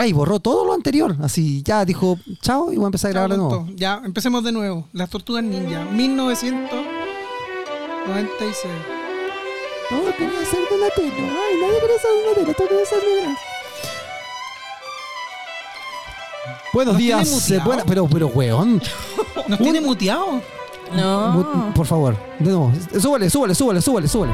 Ay, 0.00 0.14
borró 0.14 0.40
todo 0.40 0.64
lo 0.64 0.72
anterior. 0.72 1.14
Así 1.22 1.62
ya 1.62 1.84
dijo 1.84 2.16
chao 2.40 2.72
y 2.72 2.76
voy 2.76 2.84
a 2.84 2.86
empezar 2.86 3.10
a 3.10 3.12
grabar 3.12 3.30
de 3.32 3.36
nuevo. 3.36 3.66
Ya, 3.76 4.00
empecemos 4.02 4.42
de 4.42 4.50
nuevo. 4.52 4.88
Las 4.94 5.10
tortugas 5.10 5.44
ninja, 5.44 5.84
1996. 5.92 8.72
Todo 9.90 10.06
quería 10.16 10.42
ser 10.46 10.60
Donatello. 10.70 11.12
Ay, 11.12 11.56
nadie 11.60 11.80
quería 11.80 11.98
ser 12.00 12.10
Donatello. 12.24 12.54
Todo 12.56 12.68
quería 12.68 12.86
ser 12.86 12.98
Miguel. 13.06 13.36
Buenos 16.72 16.94
¿Nos 16.94 17.02
días. 17.02 17.20
tiene 17.22 17.34
muteado? 17.36 17.60
eh, 17.60 17.64
buena- 17.66 17.84
pero, 17.84 18.06
pero, 18.08 18.26
weón. 18.28 18.80
¿Nos 19.48 19.58
tiene 19.58 19.82
muteado? 19.82 20.40
No. 20.96 21.28
Mu- 21.32 21.74
Por 21.74 21.84
favor, 21.86 22.16
de 22.38 22.44
nuevo. 22.46 22.72
Súbale, 22.98 23.28
súbale, 23.28 23.54
súbale, 23.54 23.82
súbale, 23.82 24.08
súbale. 24.08 24.32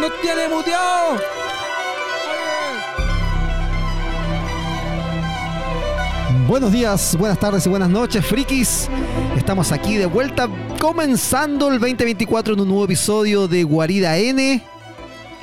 ¡Nos 0.00 0.10
tiene 0.20 0.48
muteado! 0.54 1.16
Buenos 6.46 6.72
días, 6.72 7.16
buenas 7.16 7.38
tardes 7.38 7.64
y 7.66 7.68
buenas 7.68 7.88
noches, 7.88 8.26
frikis. 8.26 8.88
Estamos 9.36 9.70
aquí 9.70 9.96
de 9.96 10.06
vuelta, 10.06 10.48
comenzando 10.80 11.68
el 11.70 11.78
2024 11.78 12.54
en 12.54 12.60
un 12.60 12.68
nuevo 12.68 12.84
episodio 12.84 13.46
de 13.46 13.62
Guarida 13.62 14.18
N. 14.18 14.60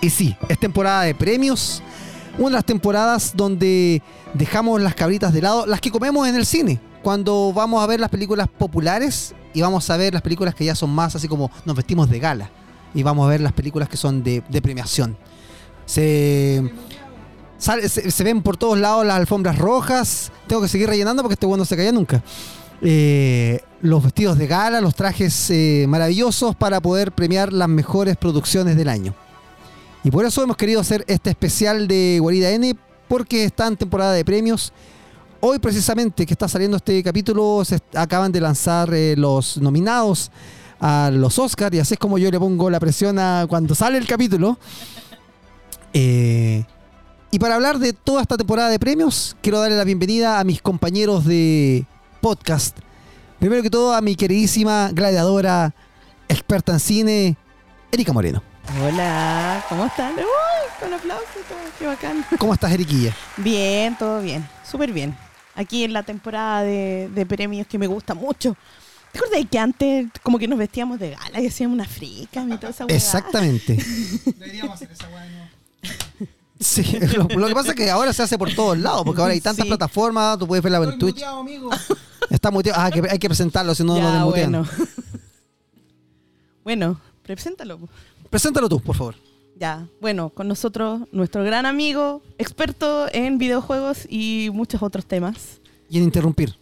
Y 0.02 0.09
sí, 0.09 0.35
es 0.49 0.59
temporada 0.59 1.03
de 1.03 1.16
premios. 1.16 1.81
Una 2.38 2.49
de 2.49 2.55
las 2.55 2.66
temporadas 2.66 3.31
donde 3.34 4.02
dejamos 4.34 4.81
las 4.81 4.94
cabritas 4.94 5.31
de 5.31 5.41
lado, 5.41 5.66
las 5.66 5.80
que 5.80 5.89
comemos 5.89 6.27
en 6.27 6.35
el 6.35 6.45
cine. 6.45 6.81
Cuando 7.02 7.53
vamos 7.53 7.81
a 7.81 7.88
ver 7.88 8.02
las 8.02 8.09
películas 8.09 8.50
populares 8.50 9.34
y 9.53 9.61
vamos 9.61 9.89
a 9.89 9.95
ver 9.95 10.13
las 10.13 10.22
películas 10.22 10.53
que 10.53 10.66
ya 10.66 10.75
son 10.75 10.89
más 10.89 11.16
así 11.16 11.30
como 11.30 11.50
nos 11.63 11.77
vestimos 11.77 12.09
de 12.09 12.20
gala. 12.20 12.50
Y 12.94 13.03
vamos 13.03 13.25
a 13.25 13.30
ver 13.30 13.39
las 13.39 13.53
películas 13.53 13.88
que 13.88 13.95
son 13.97 14.22
de, 14.22 14.44
de 14.50 14.61
premiación. 14.61 15.17
Se, 15.86 16.70
Se, 17.59 18.23
ven 18.23 18.41
por 18.41 18.57
todos 18.57 18.79
lados 18.79 19.05
las 19.05 19.17
alfombras 19.17 19.57
rojas. 19.57 20.31
Tengo 20.47 20.61
que 20.61 20.67
seguir 20.67 20.87
rellenando 20.87 21.21
porque 21.21 21.33
este 21.33 21.45
bueno 21.45 21.61
no 21.61 21.66
se 21.66 21.75
caía 21.75 21.91
nunca. 21.91 22.23
Eh, 22.81 23.59
los 23.81 24.01
vestidos 24.01 24.38
de 24.38 24.47
gala, 24.47 24.79
los 24.81 24.95
trajes 24.95 25.49
eh, 25.49 25.85
maravillosos 25.88 26.55
para 26.55 26.79
poder 26.79 27.11
premiar 27.11 27.51
las 27.51 27.67
mejores 27.67 28.16
producciones 28.17 28.77
del 28.77 28.89
año. 28.89 29.13
Y 30.03 30.11
por 30.11 30.25
eso 30.25 30.41
hemos 30.41 30.55
querido 30.55 30.79
hacer 30.79 31.03
este 31.07 31.29
especial 31.29 31.88
de 31.88 32.17
Guarida 32.21 32.51
N 32.51 32.75
porque 33.09 33.43
está 33.43 33.67
en 33.67 33.75
temporada 33.75 34.13
de 34.13 34.23
premios. 34.23 34.71
Hoy 35.41 35.59
precisamente 35.59 36.25
que 36.25 36.33
está 36.33 36.47
saliendo 36.47 36.77
este 36.77 37.03
capítulo 37.03 37.63
acaban 37.95 38.31
de 38.31 38.41
lanzar 38.41 38.94
eh, 38.94 39.16
los 39.17 39.57
nominados 39.57 40.31
a 40.79 41.09
los 41.11 41.38
Oscars 41.39 41.75
y 41.75 41.79
así 41.79 41.95
es 41.95 41.99
como 41.99 42.17
yo 42.17 42.31
le 42.31 42.39
pongo 42.39 42.69
la 42.69 42.79
presión 42.79 43.19
a 43.19 43.45
cuando 43.49 43.75
sale 43.75 43.97
el 43.97 44.07
capítulo. 44.07 44.57
Eh, 45.94 46.63
y 47.31 47.39
para 47.39 47.55
hablar 47.55 47.80
de 47.80 47.94
toda 47.94 48.22
esta 48.22 48.38
temporada 48.38 48.69
de 48.69 48.80
premios, 48.80 49.35
quiero 49.41 49.59
darle 49.59 49.77
la 49.77 49.83
bienvenida 49.83 50.39
a 50.39 50.44
mis 50.44 50.61
compañeros 50.61 51.25
de 51.25 51.85
podcast. 52.22 52.77
Primero 53.39 53.61
que 53.61 53.69
todo 53.69 53.94
a 53.94 54.02
mi 54.02 54.16
queridísima 54.16 54.89
gladiadora, 54.91 55.73
experta 56.27 56.73
en 56.73 56.80
cine, 56.80 57.38
Erika 57.91 58.13
Moreno. 58.13 58.41
Hola, 58.83 59.63
¿cómo 59.69 59.85
están? 59.85 60.13
Uy, 60.16 60.23
con 60.80 60.94
aplausos, 60.94 61.27
qué 61.77 61.85
bacán. 61.85 62.25
¿Cómo 62.39 62.53
estás, 62.53 62.72
Eriquilla? 62.72 63.16
Bien, 63.38 63.95
todo 63.97 64.22
bien, 64.22 64.47
súper 64.69 64.91
bien. 64.91 65.16
Aquí 65.55 65.83
en 65.83 65.94
la 65.94 66.03
temporada 66.03 66.63
de, 66.63 67.09
de 67.13 67.25
premios 67.25 67.67
que 67.67 67.77
me 67.77 67.88
gusta 67.88 68.13
mucho. 68.16 68.55
¿Te 69.11 69.19
acuerdas 69.19 69.41
que 69.50 69.59
antes 69.59 70.07
como 70.23 70.38
que 70.38 70.47
nos 70.47 70.59
vestíamos 70.59 71.00
de 71.00 71.11
gala 71.11 71.41
y 71.41 71.47
hacíamos 71.47 71.75
una 71.75 71.85
frica 71.85 72.44
y 72.44 72.57
toda 72.57 72.69
esa 72.69 72.85
hueá? 72.85 72.95
Exactamente. 72.95 73.73
Deberíamos 74.25 74.75
hacer 74.75 74.91
esa 74.91 75.07
de 75.07 75.30
nuevo. 75.30 75.59
Sí, 76.59 76.83
lo, 77.15 77.23
lo 77.39 77.47
que 77.47 77.53
pasa 77.53 77.69
es 77.69 77.75
que 77.75 77.89
ahora 77.89 78.11
se 78.13 78.21
hace 78.23 78.38
por 78.38 78.53
todos 78.53 78.77
lados, 78.77 79.03
porque 79.05 79.21
ahora 79.21 79.33
hay 79.33 79.41
tantas 79.41 79.63
Sí. 79.63 79.69
plataformas, 79.69 80.38
tú 80.38 80.47
puedes 80.47 80.61
verla 80.63 80.79
en 80.83 80.99
Twitch. 80.99 81.16
muteado, 81.16 81.39
amigo. 81.39 81.69
Está 82.29 82.51
muteado. 82.51 82.79
Ah, 82.81 82.91
que 82.91 83.01
hay 83.09 83.17
que 83.19 83.29
presentarlo, 83.29 83.73
si 83.73 83.83
no 83.83 83.95
Ya, 83.97 84.03
nos 84.03 84.13
desmutean. 84.13 84.51
bueno. 84.51 84.67
bueno, 86.63 87.01
preséntalo. 87.23 87.79
Preséntalo 88.29 88.69
tú, 88.69 88.79
por 88.81 88.95
favor. 88.95 89.16
Ya, 89.56 89.88
bueno, 90.00 90.29
con 90.29 90.47
nosotros 90.47 91.01
nuestro 91.11 91.44
gran 91.44 91.66
amigo, 91.66 92.22
experto 92.38 93.07
en 93.11 93.38
videojuegos 93.38 94.05
y 94.09 94.50
muchos 94.53 94.81
otros 94.84 95.05
temas. 95.05 95.59
Y 95.89 95.97
en 95.97 96.03
interrumpir. 96.03 96.57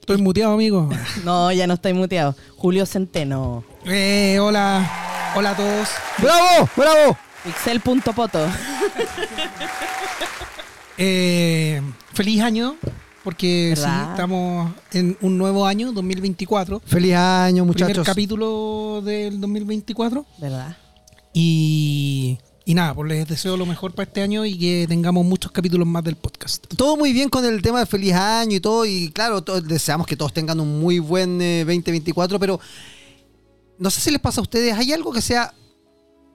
Estoy 0.00 0.20
muteado, 0.20 0.52
amigo. 0.54 0.90
No, 1.24 1.50
ya 1.52 1.66
no 1.66 1.74
estoy 1.74 1.92
muteado. 1.94 2.34
Julio 2.56 2.84
Centeno. 2.84 3.64
Eh, 3.86 4.38
hola. 4.40 5.32
Hola 5.36 5.50
a 5.52 5.56
todos. 5.56 5.88
¡Bravo! 6.18 6.68
¡Bravo! 6.76 7.16
Pixel.poto. 7.44 8.38
Eh, 10.98 11.80
feliz 12.12 12.40
año, 12.42 12.76
porque 13.24 13.74
sí, 13.76 13.82
estamos 14.10 14.70
en 14.92 15.16
un 15.20 15.38
nuevo 15.38 15.66
año, 15.66 15.92
2024. 15.92 16.80
Feliz 16.84 17.14
año, 17.14 17.64
Primer 17.64 17.86
muchachos. 17.88 18.06
capítulo 18.06 19.00
del 19.04 19.40
2024. 19.40 20.24
¿Verdad? 20.38 20.76
Y, 21.32 22.38
y 22.64 22.74
nada, 22.74 22.94
pues 22.94 23.08
les 23.08 23.26
deseo 23.26 23.56
lo 23.56 23.66
mejor 23.66 23.92
para 23.94 24.06
este 24.06 24.22
año 24.22 24.44
y 24.44 24.56
que 24.58 24.84
tengamos 24.86 25.24
muchos 25.24 25.50
capítulos 25.50 25.86
más 25.88 26.04
del 26.04 26.16
podcast. 26.16 26.66
todo 26.76 26.96
muy 26.96 27.12
bien 27.12 27.28
con 27.28 27.44
el 27.44 27.60
tema 27.62 27.80
de 27.80 27.86
feliz 27.86 28.12
año 28.14 28.56
y 28.56 28.60
todo, 28.60 28.84
y 28.86 29.10
claro, 29.10 29.40
deseamos 29.40 30.06
que 30.06 30.16
todos 30.16 30.32
tengan 30.32 30.60
un 30.60 30.78
muy 30.80 30.98
buen 31.00 31.40
eh, 31.40 31.64
2024, 31.64 32.38
pero 32.38 32.60
no 33.78 33.90
sé 33.90 34.00
si 34.00 34.10
les 34.12 34.20
pasa 34.20 34.40
a 34.40 34.42
ustedes, 34.42 34.74
¿hay 34.76 34.92
algo 34.92 35.10
que 35.12 35.22
sea 35.22 35.52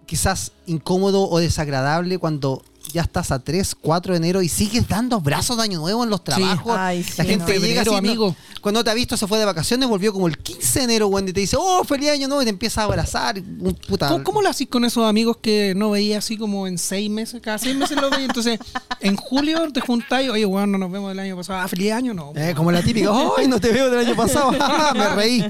quizás 0.07 0.51
incómodo 0.66 1.29
o 1.29 1.38
desagradable 1.40 2.18
cuando 2.18 2.63
ya 2.94 3.01
estás 3.01 3.31
a 3.31 3.40
3, 3.40 3.75
4 3.81 4.13
de 4.13 4.18
enero 4.18 4.41
y 4.41 4.47
sigues 4.47 4.88
dando 4.88 5.19
brazos 5.19 5.57
de 5.57 5.63
año 5.63 5.79
nuevo 5.81 6.06
en 6.06 6.09
los 6.09 6.23
trabajos? 6.23 6.73
Ay, 6.78 7.06
La 7.18 7.25
gente 7.25 7.59
no. 7.59 7.66
llega 7.66 7.81
así, 7.81 7.90
no- 7.91 7.97
amigo. 7.97 8.35
cuando 8.62 8.81
te 8.81 8.90
ha 8.90 8.94
visto 8.94 9.18
se 9.18 9.28
fue 9.28 9.38
de 9.40 9.44
vacaciones, 9.44 9.90
volvió 9.90 10.13
como 10.13 10.25
el 10.28 10.38
15 10.38 10.79
de 10.79 10.85
enero, 10.85 11.07
Wendy, 11.07 11.31
y 11.31 11.34
te 11.34 11.41
dice, 11.41 11.57
oh, 11.59 11.84
feliz 11.84 12.12
año 12.12 12.29
nuevo, 12.29 12.41
y 12.41 12.45
te 12.45 12.50
empieza 12.50 12.81
a 12.81 12.84
abrazar, 12.85 13.41
puta... 13.90 14.07
¿Cómo, 14.07 14.23
cómo 14.23 14.41
lo 14.41 14.47
haces 14.47 14.69
con 14.69 14.85
esos 14.85 15.03
amigos 15.06 15.35
que 15.41 15.73
no 15.75 15.91
veía 15.91 16.19
así 16.19 16.38
como 16.38 16.66
en 16.66 16.78
seis 16.78 17.09
meses? 17.09 17.41
Cada 17.41 17.57
seis 17.57 17.75
meses 17.75 17.97
lo 18.00 18.09
veía. 18.09 18.24
Entonces, 18.25 18.57
en 19.01 19.18
julio 19.18 19.69
te 19.74 19.81
juntáis, 19.81 20.29
oye, 20.29 20.45
bueno, 20.45 20.68
no 20.68 20.78
nos 20.78 20.89
vemos 20.89 21.09
del 21.09 21.19
año 21.19 21.35
pasado. 21.35 21.59
Ah, 21.59 21.68
feliz 21.68 21.91
año, 21.91 22.13
no. 22.13 22.31
Eh, 22.38 22.53
como 22.56 22.72
la 22.72 22.81
típica, 22.81 23.09
¡ay, 23.38 23.50
no 23.50 23.59
te 23.59 23.69
veo 23.74 23.89
del 23.89 24.07
año 24.07 24.16
pasado! 24.16 24.51
Me 24.95 25.09
reí. 25.09 25.44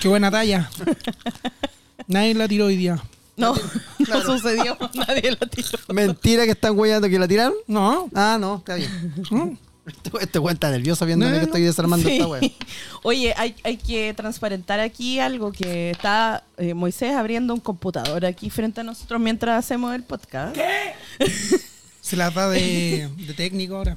Qué 0.00 0.08
buena 0.08 0.28
talla. 0.28 0.68
Nadie 2.08 2.34
la 2.34 2.48
tiró 2.48 2.66
hoy 2.66 2.76
día. 2.76 3.00
No, 3.42 3.54
no 4.08 4.22
sucedió. 4.38 4.76
Nadie 4.94 5.30
lo 5.32 5.46
tiró. 5.48 5.78
Mentira 5.88 6.44
que 6.44 6.52
están 6.52 6.78
huellando 6.78 7.08
que 7.08 7.18
la 7.18 7.28
tiraron. 7.28 7.54
No. 7.66 8.08
Ah, 8.14 8.38
no, 8.40 8.56
está 8.56 8.76
bien. 8.76 9.14
no. 9.30 9.58
Este 9.84 10.10
este 10.20 10.38
güey 10.38 10.54
está 10.54 10.70
nervioso 10.70 11.04
viéndome 11.04 11.32
No, 11.32 11.38
que 11.40 11.44
estoy 11.46 11.62
desarmando 11.62 12.08
Sí. 12.08 12.14
esta 12.14 12.26
wea. 12.28 12.40
Oye, 13.02 13.34
hay, 13.36 13.56
hay 13.64 13.76
que 13.78 14.14
transparentar 14.14 14.78
aquí 14.78 15.18
algo 15.18 15.50
que 15.50 15.90
está 15.90 16.44
eh, 16.56 16.72
Moisés 16.72 17.14
abriendo 17.16 17.52
un 17.52 17.58
computador 17.58 18.24
aquí 18.24 18.48
frente 18.48 18.80
a 18.82 18.84
nosotros 18.84 19.20
mientras 19.20 19.58
hacemos 19.64 19.92
el 19.92 20.04
podcast. 20.04 20.56
Se 22.00 22.14
la 22.16 22.30
da 22.30 22.48
de, 22.48 23.08
de 23.16 23.34
técnico 23.34 23.74
ahora. 23.76 23.96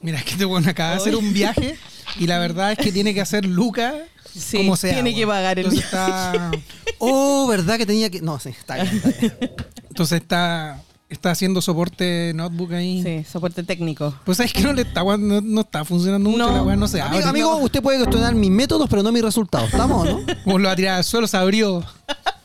Mira, 0.00 0.18
es 0.18 0.24
que 0.24 0.34
te 0.36 0.44
bueno 0.44 0.68
acaba 0.68 0.90
de 0.90 0.96
hacer 0.96 1.16
un 1.16 1.32
viaje 1.32 1.78
y 2.18 2.26
la 2.26 2.38
verdad 2.38 2.72
es 2.72 2.78
que 2.78 2.92
tiene 2.92 3.14
que 3.14 3.20
hacer 3.20 3.44
Lucas 3.46 3.94
Sí, 4.36 4.56
como 4.56 4.76
sea. 4.76 4.92
tiene 4.94 5.14
que 5.14 5.26
pagar 5.26 5.58
el 5.60 5.66
Entonces 5.66 5.84
está, 5.84 6.50
Oh, 6.98 7.46
¿verdad 7.46 7.76
que 7.78 7.86
tenía 7.86 8.10
que.? 8.10 8.20
No, 8.20 8.40
sí, 8.40 8.48
está 8.48 8.74
bien. 8.82 8.88
Está 8.96 9.10
bien. 9.20 9.52
entonces 9.88 10.20
está, 10.20 10.82
está 11.08 11.30
haciendo 11.30 11.62
soporte 11.62 12.32
notebook 12.34 12.72
ahí. 12.72 13.00
Sí, 13.02 13.24
soporte 13.30 13.62
técnico. 13.62 14.12
Pues 14.24 14.40
es 14.40 14.52
que 14.52 14.62
no 14.62 14.72
le 14.72 14.82
está, 14.82 15.04
no, 15.04 15.40
no 15.40 15.60
está 15.60 15.84
funcionando 15.84 16.28
mucho, 16.30 16.46
No. 16.48 16.52
la 16.52 16.62
weá 16.64 16.74
no 16.76 16.88
se 16.88 17.00
abre. 17.00 17.18
Amigo, 17.18 17.28
amigo, 17.52 17.56
usted 17.58 17.80
puede 17.80 17.98
cuestionar 17.98 18.34
mis 18.34 18.50
métodos, 18.50 18.88
pero 18.90 19.02
no 19.04 19.12
mis 19.12 19.22
resultados. 19.22 19.68
¿Estamos 19.70 20.04
o 20.08 20.10
no? 20.20 20.26
Como 20.44 20.58
lo 20.58 20.66
va 20.66 20.72
a 20.72 20.76
tirar 20.76 20.96
al 20.96 21.04
suelo, 21.04 21.28
se 21.28 21.36
abrió 21.36 21.84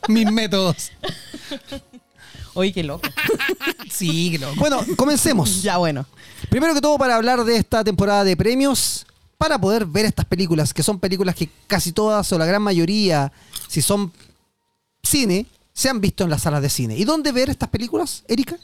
mis 0.06 0.30
métodos. 0.30 0.92
Oye, 2.54 2.72
qué 2.72 2.82
loco. 2.84 3.08
Sí, 3.90 4.30
que 4.30 4.38
lo. 4.38 4.54
Bueno, 4.54 4.80
comencemos. 4.96 5.62
ya, 5.62 5.76
bueno. 5.78 6.06
Primero 6.48 6.72
que 6.74 6.80
todo, 6.80 6.96
para 6.98 7.16
hablar 7.16 7.44
de 7.44 7.56
esta 7.56 7.82
temporada 7.82 8.22
de 8.24 8.36
premios, 8.36 9.04
para 9.40 9.58
poder 9.58 9.86
ver 9.86 10.04
estas 10.04 10.26
películas, 10.26 10.74
que 10.74 10.82
son 10.82 11.00
películas 11.00 11.34
que 11.34 11.48
casi 11.66 11.92
todas 11.92 12.30
o 12.30 12.36
la 12.36 12.44
gran 12.44 12.60
mayoría, 12.60 13.32
si 13.68 13.80
son 13.80 14.12
cine, 15.02 15.46
se 15.72 15.88
han 15.88 15.98
visto 16.02 16.24
en 16.24 16.28
las 16.28 16.42
salas 16.42 16.60
de 16.60 16.68
cine. 16.68 16.94
¿Y 16.94 17.04
dónde 17.04 17.32
ver 17.32 17.48
estas 17.48 17.70
películas, 17.70 18.22
Erika? 18.28 18.58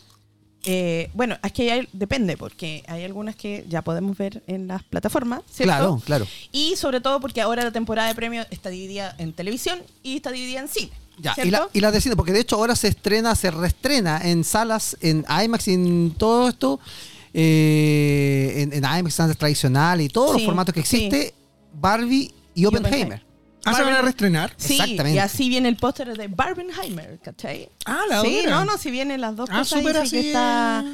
Eh, 0.64 1.08
bueno, 1.14 1.38
es 1.42 1.52
que 1.52 1.72
hay, 1.72 1.88
depende, 1.94 2.36
porque 2.36 2.84
hay 2.88 3.04
algunas 3.04 3.36
que 3.36 3.64
ya 3.70 3.80
podemos 3.80 4.18
ver 4.18 4.42
en 4.48 4.68
las 4.68 4.82
plataformas, 4.82 5.40
¿cierto? 5.50 5.64
Claro, 5.64 6.02
claro. 6.04 6.26
Y 6.52 6.76
sobre 6.76 7.00
todo 7.00 7.20
porque 7.20 7.40
ahora 7.40 7.64
la 7.64 7.72
temporada 7.72 8.08
de 8.08 8.14
premios 8.14 8.46
está 8.50 8.68
dividida 8.68 9.14
en 9.16 9.32
televisión 9.32 9.82
y 10.02 10.16
está 10.16 10.30
dividida 10.30 10.60
en 10.60 10.68
cine. 10.68 10.92
Ya, 11.18 11.30
y, 11.30 11.34
¿cierto? 11.36 11.50
la, 11.52 11.68
y 11.72 11.80
las 11.80 11.94
de 11.94 12.02
cine, 12.02 12.16
porque 12.16 12.34
de 12.34 12.40
hecho 12.40 12.56
ahora 12.56 12.76
se 12.76 12.88
estrena, 12.88 13.34
se 13.34 13.50
reestrena 13.50 14.20
en 14.22 14.44
salas, 14.44 14.98
en 15.00 15.24
IMAX 15.42 15.68
y 15.68 15.72
en 15.72 16.14
todo 16.18 16.50
esto, 16.50 16.80
eh, 17.38 18.62
en, 18.62 18.72
en 18.72 18.78
IMAX 18.82 19.08
standard 19.08 19.36
tradicional 19.36 20.00
y 20.00 20.08
todos 20.08 20.32
los 20.32 20.42
formatos 20.44 20.74
que 20.74 20.82
sí. 20.84 21.04
existe, 21.06 21.34
Barbie 21.74 22.32
y, 22.54 22.62
Y 22.62 22.64
Oppenheimer. 22.64 23.22
Ah, 23.66 23.74
se 23.74 23.82
van 23.82 23.94
a 23.94 24.00
reestrenar. 24.02 24.52
Sí, 24.56 24.74
Exactamente. 24.74 25.16
y 25.16 25.18
así 25.18 25.48
viene 25.48 25.68
el 25.68 25.76
póster 25.76 26.16
de 26.16 26.28
Barbenheimer, 26.28 27.18
¿cachai? 27.18 27.68
Ah, 27.84 28.02
la 28.08 28.20
Sí, 28.22 28.42
no, 28.46 28.64
no, 28.64 28.78
si 28.78 28.90
vienen 28.92 29.20
las 29.20 29.34
dos 29.36 29.50
Ah, 29.52 29.58
cosas. 29.58 29.82
sí 29.82 29.88
así. 29.88 30.10
que 30.12 30.26
está... 30.28 30.84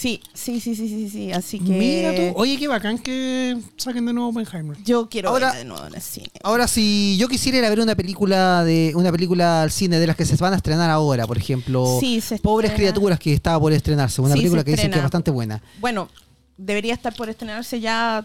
Sí, 0.00 0.22
sí, 0.32 0.60
sí, 0.60 0.74
sí, 0.74 0.88
sí, 0.88 1.10
sí, 1.10 1.30
así 1.30 1.58
que... 1.58 1.72
Mira 1.72 2.14
tú. 2.14 2.38
Oye, 2.40 2.56
qué 2.56 2.68
bacán 2.68 2.96
que 2.98 3.54
saquen 3.76 4.06
de 4.06 4.14
nuevo 4.14 4.30
Oppenheimer. 4.30 4.78
Yo 4.82 5.10
quiero 5.10 5.28
Ahora- 5.28 5.48
verla 5.48 5.58
de 5.58 5.64
nuevo 5.66 5.86
en 5.86 5.94
el 5.94 6.00
cine. 6.00 6.30
Ahora, 6.42 6.66
si 6.68 7.18
yo 7.18 7.28
quisiera 7.28 7.58
ir 7.58 7.64
a 7.66 7.68
ver 7.68 7.80
una 7.80 7.94
película 7.94 8.64
de 8.64 8.92
una 8.94 9.12
película 9.12 9.60
al 9.62 9.70
cine 9.70 9.98
de 9.98 10.06
las 10.06 10.16
que 10.16 10.24
se 10.24 10.36
van 10.36 10.54
a 10.54 10.56
estrenar 10.56 10.88
ahora, 10.88 11.26
por 11.26 11.36
ejemplo, 11.36 11.98
Sí, 12.00 12.22
se 12.22 12.38
Pobres 12.38 12.72
criaturas 12.72 13.18
que 13.18 13.34
estaba 13.34 13.60
por 13.60 13.74
estrenarse, 13.74 14.22
una 14.22 14.32
Sí, 14.32 14.38
película 14.40 14.64
que 14.64 14.70
dicen 14.70 14.90
que 14.90 14.96
es 14.96 15.02
bastante 15.02 15.30
buena. 15.30 15.62
Bueno, 15.80 16.08
debería 16.56 16.94
estar 16.94 17.14
por 17.14 17.28
estrenarse 17.28 17.78
ya... 17.80 18.24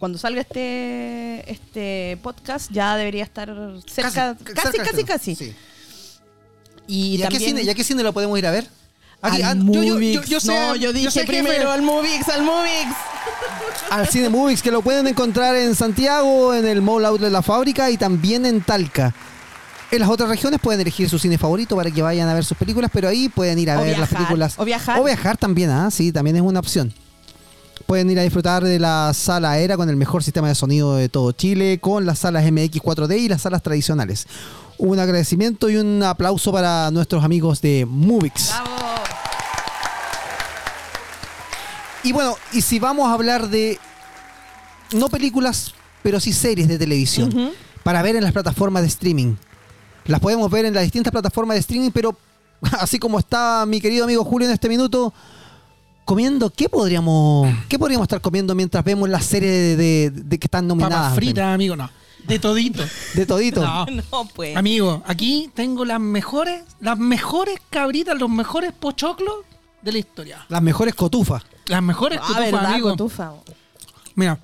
Cuando 0.00 0.18
salga 0.18 0.40
este 0.40 1.48
este 1.52 2.18
podcast, 2.24 2.72
ya 2.72 2.96
debería 2.96 3.22
estar 3.22 3.54
cerca, 3.86 4.36
casi, 4.52 4.78
casi, 4.78 5.04
casi. 5.04 5.34
sí. 5.36 5.54
Y, 6.88 7.16
¿Y 7.18 7.22
a 7.22 7.28
qué, 7.28 7.38
cine, 7.38 7.62
y 7.62 7.68
a 7.70 7.74
qué 7.76 7.84
cine 7.84 8.02
lo 8.02 8.12
podemos 8.12 8.36
ir 8.36 8.46
a 8.46 8.50
ver? 8.50 8.66
Al 9.22 9.32
Aquí, 9.32 9.42
ah, 9.42 9.54
yo- 9.54 9.72
yo- 9.72 9.82
yo- 9.84 9.94
Movix. 9.94 10.26
yo 10.28 10.40
sé- 10.40 10.48
no, 10.48 10.76
yo 10.76 10.92
dije 10.92 11.24
primero 11.24 11.70
al 11.70 11.80
Movix, 11.82 12.28
al 12.28 12.42
Movix. 12.42 12.88
al 13.90 14.08
Cine 14.08 14.28
Movies, 14.28 14.62
que 14.62 14.70
lo 14.70 14.82
pueden 14.82 15.06
encontrar 15.06 15.54
en 15.56 15.74
Santiago, 15.74 16.52
en 16.54 16.66
el 16.66 16.82
Mall 16.82 17.04
Outlet 17.06 17.30
La 17.30 17.42
Fábrica 17.42 17.90
y 17.90 17.96
también 17.96 18.44
en 18.46 18.60
Talca. 18.62 19.14
En 19.90 20.00
las 20.00 20.08
otras 20.08 20.28
regiones 20.28 20.58
pueden 20.60 20.80
elegir 20.80 21.08
su 21.10 21.18
cine 21.18 21.36
favorito 21.38 21.76
para 21.76 21.90
que 21.90 22.00
vayan 22.02 22.28
a 22.28 22.34
ver 22.34 22.44
sus 22.44 22.56
películas, 22.56 22.90
pero 22.92 23.08
ahí 23.08 23.28
pueden 23.28 23.58
ir 23.58 23.70
a 23.70 23.78
O 23.78 23.84
ver 23.84 23.98
las 23.98 24.08
películas. 24.08 24.54
o 24.56 24.64
viajar. 24.64 24.98
O 24.98 25.04
viajar 25.04 25.36
también, 25.36 25.68
ah, 25.70 25.90
sí, 25.90 26.10
también 26.12 26.36
es 26.36 26.42
una 26.42 26.58
opción. 26.60 26.92
Pueden 27.86 28.10
ir 28.10 28.18
a 28.18 28.22
disfrutar 28.22 28.64
de 28.64 28.78
la 28.78 29.12
sala 29.14 29.58
Era 29.58 29.76
con 29.76 29.90
el 29.90 29.96
mejor 29.96 30.22
sistema 30.22 30.48
de 30.48 30.54
sonido 30.54 30.96
de 30.96 31.08
todo 31.10 31.32
Chile, 31.32 31.78
con 31.80 32.06
las 32.06 32.20
salas 32.20 32.44
MX 32.50 32.80
4D 32.80 33.18
y 33.18 33.28
las 33.28 33.42
salas 33.42 33.62
tradicionales. 33.62 34.26
Un 34.78 34.98
agradecimiento 34.98 35.68
y 35.68 35.76
un 35.76 36.02
aplauso 36.02 36.50
para 36.52 36.90
nuestros 36.90 37.22
amigos 37.22 37.60
de 37.60 37.84
Movix. 37.86 38.48
Bravo. 38.48 39.01
Y 42.04 42.12
bueno, 42.12 42.34
y 42.52 42.60
si 42.62 42.78
vamos 42.78 43.08
a 43.08 43.12
hablar 43.14 43.48
de 43.48 43.78
no 44.92 45.08
películas, 45.08 45.72
pero 46.02 46.20
sí 46.20 46.32
series 46.32 46.68
de 46.68 46.78
televisión 46.78 47.52
para 47.82 48.02
ver 48.02 48.16
en 48.16 48.24
las 48.24 48.32
plataformas 48.32 48.82
de 48.82 48.88
streaming. 48.88 49.34
Las 50.04 50.20
podemos 50.20 50.50
ver 50.50 50.64
en 50.64 50.74
las 50.74 50.82
distintas 50.82 51.12
plataformas 51.12 51.54
de 51.54 51.60
streaming, 51.60 51.90
pero 51.90 52.16
así 52.80 52.98
como 52.98 53.18
está 53.18 53.64
mi 53.66 53.80
querido 53.80 54.04
amigo 54.04 54.24
Julio 54.24 54.48
en 54.48 54.54
este 54.54 54.68
minuto 54.68 55.12
comiendo, 56.04 56.50
¿qué 56.50 56.68
podríamos 56.68 57.48
qué 57.68 57.78
podríamos 57.78 58.06
estar 58.06 58.20
comiendo 58.20 58.54
mientras 58.56 58.82
vemos 58.84 59.08
las 59.08 59.24
series 59.24 59.76
de, 59.78 60.10
de- 60.10 60.10
de 60.10 60.38
que 60.38 60.46
están 60.46 60.66
nominadas? 60.66 60.96
Papas 60.96 61.14
fritas, 61.14 61.54
amigo, 61.54 61.76
no. 61.76 61.88
De 62.26 62.38
todito. 62.38 62.84
De 63.14 63.26
todito. 63.26 63.62
No. 63.62 63.86
No, 64.12 64.24
pues. 64.34 64.56
Amigo, 64.56 65.02
aquí 65.06 65.50
tengo 65.54 65.84
las 65.84 66.00
mejores, 66.00 66.62
las 66.80 66.98
mejores 66.98 67.56
cabritas, 67.70 68.18
los 68.18 68.28
mejores 68.30 68.72
pochoclos 68.72 69.34
de 69.80 69.92
la 69.92 69.98
historia. 69.98 70.46
Las 70.48 70.62
mejores 70.62 70.94
cotufas. 70.94 71.42
Las 71.66 71.82
mejores 71.82 72.18
Ah, 72.20 72.26
cotufas, 72.26 72.44
verdad, 72.52 72.66
amigo. 72.66 72.90
cotufa. 72.90 73.32
Mira. 74.14 74.38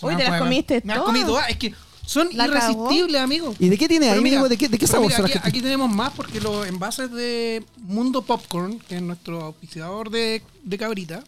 Hoy 0.00 0.14
Se 0.14 0.22
te 0.24 0.30
las 0.30 0.40
comiste 0.40 0.80
Me 0.84 0.92
has 0.92 0.98
todas. 1.00 1.12
comido, 1.12 1.38
ah, 1.38 1.46
es 1.48 1.56
que 1.56 1.74
son 2.06 2.28
La 2.32 2.46
irresistibles, 2.46 3.20
amigo. 3.20 3.54
¿Y 3.58 3.68
de 3.68 3.76
qué 3.76 3.88
tiene 3.88 4.06
Pero 4.06 4.16
ahí, 4.18 4.22
mira, 4.24 4.36
amigo? 4.38 4.48
¿De 4.48 4.56
qué, 4.56 4.68
de 4.68 4.78
qué 4.78 4.86
pero 4.86 4.92
sabor 4.92 5.06
mira, 5.08 5.16
son 5.16 5.22
las 5.24 5.30
aquí, 5.32 5.42
que- 5.42 5.48
aquí 5.48 5.60
tenemos 5.62 5.90
más 5.90 6.12
porque 6.14 6.40
los 6.40 6.66
envases 6.66 7.10
de 7.12 7.64
Mundo 7.78 8.22
Popcorn, 8.22 8.78
que 8.80 8.96
es 8.96 9.02
nuestro 9.02 9.42
auspiciador 9.44 10.08
de, 10.10 10.42
de 10.62 10.78
cabrita, 10.78 11.22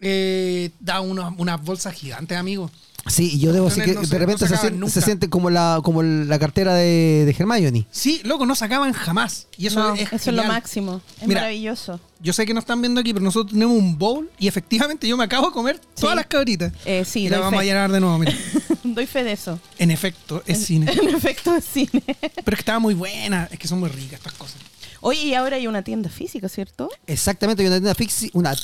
eh, 0.00 0.70
da 0.80 1.00
unos- 1.00 1.34
unas 1.36 1.62
bolsas 1.62 1.94
gigantes, 1.94 2.36
amigo. 2.38 2.70
Sí, 3.06 3.30
y 3.34 3.38
yo 3.40 3.52
debo 3.52 3.66
decir 3.68 3.84
que 3.84 3.94
No 3.94 4.04
se- 4.04 4.08
de 4.10 4.18
repente 4.18 4.44
no 4.76 4.86
se 4.88 4.92
se, 5.00 5.00
siente 5.02 5.28
como 5.30 5.50
la, 5.50 5.80
como 5.82 6.02
la 6.02 6.38
cartera 6.38 6.74
de, 6.74 7.24
de 7.26 7.36
Hermione. 7.38 7.86
Sí, 7.90 8.20
loco, 8.24 8.46
no 8.46 8.54
se 8.54 8.64
acaban 8.64 8.92
jamás. 8.92 9.46
Y 9.56 9.66
eso 9.66 9.80
No, 9.80 9.94
es 9.94 10.02
eso 10.02 10.16
es 10.16 10.22
genial. 10.24 10.46
lo 10.46 10.52
máximo. 10.52 11.00
Es 11.20 11.26
Mira, 11.26 11.40
maravilloso. 11.40 11.98
Yo 12.22 12.32
sé 12.32 12.44
que 12.46 12.52
no 12.54 12.60
están 12.60 12.80
viendo 12.82 13.00
aquí, 13.00 13.12
pero 13.12 13.24
nosotros 13.24 13.52
tenemos 13.52 13.76
un 13.76 13.98
bowl 13.98 14.30
y 14.38 14.46
efectivamente 14.48 15.08
yo 15.08 15.16
me 15.16 15.24
acabo 15.24 15.46
de 15.48 15.52
comer 15.52 15.80
todas 15.98 16.14
las 16.14 16.26
cabritas. 16.26 16.72
Eh, 16.84 17.04
sí, 17.06 17.20
y 17.20 17.28
las 17.28 17.38
doy 17.38 17.44
vamos 17.46 17.60
a 17.60 17.64
llenar 17.64 17.90
de 17.90 18.00
nuevo, 18.00 18.18
mira. 18.18 18.32
Doy 18.84 19.06
fe 19.06 19.24
de 19.24 19.32
eso. 19.32 19.58
En 19.78 19.90
efecto, 19.90 20.42
es 20.46 20.64
cine. 20.64 20.90
En 21.02 21.08
efecto, 21.14 21.54
es 21.54 21.64
cine. 21.64 22.02
Pero 22.06 22.30
es 22.34 22.44
que 22.44 22.54
estaba 22.60 22.78
muy 22.78 22.94
buena. 22.94 23.48
Es 23.50 23.58
que 23.58 23.68
son 23.68 23.78
muy 23.80 23.88
ricas 23.90 24.14
estas 24.14 24.32
cosas. 24.34 24.56
Oye, 25.02 25.22
y 25.22 25.34
ahora 25.34 25.56
hay 25.56 25.66
una 25.66 25.82
tienda 25.82 26.10
física, 26.10 26.48
¿cierto? 26.48 26.88
Exactamente, 27.06 27.62
hay 27.62 27.68
una 27.68 27.76
tienda 27.76 27.94
física. 27.94 28.38
Una, 28.38 28.54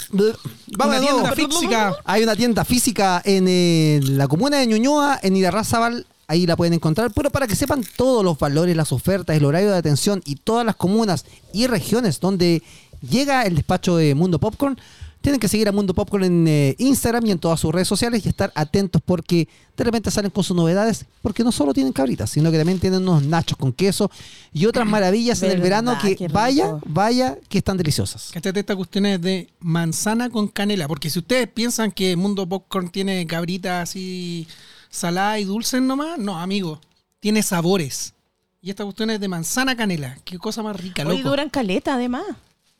vamos 0.76 0.98
Una 0.98 1.00
tienda 1.00 1.32
física. 1.32 1.96
Hay 2.04 2.22
una 2.22 2.36
tienda 2.36 2.64
física 2.64 3.22
en, 3.24 3.46
eh, 3.48 4.00
la 4.02 4.28
comuna 4.28 4.58
de 4.58 4.66
Ñuñoa, 4.66 5.18
en 5.22 5.36
Irarrázaval. 5.36 6.06
Ahí 6.28 6.46
la 6.46 6.56
pueden 6.56 6.74
encontrar. 6.74 7.12
Pero 7.14 7.30
para 7.30 7.46
que 7.46 7.54
sepan 7.54 7.84
todos 7.96 8.24
los 8.24 8.38
valores, 8.38 8.76
las 8.76 8.92
ofertas, 8.92 9.36
el 9.36 9.44
horario 9.44 9.70
de 9.70 9.76
atención 9.76 10.22
y 10.24 10.36
todas 10.36 10.66
las 10.66 10.76
comunas 10.76 11.24
y 11.52 11.68
regiones 11.68 12.20
donde 12.20 12.62
llega 13.00 13.42
el 13.42 13.54
despacho 13.54 13.96
de 13.96 14.14
Mundo 14.14 14.38
Popcorn, 14.38 14.78
tienen 15.26 15.40
que 15.40 15.48
seguir 15.48 15.66
a 15.68 15.72
Mundo 15.72 15.92
Popcorn 15.92 16.22
en 16.22 16.46
eh, 16.46 16.76
Instagram 16.78 17.26
y 17.26 17.32
en 17.32 17.40
todas 17.40 17.58
sus 17.58 17.74
redes 17.74 17.88
sociales 17.88 18.24
y 18.24 18.28
estar 18.28 18.52
atentos 18.54 19.02
porque 19.04 19.48
de 19.76 19.82
repente 19.82 20.08
salen 20.08 20.30
con 20.30 20.44
sus 20.44 20.56
novedades. 20.56 21.04
Porque 21.20 21.42
no 21.42 21.50
solo 21.50 21.74
tienen 21.74 21.92
cabritas, 21.92 22.30
sino 22.30 22.52
que 22.52 22.58
también 22.58 22.78
tienen 22.78 23.02
unos 23.02 23.24
nachos 23.24 23.58
con 23.58 23.72
queso 23.72 24.08
y 24.52 24.66
otras 24.66 24.86
maravillas 24.86 25.42
en 25.42 25.50
el 25.50 25.60
verano 25.60 25.98
que 26.00 26.28
vaya, 26.28 26.78
vaya, 26.86 27.36
que 27.48 27.58
están 27.58 27.76
deliciosas. 27.76 28.30
Cachate, 28.32 28.60
esta 28.60 28.76
cuestión 28.76 29.04
es 29.06 29.20
de 29.20 29.50
manzana 29.58 30.30
con 30.30 30.46
canela. 30.46 30.86
Porque 30.86 31.10
si 31.10 31.18
ustedes 31.18 31.48
piensan 31.48 31.90
que 31.90 32.14
Mundo 32.14 32.48
Popcorn 32.48 32.90
tiene 32.90 33.26
cabritas 33.26 33.90
así 33.90 34.46
saladas 34.90 35.40
y 35.40 35.44
dulces 35.44 35.82
nomás, 35.82 36.20
no, 36.20 36.38
amigo. 36.38 36.80
Tiene 37.18 37.42
sabores. 37.42 38.14
Y 38.62 38.70
esta 38.70 38.84
cuestión 38.84 39.10
es 39.10 39.18
de 39.18 39.26
manzana 39.26 39.76
canela. 39.76 40.18
Qué 40.24 40.38
cosa 40.38 40.62
más 40.62 40.80
rica, 40.80 41.04
Hoy 41.04 41.18
loco. 41.18 41.30
duran 41.30 41.50
caleta, 41.50 41.94
además. 41.96 42.26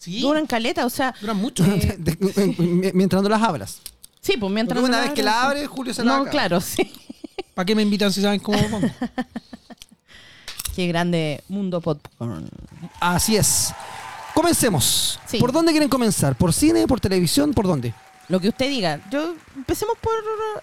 Sí, 0.06 0.20
Duran 0.20 0.46
caleta, 0.46 0.86
o 0.86 0.90
sea. 0.90 1.14
duran 1.20 1.36
mucho. 1.36 1.64
Eh, 1.64 2.92
mientras 2.94 3.22
no 3.22 3.28
las 3.28 3.42
abras. 3.42 3.78
sí, 4.20 4.36
pues 4.38 4.52
mientras. 4.52 4.78
Porque 4.80 4.88
una 4.88 4.98
no 5.02 5.04
vez 5.04 5.12
que 5.14 5.22
la 5.22 5.32
sí. 5.32 5.38
abre, 5.42 5.66
Julio 5.66 5.92
se 5.94 6.02
la 6.04 6.08
No, 6.10 6.14
acaba. 6.16 6.30
claro, 6.30 6.60
sí. 6.60 6.92
¿Para 7.54 7.66
qué 7.66 7.74
me 7.74 7.82
invitan 7.82 8.12
si 8.12 8.22
saben 8.22 8.40
cómo 8.40 8.58
pongo? 8.68 8.88
Qué 10.74 10.86
grande 10.88 11.42
mundo 11.48 11.80
popcorn. 11.80 12.48
Así 13.00 13.36
es. 13.36 13.72
Comencemos. 14.34 15.18
Sí. 15.26 15.38
¿Por 15.38 15.50
dónde 15.52 15.72
quieren 15.72 15.88
comenzar? 15.88 16.36
¿Por 16.36 16.52
cine? 16.52 16.86
¿Por 16.86 17.00
televisión? 17.00 17.54
¿Por 17.54 17.66
dónde? 17.66 17.94
Lo 18.28 18.40
que 18.40 18.48
usted 18.50 18.68
diga. 18.68 19.00
Yo 19.10 19.34
empecemos 19.56 19.96
por 19.98 20.12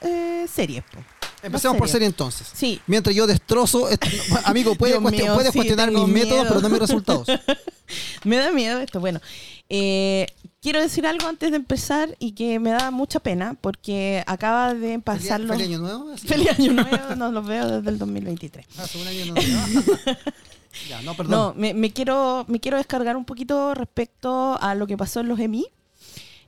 eh, 0.01 0.45
series. 0.53 0.83
po. 0.83 0.99
Empecemos 1.43 1.77
por 1.77 1.89
serie 1.89 2.07
entonces. 2.07 2.47
Sí. 2.53 2.79
Mientras 2.87 3.15
yo 3.15 3.27
destrozo. 3.27 3.87
amigo, 4.45 4.75
puedes, 4.75 4.99
Dios 4.99 5.11
mío, 5.11 5.33
puedes 5.35 5.51
sí, 5.51 5.57
cuestionar 5.59 5.91
mis 5.91 6.07
métodos, 6.07 6.45
pero 6.47 6.61
no 6.61 6.69
mis 6.69 6.79
resultados. 6.79 7.27
Me 8.23 8.37
da 8.37 8.51
miedo 8.51 8.79
esto. 8.79 8.99
Bueno, 8.99 9.19
eh, 9.69 10.27
quiero 10.61 10.79
decir 10.81 11.05
algo 11.05 11.27
antes 11.27 11.51
de 11.51 11.57
empezar 11.57 12.15
y 12.17 12.31
que 12.31 12.59
me 12.59 12.71
da 12.71 12.91
mucha 12.91 13.19
pena 13.19 13.55
porque 13.59 14.23
acaba 14.25 14.73
de 14.73 14.99
pasar 14.99 15.41
¿Feliz, 15.41 15.47
los. 15.47 15.57
feliz 15.57 15.67
año 15.67 15.79
nuevo? 15.79 16.11
Así. 16.13 16.27
Feliz 16.27 16.49
año 16.57 16.73
nuevo, 16.73 17.15
no 17.17 17.31
los 17.31 17.45
veo 17.45 17.67
desde 17.67 17.89
el 17.89 17.97
2023. 17.99 18.65
Hace 18.77 19.01
un 19.01 19.07
año 19.07 19.25
no- 19.25 19.35
ya, 20.89 21.01
no, 21.01 21.13
perdón. 21.15 21.31
No, 21.31 21.53
me, 21.55 21.73
me 21.73 21.91
quiero, 21.91 22.45
me 22.47 22.59
quiero 22.59 22.77
descargar 22.77 23.17
un 23.17 23.25
poquito 23.25 23.73
respecto 23.73 24.57
a 24.61 24.73
lo 24.75 24.87
que 24.87 24.97
pasó 24.97 25.19
en 25.19 25.27
los 25.27 25.39
Emmy. 25.39 25.67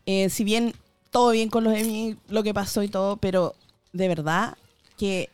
Eh, 0.05 0.29
si 0.29 0.43
bien 0.43 0.73
todo 1.11 1.31
bien 1.31 1.49
con 1.49 1.63
los 1.63 1.73
Emmy, 1.75 2.15
lo 2.29 2.43
que 2.43 2.53
pasó 2.53 2.81
y 2.83 2.87
todo, 2.87 3.17
pero 3.17 3.55
de 3.91 4.07
verdad 4.07 4.57
que 4.97 5.29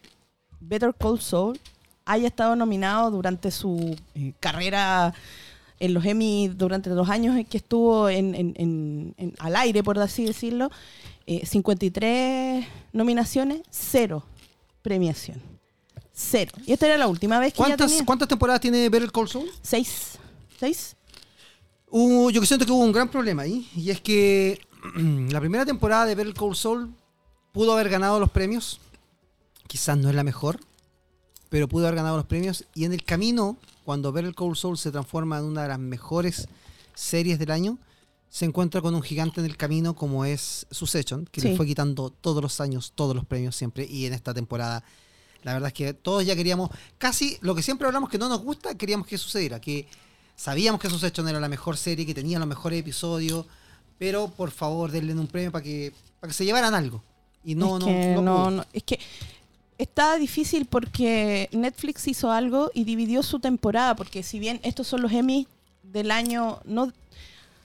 Better 0.60 0.94
Call 0.98 1.20
Saul 1.20 1.60
haya 2.06 2.28
estado 2.28 2.56
nominado 2.56 3.12
durante 3.12 3.52
su 3.52 3.96
eh, 4.16 4.34
carrera 4.40 5.14
en 5.80 5.94
los 5.94 6.06
Emmy 6.06 6.48
durante 6.50 6.90
los 6.92 7.10
años 7.10 7.36
en 7.38 7.46
que 7.46 7.58
estuvo 7.58 8.10
en, 8.10 8.36
en- 8.36 8.54
en- 8.58 9.14
en- 9.18 9.36
al 9.40 9.56
aire, 9.56 9.84
por 9.84 9.98
así 10.00 10.26
decirlo, 10.26 10.70
eh, 11.26 11.46
53 11.46 12.66
nominaciones, 12.94 13.62
cero 13.70 14.24
premiación. 14.82 15.42
Cero. 16.14 16.52
Y 16.68 16.74
esta 16.74 16.86
era 16.88 16.98
la 16.98 17.08
última 17.08 17.40
vez 17.40 17.54
que 17.54 17.58
¿Cuántas, 17.58 17.90
tenía. 17.92 18.06
¿Cuántas 18.06 18.28
temporadas 18.28 18.62
tiene 18.62 18.90
Better 18.90 19.12
Call 19.12 19.28
Saul? 19.30 19.50
Seis. 19.62 20.18
¿Seis? 20.60 20.96
Hubo- 21.90 22.30
yo 22.30 22.42
que 22.42 22.48
siento 22.48 22.66
que 22.66 22.72
hubo 22.72 22.84
un 22.84 22.92
gran 22.92 23.10
problema 23.10 23.44
ahí. 23.44 23.68
Y 23.76 23.90
es 23.90 24.02
que 24.02 24.60
la 24.96 25.40
primera 25.40 25.66
temporada 25.66 26.06
de 26.06 26.16
Better 26.16 26.34
Call 26.34 26.56
Saul 26.56 26.94
pudo 27.54 27.74
haber 27.74 27.90
ganado 27.90 28.20
los 28.20 28.30
premios. 28.30 28.80
Quizás 29.72 29.98
no 29.98 30.10
es 30.10 30.16
la 30.16 30.26
mejor, 30.26 30.60
pero 31.48 31.70
pudo 31.70 31.88
haber 31.88 31.96
ganado 31.96 32.18
los 32.18 32.26
premios. 32.26 32.66
Y 32.76 32.84
en 32.84 32.92
el 32.92 33.06
camino, 33.06 33.56
cuando 33.86 34.12
Better 34.12 34.36
Call 34.36 34.58
Saul 34.58 34.78
se 34.78 34.92
transforma 34.92 35.38
en 35.38 35.46
una 35.46 35.62
de 35.62 35.70
las 35.70 35.80
mejores 35.80 36.50
series 36.94 37.40
del 37.40 37.52
año, 37.52 37.78
se 38.30 38.44
encuentra 38.44 38.82
con 38.82 38.94
un 38.96 39.02
gigante 39.02 39.40
en 39.40 39.46
el 39.46 39.56
camino 39.56 39.96
como 39.96 40.26
es 40.26 40.68
Succession, 40.72 41.26
que 41.32 41.40
le 41.40 41.56
fue 41.56 41.66
quitando 41.66 42.10
todos 42.10 42.44
los 42.44 42.60
años, 42.60 42.92
todos 42.96 43.16
los 43.16 43.24
premios 43.24 43.56
siempre. 43.56 43.86
Y 43.90 44.06
en 44.08 44.12
esta 44.12 44.34
temporada, 44.34 44.84
la 45.42 45.54
verdad 45.54 45.68
es 45.68 45.74
que 45.74 45.94
todos 45.94 46.26
ya 46.26 46.36
queríamos, 46.36 46.70
casi 46.98 47.38
lo 47.40 47.56
que 47.56 47.64
siempre 47.64 47.88
hablamos 47.88 48.10
que 48.10 48.18
no 48.18 48.28
nos 48.28 48.42
gusta, 48.42 48.76
queríamos 48.76 49.08
que 49.08 49.18
sucediera. 49.18 49.62
Que 49.62 49.88
sabíamos 50.36 50.82
que 50.82 50.90
Succession 50.90 51.30
era 51.30 51.40
la 51.40 51.48
mejor 51.48 51.78
serie, 51.78 52.06
que 52.06 52.14
tenía 52.14 52.40
los 52.40 52.48
mejores 52.50 52.78
episodios, 52.78 53.46
pero 53.98 54.28
por 54.28 54.52
favor 54.52 54.92
denle 54.92 55.14
un 55.14 55.28
premio 55.28 55.50
para 55.50 55.64
que, 55.64 55.94
para 56.20 56.30
que 56.30 56.34
se 56.34 56.44
llevaran 56.44 56.76
algo. 56.76 57.02
Y 57.46 57.56
no, 57.56 57.78
es 57.78 57.86
no, 57.86 57.86
que 57.86 58.14
no 58.16 58.22
no, 58.22 58.52
no, 58.52 58.66
es 58.74 58.84
que 58.84 59.00
está 59.82 60.18
difícil 60.18 60.66
porque 60.66 61.50
Netflix 61.52 62.08
hizo 62.08 62.32
algo 62.32 62.72
y 62.74 62.84
dividió 62.84 63.24
su 63.24 63.40
temporada, 63.40 63.96
porque 63.96 64.24
si 64.24 64.40
bien 64.40 64.60
estos 64.64 64.88
son 64.88 65.02
los 65.02 65.12
Emmy 65.12 65.48
del 65.84 66.12
año, 66.12 66.60
no, 66.66 66.92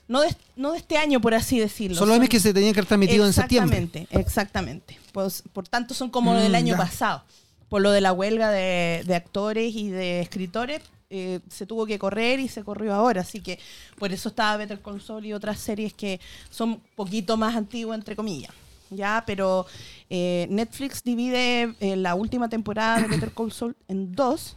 no, 0.07 0.21
de, 0.21 0.35
no 0.55 0.71
de 0.71 0.79
este 0.79 0.97
año, 0.97 1.19
por 1.21 1.33
así 1.33 1.59
decirlo. 1.59 1.97
Son 1.97 2.07
los 2.07 2.17
Emmys 2.17 2.29
que 2.29 2.39
se 2.39 2.53
tenían 2.53 2.73
que 2.73 2.79
haber 2.79 2.87
transmitido 2.87 3.25
en 3.25 3.33
septiembre. 3.33 3.77
Exactamente, 3.77 4.19
exactamente. 4.19 4.99
Pues, 5.11 5.43
por 5.53 5.67
tanto, 5.67 5.93
son 5.93 6.09
como 6.09 6.33
los 6.33 6.41
del 6.43 6.51
Mm, 6.51 6.55
año 6.55 6.73
ya. 6.73 6.77
pasado. 6.77 7.23
Por 7.69 7.81
lo 7.81 7.91
de 7.91 8.01
la 8.01 8.13
huelga 8.13 8.49
de, 8.49 9.03
de 9.05 9.15
actores 9.15 9.75
y 9.75 9.89
de 9.89 10.21
escritores, 10.21 10.81
eh, 11.09 11.39
se 11.49 11.65
tuvo 11.65 11.85
que 11.85 11.99
correr 11.99 12.39
y 12.39 12.47
se 12.47 12.63
corrió 12.63 12.93
ahora. 12.93 13.21
Así 13.21 13.41
que 13.41 13.59
por 13.97 14.11
eso 14.11 14.29
estaba 14.29 14.57
Better 14.57 14.79
Saul 15.05 15.25
y 15.25 15.33
otras 15.33 15.59
series 15.59 15.93
que 15.93 16.19
son 16.49 16.81
poquito 16.95 17.35
más 17.37 17.55
antiguas, 17.55 17.97
entre 17.97 18.15
comillas. 18.15 18.51
Ya, 18.89 19.23
pero 19.25 19.65
eh, 20.09 20.47
Netflix 20.49 21.03
divide 21.03 21.75
eh, 21.79 21.95
la 21.95 22.15
última 22.15 22.49
temporada 22.49 23.01
de 23.01 23.07
Better 23.07 23.31
Call 23.31 23.51
Saul 23.51 23.75
en 23.87 24.13
dos, 24.13 24.55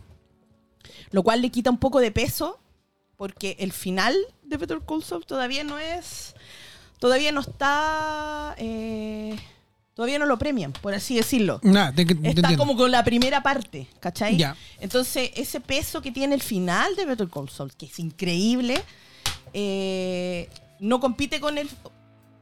lo 1.11 1.23
cual 1.23 1.43
le 1.43 1.51
quita 1.51 1.71
un 1.71 1.79
poco 1.79 2.01
de 2.01 2.11
peso 2.13 2.61
porque 3.17 3.57
el 3.59 3.73
final 3.73 4.17
de 4.45 4.57
Better 4.57 4.81
Call 4.87 5.03
Saul 5.03 5.27
todavía 5.27 5.65
no 5.65 5.79
es, 5.79 6.35
todavía 6.99 7.33
no 7.33 7.41
está, 7.41 8.55
eh, 8.57 9.37
todavía 9.95 10.19
no 10.19 10.27
lo 10.27 10.39
premian, 10.39 10.73
por 10.73 10.95
así 10.95 11.17
decirlo. 11.17 11.61
Nada, 11.63 11.93
te, 11.93 12.07
te 12.07 12.13
Está 12.13 12.29
entiendo. 12.29 12.57
como 12.57 12.77
con 12.77 12.91
la 12.91 13.05
primera 13.05 13.43
parte, 13.43 13.89
¿cachai? 13.99 14.43
Entonces, 14.79 15.33
ese 15.35 15.61
peso 15.61 16.01
que 16.01 16.13
tiene 16.13 16.35
el 16.35 16.43
final 16.43 16.97
de 16.97 17.05
Better 17.05 17.29
Call 17.29 17.51
Saul, 17.51 17.75
que 17.75 17.87
es 17.87 17.99
increíble, 17.99 18.83
no 20.79 21.01
compite 21.01 21.41
con 21.41 21.59
el... 21.59 21.69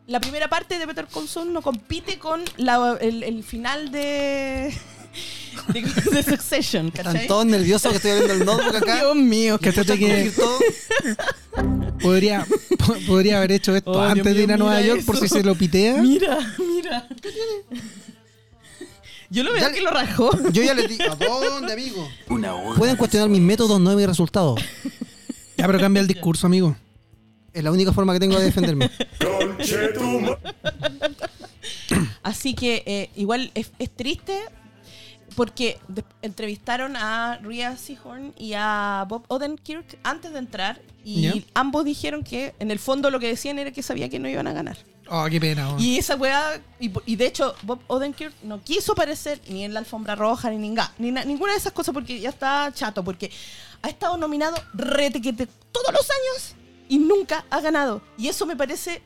La 0.08 0.20
primera 0.20 0.48
parte 0.48 0.78
de 0.78 0.86
Better 0.86 1.06
Call 1.06 1.28
Saul 1.28 1.52
no 1.52 1.60
compite 1.62 2.18
con 2.18 2.42
la- 2.56 2.96
el, 3.00 3.22
el 3.22 3.44
final 3.44 3.90
de, 3.92 4.74
de, 5.68 5.82
de 5.82 6.22
Succession, 6.22 6.86
Están 6.88 7.04
¿cachai? 7.12 7.26
todos 7.26 7.44
nerviosos 7.46 7.90
que 7.90 7.96
estoy 7.98 8.10
abriendo 8.12 8.34
el 8.34 8.44
notebook 8.46 8.74
acá. 8.76 8.96
Dios 8.96 9.14
mío. 9.16 9.58
Que 9.58 9.68
Escuchan 9.68 9.98
que- 9.98 10.32
todo. 10.34 10.58
Podría, 12.00 12.46
po- 12.86 12.96
podría 13.06 13.36
haber 13.38 13.52
hecho 13.52 13.76
esto 13.76 13.90
Oh, 13.92 14.00
antes 14.00 14.34
de 14.34 14.42
ir 14.42 14.52
a 14.52 14.56
Nueva 14.56 14.80
York 14.80 15.04
por 15.04 15.16
si 15.18 15.28
se 15.28 15.42
lo 15.42 15.54
pitea. 15.54 16.00
Mira, 16.00 16.38
mira. 16.58 17.06
Yo 19.30 19.42
lo 19.42 19.52
veo 19.52 19.70
que 19.72 19.82
lo 19.82 19.90
rajó. 19.90 20.30
Yo 20.52 20.62
ya 20.62 20.72
les 20.72 20.88
digo, 20.88 21.04
¿a 21.04 21.16
dónde, 21.16 21.72
amigo? 21.74 22.08
Pueden 22.78 22.96
cuestionar 22.96 23.28
mis 23.28 23.42
métodos, 23.42 23.78
no 23.78 23.94
mis 23.94 24.06
resultados. 24.06 24.58
Ya, 25.58 25.66
pero 25.66 25.78
cambia 25.78 26.00
el 26.00 26.06
discurso, 26.06 26.46
amigo. 26.46 26.74
Es 27.52 27.64
la 27.64 27.72
única 27.72 27.92
forma 27.92 28.12
que 28.12 28.20
tengo 28.20 28.38
de 28.38 28.44
defenderme. 28.44 28.90
Así 32.22 32.54
que 32.54 32.82
eh, 32.86 33.10
igual 33.16 33.50
es, 33.54 33.70
es 33.78 33.90
triste 33.90 34.38
porque 35.34 35.78
de- 35.88 36.04
entrevistaron 36.22 36.96
a 36.96 37.38
Rhea 37.42 37.76
Seahorn 37.76 38.34
y 38.38 38.52
a 38.54 39.04
Bob 39.08 39.24
Odenkirk 39.28 39.98
antes 40.02 40.32
de 40.32 40.38
entrar 40.38 40.80
y 41.04 41.44
ambos 41.54 41.84
dijeron 41.84 42.22
que 42.22 42.54
en 42.58 42.70
el 42.70 42.78
fondo 42.78 43.10
lo 43.10 43.20
que 43.20 43.28
decían 43.28 43.58
era 43.58 43.70
que 43.70 43.82
sabía 43.82 44.08
que 44.08 44.18
no 44.18 44.28
iban 44.28 44.46
a 44.46 44.52
ganar. 44.52 44.76
Oh, 45.10 45.26
qué 45.30 45.40
pena. 45.40 45.72
oh. 45.74 45.78
Y 45.80 45.96
esa 45.96 46.16
weá, 46.16 46.60
y, 46.78 46.90
y 47.06 47.16
de 47.16 47.26
hecho 47.26 47.54
Bob 47.62 47.80
Odenkirk 47.86 48.34
no 48.42 48.62
quiso 48.62 48.92
aparecer 48.92 49.40
ni 49.48 49.64
en 49.64 49.72
la 49.72 49.80
alfombra 49.80 50.14
roja 50.16 50.50
ni, 50.50 50.58
ninga- 50.68 50.90
ni 50.98 51.10
na- 51.12 51.24
ninguna 51.24 51.52
de 51.52 51.58
esas 51.58 51.72
cosas 51.72 51.94
porque 51.94 52.20
ya 52.20 52.28
está 52.28 52.70
chato, 52.74 53.02
porque 53.02 53.30
ha 53.80 53.88
estado 53.88 54.18
nominado 54.18 54.56
retequete 54.74 55.46
todos 55.72 55.92
los 55.94 56.02
años 56.10 56.54
y 56.88 56.98
nunca 56.98 57.44
ha 57.50 57.60
ganado. 57.60 58.02
Y 58.16 58.28
eso 58.28 58.46
me 58.46 58.56
parece 58.56 59.02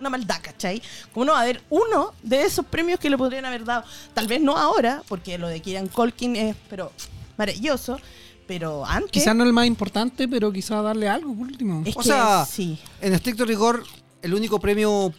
una 0.00 0.10
maldad, 0.10 0.38
¿cachai? 0.42 0.82
Como 1.12 1.26
no 1.26 1.32
va 1.32 1.38
a 1.38 1.42
haber 1.42 1.62
uno 1.70 2.12
de 2.22 2.42
esos 2.42 2.64
premios 2.66 3.00
que 3.00 3.10
le 3.10 3.16
podrían 3.16 3.44
haber 3.44 3.64
dado. 3.64 3.84
Tal 4.14 4.26
vez 4.26 4.40
no 4.40 4.56
ahora, 4.56 5.02
porque 5.08 5.38
lo 5.38 5.48
de 5.48 5.60
Kieran 5.60 5.88
Colkin 5.88 6.36
es 6.36 6.56
pero 6.68 6.92
maravilloso, 7.36 7.98
pero 8.46 8.84
antes... 8.84 9.10
Quizás 9.10 9.34
no 9.34 9.44
el 9.44 9.52
más 9.52 9.66
importante, 9.66 10.28
pero 10.28 10.52
quizás 10.52 10.82
darle 10.82 11.08
algo 11.08 11.34
por 11.34 11.46
último. 11.46 11.82
es 11.84 11.96
O 11.96 12.00
que 12.00 12.06
sea, 12.06 12.44
sí. 12.44 12.78
En 13.00 13.12
estricto 13.12 13.44
rigor, 13.44 13.84
el 14.22 14.34
único 14.34 14.60
premio 14.60 15.12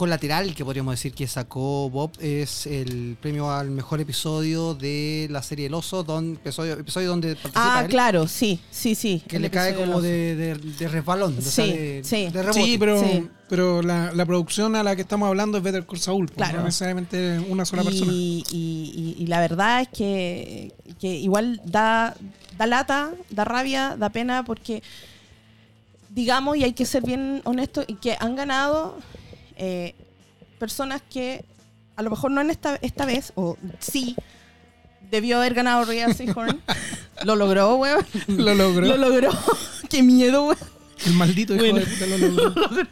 colateral 0.00 0.54
que 0.54 0.64
podríamos 0.64 0.92
decir 0.94 1.12
que 1.12 1.26
sacó 1.26 1.90
Bob 1.90 2.12
es 2.20 2.66
el 2.66 3.18
premio 3.20 3.50
al 3.50 3.70
mejor 3.70 4.00
episodio 4.00 4.72
de 4.74 5.28
la 5.30 5.42
serie 5.42 5.66
El 5.66 5.74
Oso, 5.74 6.02
don, 6.04 6.36
episodio, 6.36 6.72
episodio 6.72 7.08
donde 7.10 7.34
participa 7.36 7.78
Ah, 7.80 7.82
él, 7.82 7.88
claro, 7.90 8.26
sí, 8.26 8.60
sí, 8.70 8.94
sí. 8.94 9.22
que 9.28 9.38
le 9.38 9.50
cae 9.50 9.74
como 9.74 10.00
de, 10.00 10.36
de, 10.36 10.54
de 10.54 10.88
resbalón, 10.88 11.36
o 11.36 11.42
Sí, 11.42 11.50
sea, 11.50 11.66
de, 11.66 12.00
sí. 12.02 12.28
de 12.30 12.42
rebote. 12.42 12.64
Sí, 12.64 12.78
pero, 12.78 12.98
Sí. 12.98 13.28
pero 13.50 13.82
la, 13.82 14.10
la 14.14 14.24
producción 14.24 14.74
a 14.74 14.82
la 14.82 14.96
que 14.96 15.02
estamos 15.02 15.26
hablando 15.28 15.58
es 15.58 15.64
Better 15.64 15.84
Call 15.84 15.98
Saul, 16.00 16.26
pues, 16.28 16.36
Claro. 16.36 16.60
no 16.60 16.64
necesariamente 16.64 17.38
una 17.50 17.66
sola 17.66 17.82
y, 17.82 17.84
persona. 17.84 18.10
Y, 18.10 18.44
y- 18.50 19.16
y 19.18 19.26
la 19.26 19.38
verdad 19.40 19.82
es 19.82 19.88
que, 19.88 20.72
que 20.98 21.14
igual 21.14 21.60
da, 21.66 22.16
da 22.56 22.66
lata, 22.66 23.10
da 23.28 23.44
rabia, 23.44 23.96
da 23.98 24.08
pena, 24.08 24.44
porque 24.46 24.82
digamos, 26.08 26.56
y 26.56 26.64
hay 26.64 26.72
que 26.72 26.86
ser 26.86 27.02
bien 27.02 27.42
honestos, 27.44 27.84
y 27.86 27.96
que 27.96 28.16
han 28.18 28.34
ganado 28.34 28.96
eh, 29.60 29.94
personas 30.58 31.02
que 31.02 31.44
a 31.96 32.02
lo 32.02 32.08
mejor 32.10 32.30
no 32.30 32.40
en 32.40 32.50
esta, 32.50 32.76
esta 32.82 33.04
vez, 33.04 33.32
o 33.34 33.58
sí, 33.78 34.16
debió 35.10 35.36
haber 35.36 35.52
ganado 35.52 35.84
Rhea 35.84 36.12
Seahorn. 36.14 36.60
lo 37.24 37.36
logró, 37.36 37.76
weón. 37.76 38.04
Lo 38.26 38.54
logró. 38.54 38.86
Lo 38.86 38.96
logró. 38.96 39.30
Qué 39.90 40.02
miedo, 40.02 40.44
weón. 40.44 40.58
El 41.04 41.12
maldito 41.12 41.54
hijo 41.54 41.62
Bueno. 41.62 41.80
de 41.80 41.86
puta 41.86 42.06
lo 42.06 42.18
logró. 42.18 42.86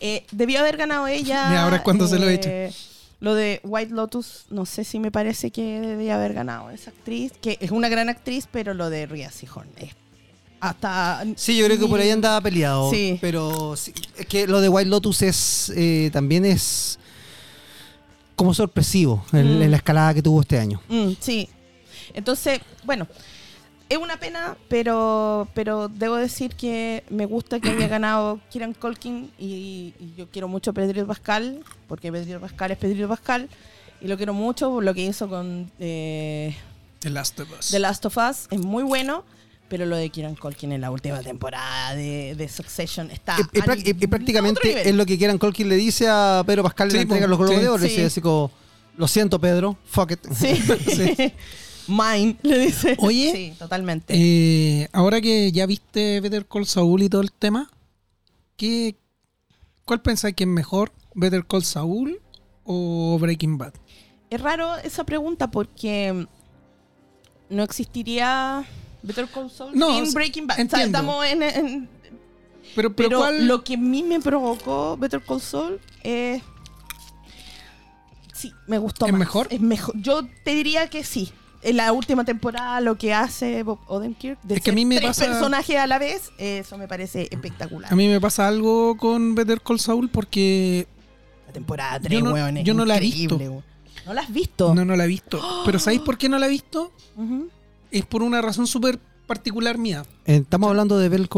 Eh, 0.00 0.24
debió 0.30 0.60
haber 0.60 0.76
ganado 0.76 1.08
ella. 1.08 1.48
Mira, 1.48 1.64
ahora 1.64 1.76
es 1.76 1.82
cuando 1.82 2.06
se 2.06 2.18
lo 2.18 2.28
eh, 2.28 2.34
echa. 2.34 2.76
Lo 3.18 3.34
de 3.34 3.60
White 3.64 3.92
Lotus, 3.92 4.46
no 4.50 4.64
sé 4.64 4.84
si 4.84 4.98
me 4.98 5.10
parece 5.10 5.50
que 5.50 5.80
debía 5.80 6.14
haber 6.14 6.32
ganado 6.32 6.70
esa 6.70 6.90
actriz, 6.90 7.32
que 7.42 7.58
es 7.60 7.70
una 7.72 7.88
gran 7.88 8.08
actriz, 8.08 8.48
pero 8.50 8.74
lo 8.74 8.88
de 8.88 9.06
Rhea 9.06 9.30
Seahorn 9.30 9.68
es 9.76 9.94
hasta... 10.60 11.24
Sí, 11.36 11.56
yo 11.56 11.66
creo 11.66 11.78
que 11.78 11.86
por 11.86 11.98
ahí 12.00 12.10
andaba 12.10 12.40
peleado. 12.40 12.90
Sí. 12.90 13.18
Pero 13.20 13.74
sí, 13.76 13.92
es 14.16 14.26
que 14.26 14.46
lo 14.46 14.60
de 14.60 14.68
White 14.68 14.90
Lotus 14.90 15.22
es 15.22 15.72
eh, 15.74 16.10
también 16.12 16.44
es 16.44 16.98
como 18.36 18.54
sorpresivo 18.54 19.24
en, 19.32 19.58
Mm. 19.58 19.62
en 19.62 19.70
la 19.70 19.76
escalada 19.76 20.14
que 20.14 20.22
tuvo 20.22 20.40
este 20.40 20.58
año. 20.58 20.80
Mm, 20.88 21.10
sí. 21.20 21.48
Entonces, 22.14 22.60
bueno, 22.84 23.06
es 23.88 23.98
una 23.98 24.18
pena, 24.18 24.56
pero, 24.68 25.46
pero 25.54 25.88
debo 25.88 26.16
decir 26.16 26.54
que 26.54 27.04
me 27.10 27.26
gusta 27.26 27.60
que 27.60 27.70
haya 27.70 27.86
ganado 27.88 28.40
Kieran 28.50 28.72
Colkin 28.72 29.30
y, 29.38 29.94
y 30.00 30.14
yo 30.16 30.28
quiero 30.30 30.48
mucho 30.48 30.70
a 30.70 30.74
Pedro 30.74 31.06
Pascal, 31.06 31.62
porque 31.88 32.10
Pedro 32.10 32.40
Pascal 32.40 32.70
es 32.70 32.78
Pedro 32.78 33.08
Pascal, 33.08 33.48
y 34.00 34.08
lo 34.08 34.16
quiero 34.16 34.32
mucho 34.32 34.70
por 34.70 34.82
lo 34.84 34.94
que 34.94 35.04
hizo 35.04 35.28
con... 35.28 35.70
eh, 35.78 36.56
The 37.00 37.10
Last 37.10 37.38
of 37.40 37.48
Us. 37.58 37.70
The 37.70 37.78
Last 37.78 38.04
of 38.06 38.16
Us 38.16 38.46
es 38.50 38.58
muy 38.60 38.82
bueno, 38.82 39.24
pero 39.70 39.86
lo 39.86 39.96
de 39.96 40.10
Kieran 40.10 40.34
Colkin 40.34 40.72
en 40.72 40.82
la 40.82 40.90
última 40.90 41.20
temporada 41.20 41.94
de, 41.94 42.34
de 42.34 42.48
Succession 42.50 43.10
está. 43.10 43.36
Y, 43.38 43.58
y 43.58 43.62
prá- 43.62 43.78
y- 43.78 43.88
y 43.88 43.92
otro 43.92 44.08
prácticamente 44.10 44.68
nivel. 44.68 44.86
es 44.86 44.94
lo 44.94 45.06
que 45.06 45.16
Kieran 45.16 45.38
Colkin 45.38 45.68
le 45.70 45.76
dice 45.76 46.06
a 46.08 46.42
Pedro 46.46 46.62
Pascal 46.64 46.88
en 46.88 46.90
Sí, 46.90 46.96
la 46.98 47.02
entrega 47.04 47.26
los 47.26 47.38
Globos 47.38 47.54
sí. 47.56 47.62
de 47.62 47.68
Oro. 47.70 47.82
Le 47.82 47.88
Sí. 47.88 47.94
dice 47.94 48.06
así 48.06 48.20
como, 48.20 48.50
lo 48.98 49.08
siento 49.08 49.40
Pedro, 49.40 49.78
fuck 49.86 50.10
it. 50.10 50.20
Sí. 50.34 51.32
Mine, 51.88 52.36
le 52.42 52.58
dice. 52.58 52.96
Oye, 52.98 53.32
Sí, 53.34 53.54
totalmente. 53.58 54.12
Eh, 54.16 54.88
ahora 54.92 55.20
que 55.20 55.50
ya 55.50 55.64
viste 55.66 56.20
Better 56.20 56.44
Call 56.46 56.66
Saul 56.66 57.02
y 57.02 57.08
todo 57.08 57.22
el 57.22 57.32
tema, 57.32 57.70
¿qué, 58.56 58.96
¿cuál 59.86 60.02
pensáis 60.02 60.34
que 60.36 60.44
es 60.44 60.48
mejor? 60.50 60.92
¿Better 61.14 61.44
Call 61.46 61.64
Saul 61.64 62.20
o 62.64 63.18
Breaking 63.18 63.56
Bad? 63.58 63.72
Es 64.28 64.40
raro 64.40 64.76
esa 64.78 65.02
pregunta 65.04 65.50
porque 65.50 66.26
no 67.48 67.62
existiría 67.64 68.64
Better 69.02 69.26
Call 69.28 69.50
Saul 69.50 69.72
No, 69.76 70.04
sin 70.04 70.12
Breaking 70.14 70.46
Bad. 70.46 70.54
O 70.54 70.56
sea, 70.56 70.62
entiendo. 70.62 70.98
estamos 70.98 71.26
en, 71.26 71.42
en- 71.42 71.88
Pero, 72.74 72.94
pero, 72.94 72.94
pero 72.94 73.18
¿cuál? 73.18 73.46
lo 73.46 73.64
que 73.64 73.74
a 73.74 73.78
mí 73.78 74.02
me 74.02 74.20
provocó 74.20 74.96
Better 74.96 75.20
Call 75.22 75.40
Saul 75.40 75.80
es 76.02 76.42
sí, 78.32 78.52
me 78.66 78.78
gustó 78.78 79.06
¿Es 79.06 79.12
más. 79.12 79.18
mejor? 79.18 79.46
Es 79.50 79.60
mejor. 79.60 79.94
Yo 80.00 80.22
te 80.44 80.54
diría 80.54 80.88
que 80.88 81.04
sí. 81.04 81.32
En 81.62 81.76
la 81.76 81.92
última 81.92 82.24
temporada 82.24 82.80
lo 82.80 82.96
que 82.96 83.12
hace 83.12 83.62
Bob 83.64 83.80
Odenkirk 83.86 84.40
de 84.42 84.54
Es 84.54 84.60
que 84.62 84.70
a 84.70 84.72
ser 84.72 84.74
mí 84.76 84.86
me 84.86 84.96
tres 84.96 85.08
pasa- 85.08 85.26
personajes 85.26 85.76
a 85.76 85.86
la 85.86 85.98
vez, 85.98 86.30
eso 86.38 86.78
me 86.78 86.88
parece 86.88 87.28
espectacular. 87.30 87.92
A 87.92 87.96
mí 87.96 88.08
me 88.08 88.18
pasa 88.18 88.48
algo 88.48 88.96
con 88.96 89.34
Better 89.34 89.60
Call 89.60 89.78
Saul 89.78 90.08
porque 90.08 90.86
la 91.46 91.52
temporada 91.52 92.00
3, 92.00 92.18
yo 92.18 92.24
no- 92.24 92.32
weón, 92.32 92.56
es 92.56 92.64
yo 92.64 92.72
no 92.72 92.86
la 92.86 92.96
he 92.96 93.00
visto. 93.00 93.36
weón. 93.36 93.62
¿No 94.06 94.14
la 94.14 94.22
has 94.22 94.32
visto? 94.32 94.74
no, 94.74 94.86
no 94.86 94.96
la 94.96 95.04
he 95.04 95.08
visto. 95.08 95.38
Pero 95.66 95.78
¿sabéis 95.78 96.00
por 96.00 96.16
qué 96.16 96.30
no 96.30 96.38
la 96.38 96.46
he 96.46 96.50
visto? 96.50 96.92
Ujú. 97.16 97.50
Es 97.90 98.04
por 98.06 98.22
una 98.22 98.40
razón 98.40 98.66
súper 98.66 98.98
particular 99.26 99.78
mía. 99.78 100.04
Eh, 100.26 100.36
Estamos 100.36 100.68
hablando 100.70 100.98
de 100.98 101.08
Bell 101.08 101.28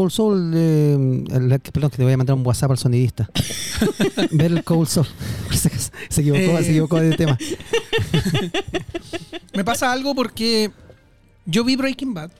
eh, 0.55 1.23
el- 1.31 1.59
perdón, 1.59 1.91
que 1.91 1.97
te 1.97 2.03
voy 2.03 2.13
a 2.13 2.17
mandar 2.17 2.35
un 2.35 2.45
WhatsApp 2.45 2.71
al 2.71 2.77
sonidista. 2.77 3.29
Bell 4.31 4.63
Call 4.63 4.87
Saul. 4.87 5.07
se, 5.51 5.69
se 6.09 6.21
equivocó, 6.21 6.59
Eh. 6.59 6.63
se 6.63 6.69
equivocó 6.71 6.99
de 6.99 7.15
tema. 7.15 7.37
Me 9.53 9.63
pasa 9.63 9.91
algo 9.91 10.15
porque 10.15 10.71
yo 11.45 11.63
vi 11.63 11.75
Breaking 11.75 12.13
Bad. 12.13 12.31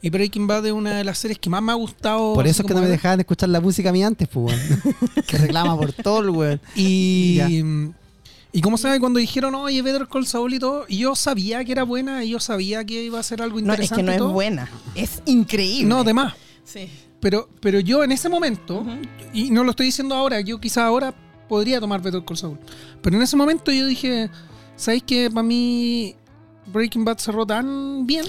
Y 0.00 0.08
Breaking 0.08 0.46
Bad 0.46 0.64
es 0.66 0.72
una 0.72 0.96
de 0.96 1.04
las 1.04 1.18
series 1.18 1.38
que 1.38 1.50
más 1.50 1.60
me 1.62 1.70
ha 1.70 1.74
gustado. 1.74 2.32
Por 2.32 2.46
eso 2.46 2.62
es 2.62 2.68
que 2.68 2.72
no 2.72 2.80
me 2.80 2.86
de- 2.86 2.92
dejaban 2.92 3.20
escuchar 3.20 3.50
la 3.50 3.60
música 3.60 3.90
a 3.90 3.92
mí 3.92 4.02
antes, 4.02 4.26
pues. 4.26 4.56
Que 5.26 5.36
reclama 5.36 5.76
por 5.76 5.92
todo 5.92 6.20
el 6.20 6.30
weón. 6.30 6.60
Y 6.74 7.34
Ya. 7.34 7.48
Y 8.52 8.60
como 8.62 8.76
sabe, 8.78 8.98
cuando 8.98 9.20
dijeron, 9.20 9.54
oye, 9.54 9.80
Better 9.82 10.08
Call 10.08 10.26
Saul 10.26 10.54
y 10.54 10.58
todo, 10.58 10.84
y 10.88 10.98
yo 10.98 11.14
sabía 11.14 11.64
que 11.64 11.72
era 11.72 11.84
buena, 11.84 12.24
y 12.24 12.30
yo 12.30 12.40
sabía 12.40 12.84
que 12.84 13.04
iba 13.04 13.18
a 13.20 13.22
ser 13.22 13.42
algo 13.42 13.60
No, 13.60 13.72
es 13.74 13.80
interesante. 13.80 14.12
que 14.12 14.18
no 14.18 14.26
es 14.28 14.32
buena. 14.32 14.68
Es 14.94 15.22
increíble. 15.26 15.88
No, 15.88 16.02
de 16.02 16.12
más. 16.14 16.34
Sí. 16.64 16.88
Pero, 17.20 17.48
pero 17.60 17.78
yo 17.80 18.02
en 18.02 18.12
ese 18.12 18.28
momento, 18.28 18.84
y 19.32 19.50
no 19.50 19.62
lo 19.62 19.70
estoy 19.70 19.86
diciendo 19.86 20.14
ahora, 20.14 20.40
yo 20.40 20.58
quizá 20.60 20.86
ahora 20.86 21.14
podría 21.48 21.78
tomar 21.80 22.00
Better 22.02 22.24
Call 22.24 22.36
Saul. 22.36 22.58
Pero 23.02 23.16
en 23.16 23.22
ese 23.22 23.36
momento 23.36 23.70
yo 23.72 23.86
dije, 23.86 24.30
¿sabéis 24.76 25.02
que 25.04 25.30
para 25.30 25.42
mí 25.42 26.14
Breaking 26.66 27.04
Bad 27.04 27.18
cerró 27.18 27.46
tan 27.46 28.06
bien? 28.06 28.24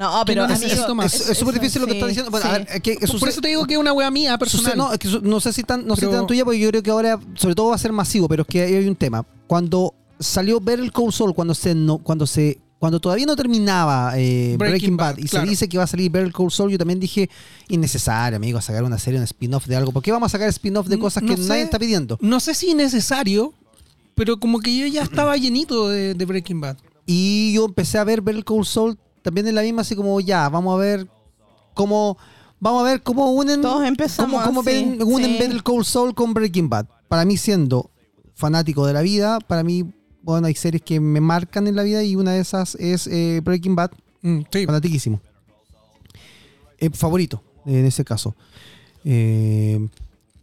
No, 0.00 0.22
pero 0.24 0.46
no 0.48 0.54
amigo, 0.54 0.94
más. 0.94 1.14
Es 1.28 1.36
súper 1.36 1.54
difícil 1.54 1.82
lo 1.82 1.86
que 1.86 1.92
sí, 1.92 1.98
estás 1.98 2.08
diciendo. 2.08 2.30
Bueno, 2.30 2.46
sí. 2.46 2.50
a 2.54 2.58
ver, 2.58 2.68
es 2.72 2.80
que 2.80 2.96
Por 3.18 3.28
eso 3.28 3.40
te 3.42 3.48
digo 3.48 3.66
que 3.66 3.74
es 3.74 3.78
una 3.78 3.92
wea 3.92 4.10
mía 4.10 4.38
personal. 4.38 4.64
sucede- 4.64 4.76
no, 4.78 4.92
es 4.94 4.98
que 4.98 5.08
su- 5.08 5.20
no 5.20 5.40
sé 5.40 5.52
si 5.52 5.62
tan, 5.62 5.86
no 5.86 5.94
sé 5.94 6.06
tan 6.06 6.26
tuya, 6.26 6.42
porque 6.42 6.58
yo 6.58 6.70
creo 6.70 6.82
que 6.82 6.90
ahora, 6.90 7.20
sobre 7.34 7.54
todo, 7.54 7.68
va 7.68 7.74
a 7.74 7.78
ser 7.78 7.92
masivo, 7.92 8.26
pero 8.26 8.42
es 8.42 8.48
que 8.48 8.62
ahí 8.62 8.74
hay 8.76 8.88
un 8.88 8.96
tema. 8.96 9.26
Cuando 9.46 9.94
salió 10.18 10.58
ver 10.58 10.80
el 10.80 10.90
Cold 10.90 11.12
Soul, 11.12 11.34
cuando 11.34 11.54
se 11.54 11.74
no, 11.74 11.98
cuando 11.98 12.26
se 12.26 12.58
cuando 12.78 12.98
todavía 12.98 13.26
no 13.26 13.36
terminaba 13.36 14.12
eh, 14.16 14.56
Breaking 14.56 14.96
Breaking, 14.96 14.96
Bad, 14.96 15.16
Bad, 15.16 15.18
y 15.18 15.28
claro. 15.28 15.44
se 15.44 15.50
dice 15.50 15.68
que 15.68 15.76
va 15.76 15.84
a 15.84 15.86
salir 15.86 16.10
Better 16.10 16.32
Call 16.32 16.50
Saul, 16.50 16.70
yo 16.72 16.78
también 16.78 16.98
dije, 16.98 17.28
innecesario, 17.68 18.36
amigo, 18.36 18.58
sacar 18.62 18.82
una 18.84 18.98
serie, 18.98 19.18
un 19.18 19.24
spin-off 19.24 19.66
de 19.66 19.76
algo. 19.76 19.92
¿Por 19.92 20.02
qué 20.02 20.10
vamos 20.12 20.28
a 20.28 20.30
sacar 20.30 20.48
spin-off 20.48 20.86
de 20.86 20.98
cosas 20.98 21.22
no 21.22 21.28
que 21.36 21.42
sé. 21.42 21.46
nadie 21.48 21.62
está 21.64 21.78
pidiendo? 21.78 22.16
No 22.22 22.40
sé 22.40 22.54
si 22.54 22.72
necesario, 22.72 23.52
pero 24.14 24.40
como 24.40 24.60
que 24.60 24.74
yo 24.74 24.86
ya 24.86 25.02
estaba 25.02 25.36
llenito 25.36 25.90
de, 25.90 26.14
de 26.14 26.24
Breaking 26.24 26.62
Bad. 26.62 26.78
Y 27.04 27.52
yo 27.52 27.66
empecé 27.66 27.98
a 27.98 28.04
ver 28.04 28.22
Better 28.22 28.44
Call 28.44 28.64
Saul 28.64 28.96
también 29.22 29.46
en 29.46 29.54
la 29.54 29.62
misma, 29.62 29.82
así 29.82 29.94
como 29.96 30.20
ya, 30.20 30.48
vamos 30.48 30.74
a 30.74 30.78
ver 30.78 31.08
cómo 31.74 32.16
vamos 32.58 32.80
a 32.82 32.84
ver 32.84 33.02
cómo 33.02 33.30
unen 33.32 33.62
Todos 33.62 33.86
empezamos 33.86 34.32
cómo, 34.42 34.44
cómo 34.44 34.60
así, 34.60 34.70
ven- 34.70 35.02
unen 35.02 35.32
sí. 35.32 35.38
Better 35.38 35.62
Call 35.62 35.84
Saul 35.84 36.14
con 36.14 36.34
Breaking 36.34 36.68
Bad. 36.68 36.86
Para 37.08 37.24
mí 37.24 37.36
siendo 37.36 37.90
fanático 38.34 38.86
de 38.86 38.92
la 38.92 39.00
vida, 39.02 39.38
para 39.40 39.62
mí 39.62 39.84
bueno, 40.22 40.46
hay 40.46 40.54
series 40.54 40.82
que 40.82 41.00
me 41.00 41.20
marcan 41.20 41.66
en 41.66 41.76
la 41.76 41.82
vida 41.82 42.02
y 42.02 42.14
una 42.16 42.32
de 42.32 42.40
esas 42.40 42.74
es 42.74 43.06
eh, 43.06 43.40
Breaking 43.42 43.74
Bad, 43.76 43.90
Mm, 44.22 44.40
sí. 44.52 44.66
fanatiquísimo. 44.66 45.18
Eh, 46.78 46.90
favorito 46.90 47.42
en 47.66 47.84
ese 47.86 48.04
caso. 48.04 48.34
Eh, 49.04 49.86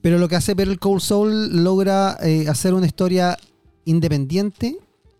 pero 0.01 0.17
lo 0.17 0.27
que 0.27 0.35
hace 0.35 0.53
Better 0.55 0.79
Call 0.79 1.01
Saul 1.01 1.63
logra 1.63 2.17
eh, 2.23 2.47
hacer 2.49 2.73
una 2.73 2.85
historia 2.87 3.37
independiente 3.85 4.77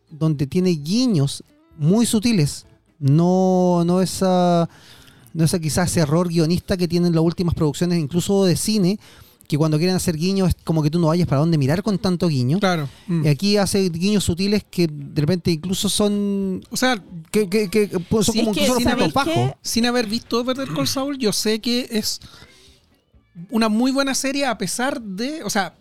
donde 0.09 0.47
tiene 0.47 0.69
guiños 0.71 1.43
muy 1.77 2.05
sutiles. 2.05 2.65
No, 2.99 3.83
no 3.85 4.01
esa, 4.01 4.69
no 5.33 5.43
esa 5.45 5.59
quizás 5.59 5.91
ese 5.91 5.99
error 6.01 6.27
guionista 6.29 6.77
que 6.77 6.87
tienen 6.87 7.13
las 7.13 7.23
últimas 7.23 7.53
producciones, 7.55 7.99
incluso 7.99 8.45
de 8.45 8.55
cine, 8.55 8.99
que 9.47 9.57
cuando 9.57 9.77
quieren 9.77 9.95
hacer 9.95 10.17
guiños 10.17 10.49
es 10.49 10.55
como 10.63 10.83
que 10.83 10.89
tú 10.89 10.99
no 10.99 11.07
vayas 11.07 11.25
para 11.27 11.39
dónde 11.39 11.57
mirar 11.57 11.81
con 11.81 11.97
tanto 11.99 12.27
guiño. 12.27 12.59
Claro. 12.59 12.89
Mm. 13.07 13.25
Y 13.25 13.27
aquí 13.29 13.55
hace 13.57 13.89
guiños 13.89 14.25
sutiles 14.25 14.65
que 14.69 14.87
de 14.91 15.21
repente 15.21 15.51
incluso 15.51 15.87
son 15.87 16.61
O 16.69 16.75
sea, 16.75 17.01
que, 17.31 17.47
que, 17.47 17.69
que- 17.69 17.87
que 17.87 17.93
son 17.97 17.99
como 18.09 18.19
es 18.23 18.31
que, 18.33 18.41
incluso 18.41 18.79
¿sabéis 18.81 18.87
puntos 18.95 19.13
bajos. 19.13 19.33
qué? 19.33 19.53
sin 19.61 19.85
haber 19.85 20.05
visto 20.07 20.43
Better 20.43 20.67
Call 20.73 20.87
Saul, 20.87 21.17
yo 21.17 21.31
sé 21.31 21.59
que 21.61 21.87
es 21.91 22.19
una 23.49 23.69
muy 23.69 23.91
buena 23.91 24.15
serie 24.15 24.45
a 24.45 24.57
pesar 24.57 25.01
de, 25.01 25.43
o 25.43 25.49
sea, 25.49 25.75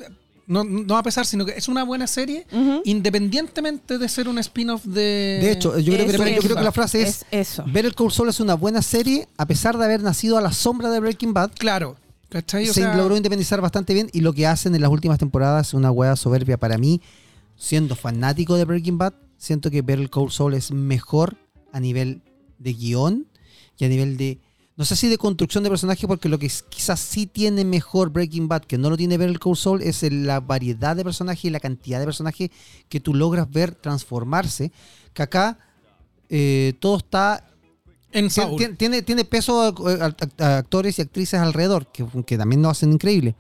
no, 0.47 0.65
no 0.65 0.97
a 0.97 1.03
pesar, 1.03 1.27
sino 1.27 1.45
que 1.45 1.53
es 1.53 1.69
una 1.69 1.85
buena 1.85 2.07
serie 2.07 2.47
independientemente 2.85 3.99
de 3.99 4.09
ser 4.09 4.29
un 4.29 4.39
spin-off 4.39 4.85
de... 4.85 5.39
De 5.43 5.53
hecho, 5.53 5.79
yo 5.79 5.93
creo, 5.95 6.07
que, 6.07 6.35
yo 6.35 6.43
creo 6.43 6.57
que 6.57 6.63
la 6.63 6.73
frase 6.73 7.03
es, 7.03 7.25
Es 7.31 7.51
eso. 7.51 7.65
Better 7.67 7.95
Call 7.95 8.13
Saul 8.13 8.29
es 8.29 8.41
una 8.41 8.55
buena 8.55 8.83
serie 8.83 9.29
a 9.37 9.47
pesar 9.47 9.77
de 9.77 9.85
haber 9.85 10.03
nacido 10.03 10.39
a 10.39 10.41
la 10.41 10.53
sombra 10.53 10.91
de 10.91 11.01
Breaking 11.01 11.35
Bad. 11.35 11.51
Claro, 11.59 11.97
¿cachai? 12.29 12.69
O 12.69 12.73
se 12.73 12.83
sea, 12.83 12.97
logró 12.97 13.17
independizar 13.17 13.61
bastante 13.61 13.95
bien 13.95 14.09
y 14.13 14.21
lo 14.21 14.33
que 14.33 14.47
hacen 14.47 14.75
en 14.75 14.81
las 14.81 14.91
últimas 14.91 15.19
temporadas 15.19 15.69
es 15.69 15.75
una 15.75 15.91
hueá 15.91 16.17
soberbia 16.17 16.57
para 16.57 16.79
mí. 16.79 17.01
Siendo 17.57 17.97
fanático 17.97 18.57
de 18.57 18.65
Breaking 18.67 18.99
Bad, 18.99 19.15
siento 19.39 19.71
que 19.71 19.83
Better 19.83 20.11
Call 20.11 20.31
Saul 20.31 20.55
es 20.55 20.71
mejor 20.71 21.37
a 21.73 21.81
nivel 21.81 22.23
de 22.59 22.73
guion 22.73 23.27
y 23.79 23.85
a 23.85 23.89
nivel 23.89 24.17
de... 24.17 24.39
No 24.77 24.85
sé 24.85 24.95
si 24.95 25.09
de 25.09 25.17
construcción 25.17 25.65
de 25.65 25.71
personaje, 25.71 26.07
porque 26.07 26.29
lo 26.29 26.39
que 26.39 26.47
es- 26.47 26.63
quizás 26.69 27.01
sí 27.01 27.27
tiene 27.27 27.65
mejor 27.65 28.11
Breaking 28.11 28.47
Bad, 28.47 28.63
que 28.63 28.77
no 28.77 28.91
lo 28.91 28.97
tiene 28.97 29.17
Better 29.17 29.39
Call 29.39 29.57
Saul, 29.57 29.81
es 29.83 30.03
el- 30.03 30.27
la 30.27 30.41
variedad 30.41 30.95
de 30.95 31.03
personajes 31.03 31.45
y 31.47 31.51
la 31.51 31.61
cantidad 31.61 31.99
de 31.99 32.05
personajes 32.05 32.51
que 32.91 33.01
tú 33.01 33.15
logras 33.15 33.51
ver 33.51 33.75
transformarse. 33.75 34.71
Que 35.15 35.23
acá 35.23 35.59
eh, 36.29 36.75
todo 36.81 36.97
está 36.99 37.43
en 38.13 38.27
Tien- 38.27 38.31
Saul. 38.31 38.61
tien- 38.61 38.77
Tiene, 38.77 39.03
tiene 39.03 39.25
peso 39.25 39.69
eh, 39.89 39.99
a- 40.39 40.57
actores 40.59 40.99
y 40.99 41.03
actrices 41.03 41.39
alrededor, 41.41 41.87
que, 41.93 42.05
que 42.27 42.37
también 42.37 42.61
lo 42.63 42.69
hacen 42.69 42.93
increíble. 42.93 43.35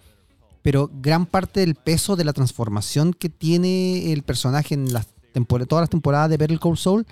Pero 0.63 0.89
gran 1.03 1.27
parte 1.27 1.61
del 1.61 1.75
peso 1.75 2.15
de 2.17 2.25
la 2.25 2.33
transformación 2.33 3.13
que 3.13 3.29
tiene 3.29 4.13
el 4.13 4.23
personaje 4.23 4.75
en 4.75 4.93
las 4.93 5.07
todas 5.69 5.83
las 5.83 5.91
temporadas 5.91 6.31
de 6.31 6.37
Better 6.39 6.59
Call 6.59 6.79
Saul 6.79 7.07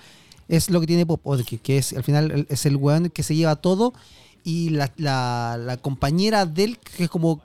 es 0.49 0.71
lo 0.71 0.81
que 0.81 0.87
tiene 0.87 1.05
Bob 1.05 1.21
Odenkirk, 1.25 1.63
que 1.63 1.79
es 1.79 1.93
al 1.93 2.03
final 2.05 2.47
es 2.49 2.67
el 2.67 2.77
weón 2.77 3.11
que 3.11 3.23
se 3.23 3.35
lleva 3.35 3.57
todo 3.57 3.93
y 4.45 4.71
la, 4.71 4.93
la- 4.97 5.57
la 5.59 5.77
compañera 5.79 6.45
de 6.47 6.65
él 6.65 6.79
que 6.79 7.05
es 7.05 7.11
como, 7.11 7.41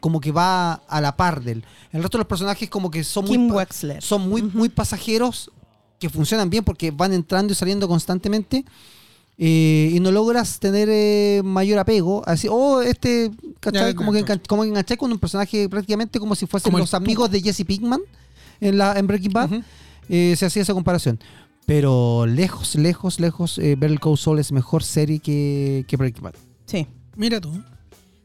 como 0.00 0.20
que 0.20 0.32
va 0.32 0.74
a 0.74 1.00
la 1.00 1.16
par 1.16 1.42
de 1.42 1.52
él. 1.52 1.64
El 1.92 2.02
resto 2.02 2.18
de 2.18 2.20
los 2.20 2.28
personajes 2.28 2.68
como 2.68 2.90
que 2.90 3.02
son 3.04 3.24
muy 3.24 3.36
Kim 3.36 3.48
pa- 3.48 3.54
Wexler. 3.54 4.02
son 4.02 4.28
muy, 4.28 4.42
muy 4.42 4.68
pasajeros 4.68 5.50
que 5.98 6.10
funcionan 6.10 6.50
bien 6.50 6.62
porque 6.62 6.90
van 6.90 7.12
entrando 7.14 7.52
y 7.52 7.56
saliendo 7.56 7.88
constantemente 7.88 8.64
eh, 9.38 9.90
y 9.94 10.00
no 10.00 10.10
logras 10.12 10.58
tener 10.58 10.88
eh, 10.90 11.42
mayor 11.44 11.78
apego. 11.78 12.22
Así, 12.26 12.48
oh, 12.50 12.80
este, 12.82 13.30
como, 13.94 14.12
que, 14.12 14.34
como 14.46 14.62
que 14.62 14.68
enganché 14.68 14.96
con 14.96 15.12
un 15.12 15.18
personaje 15.18 15.68
prácticamente 15.68 16.18
como 16.18 16.34
si 16.34 16.46
fuesen 16.46 16.70
Como 16.70 16.78
los 16.78 16.94
amigos 16.94 17.30
de 17.30 17.40
Jesse 17.42 17.64
Pinkman 17.66 18.00
en, 18.60 18.78
la, 18.78 18.98
en 18.98 19.06
Breaking 19.06 19.32
Bad. 19.32 19.50
Eh, 20.08 20.34
se 20.38 20.46
hacía 20.46 20.62
esa 20.62 20.72
comparación. 20.74 21.18
Pero 21.66 22.26
lejos, 22.26 22.76
lejos, 22.76 23.18
lejos, 23.18 23.58
eh, 23.58 23.74
Better 23.76 23.98
Call 23.98 24.16
Saul 24.16 24.38
es 24.38 24.52
mejor 24.52 24.84
serie 24.84 25.18
que, 25.18 25.84
que 25.88 25.96
Breaking 25.96 26.22
Bad. 26.22 26.34
Sí. 26.64 26.86
Mira 27.16 27.40
tú. 27.40 27.52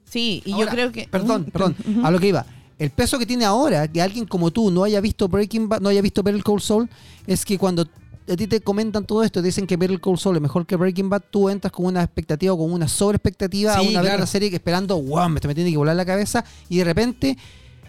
Sí, 0.06 0.44
y 0.46 0.52
Ahora, 0.52 0.66
yo 0.66 0.72
creo 0.72 0.92
que. 0.92 1.08
Perdón, 1.08 1.46
perdón. 1.52 1.76
A 2.04 2.12
lo 2.12 2.20
que 2.20 2.28
iba. 2.28 2.46
El 2.78 2.90
peso 2.92 3.18
que 3.18 3.26
tiene 3.26 3.46
ahora, 3.46 3.88
que 3.88 4.02
alguien 4.02 4.26
como 4.26 4.52
tú 4.52 4.72
no 4.72 4.84
haya 4.84 5.02
visto 5.02 5.28
Breaking 5.28 5.70
Bad, 5.70 5.82
no 5.82 5.90
haya 5.90 6.02
visto 6.02 6.24
Better 6.24 6.44
Call 6.44 6.62
Saul, 6.62 6.90
es 7.28 7.46
que 7.46 7.58
cuando 7.58 7.84
a 8.28 8.36
ti 8.36 8.48
te 8.48 8.62
comentan 8.62 9.06
todo 9.06 9.24
esto, 9.24 9.40
te 9.42 9.48
dicen 9.48 9.66
que 9.68 9.78
Better 9.78 10.00
Call 10.00 10.18
Saul 10.18 10.36
es 10.36 10.42
mejor 10.42 10.66
que 10.66 10.76
Breaking 10.76 11.10
Bad, 11.10 11.24
tú 11.32 11.50
entras 11.50 11.72
con 11.72 11.86
una 11.86 12.04
expectativa 12.04 12.54
o 12.54 12.58
con 12.58 12.72
una 12.72 12.88
sobreexpectativa 12.88 13.74
a 13.76 13.82
Sí, 13.82 13.90
una, 13.90 14.02
ver 14.02 14.10
claro. 14.10 14.18
una 14.18 14.28
serie 14.28 14.50
que 14.50 14.56
esperando, 14.58 15.02
wow, 15.02 15.30
me, 15.30 15.40
me 15.46 15.56
tiene 15.56 15.72
que 15.72 15.78
volar 15.78 15.96
la 15.96 16.06
cabeza, 16.06 16.44
y 16.70 16.78
de 16.78 16.84
repente 16.84 17.38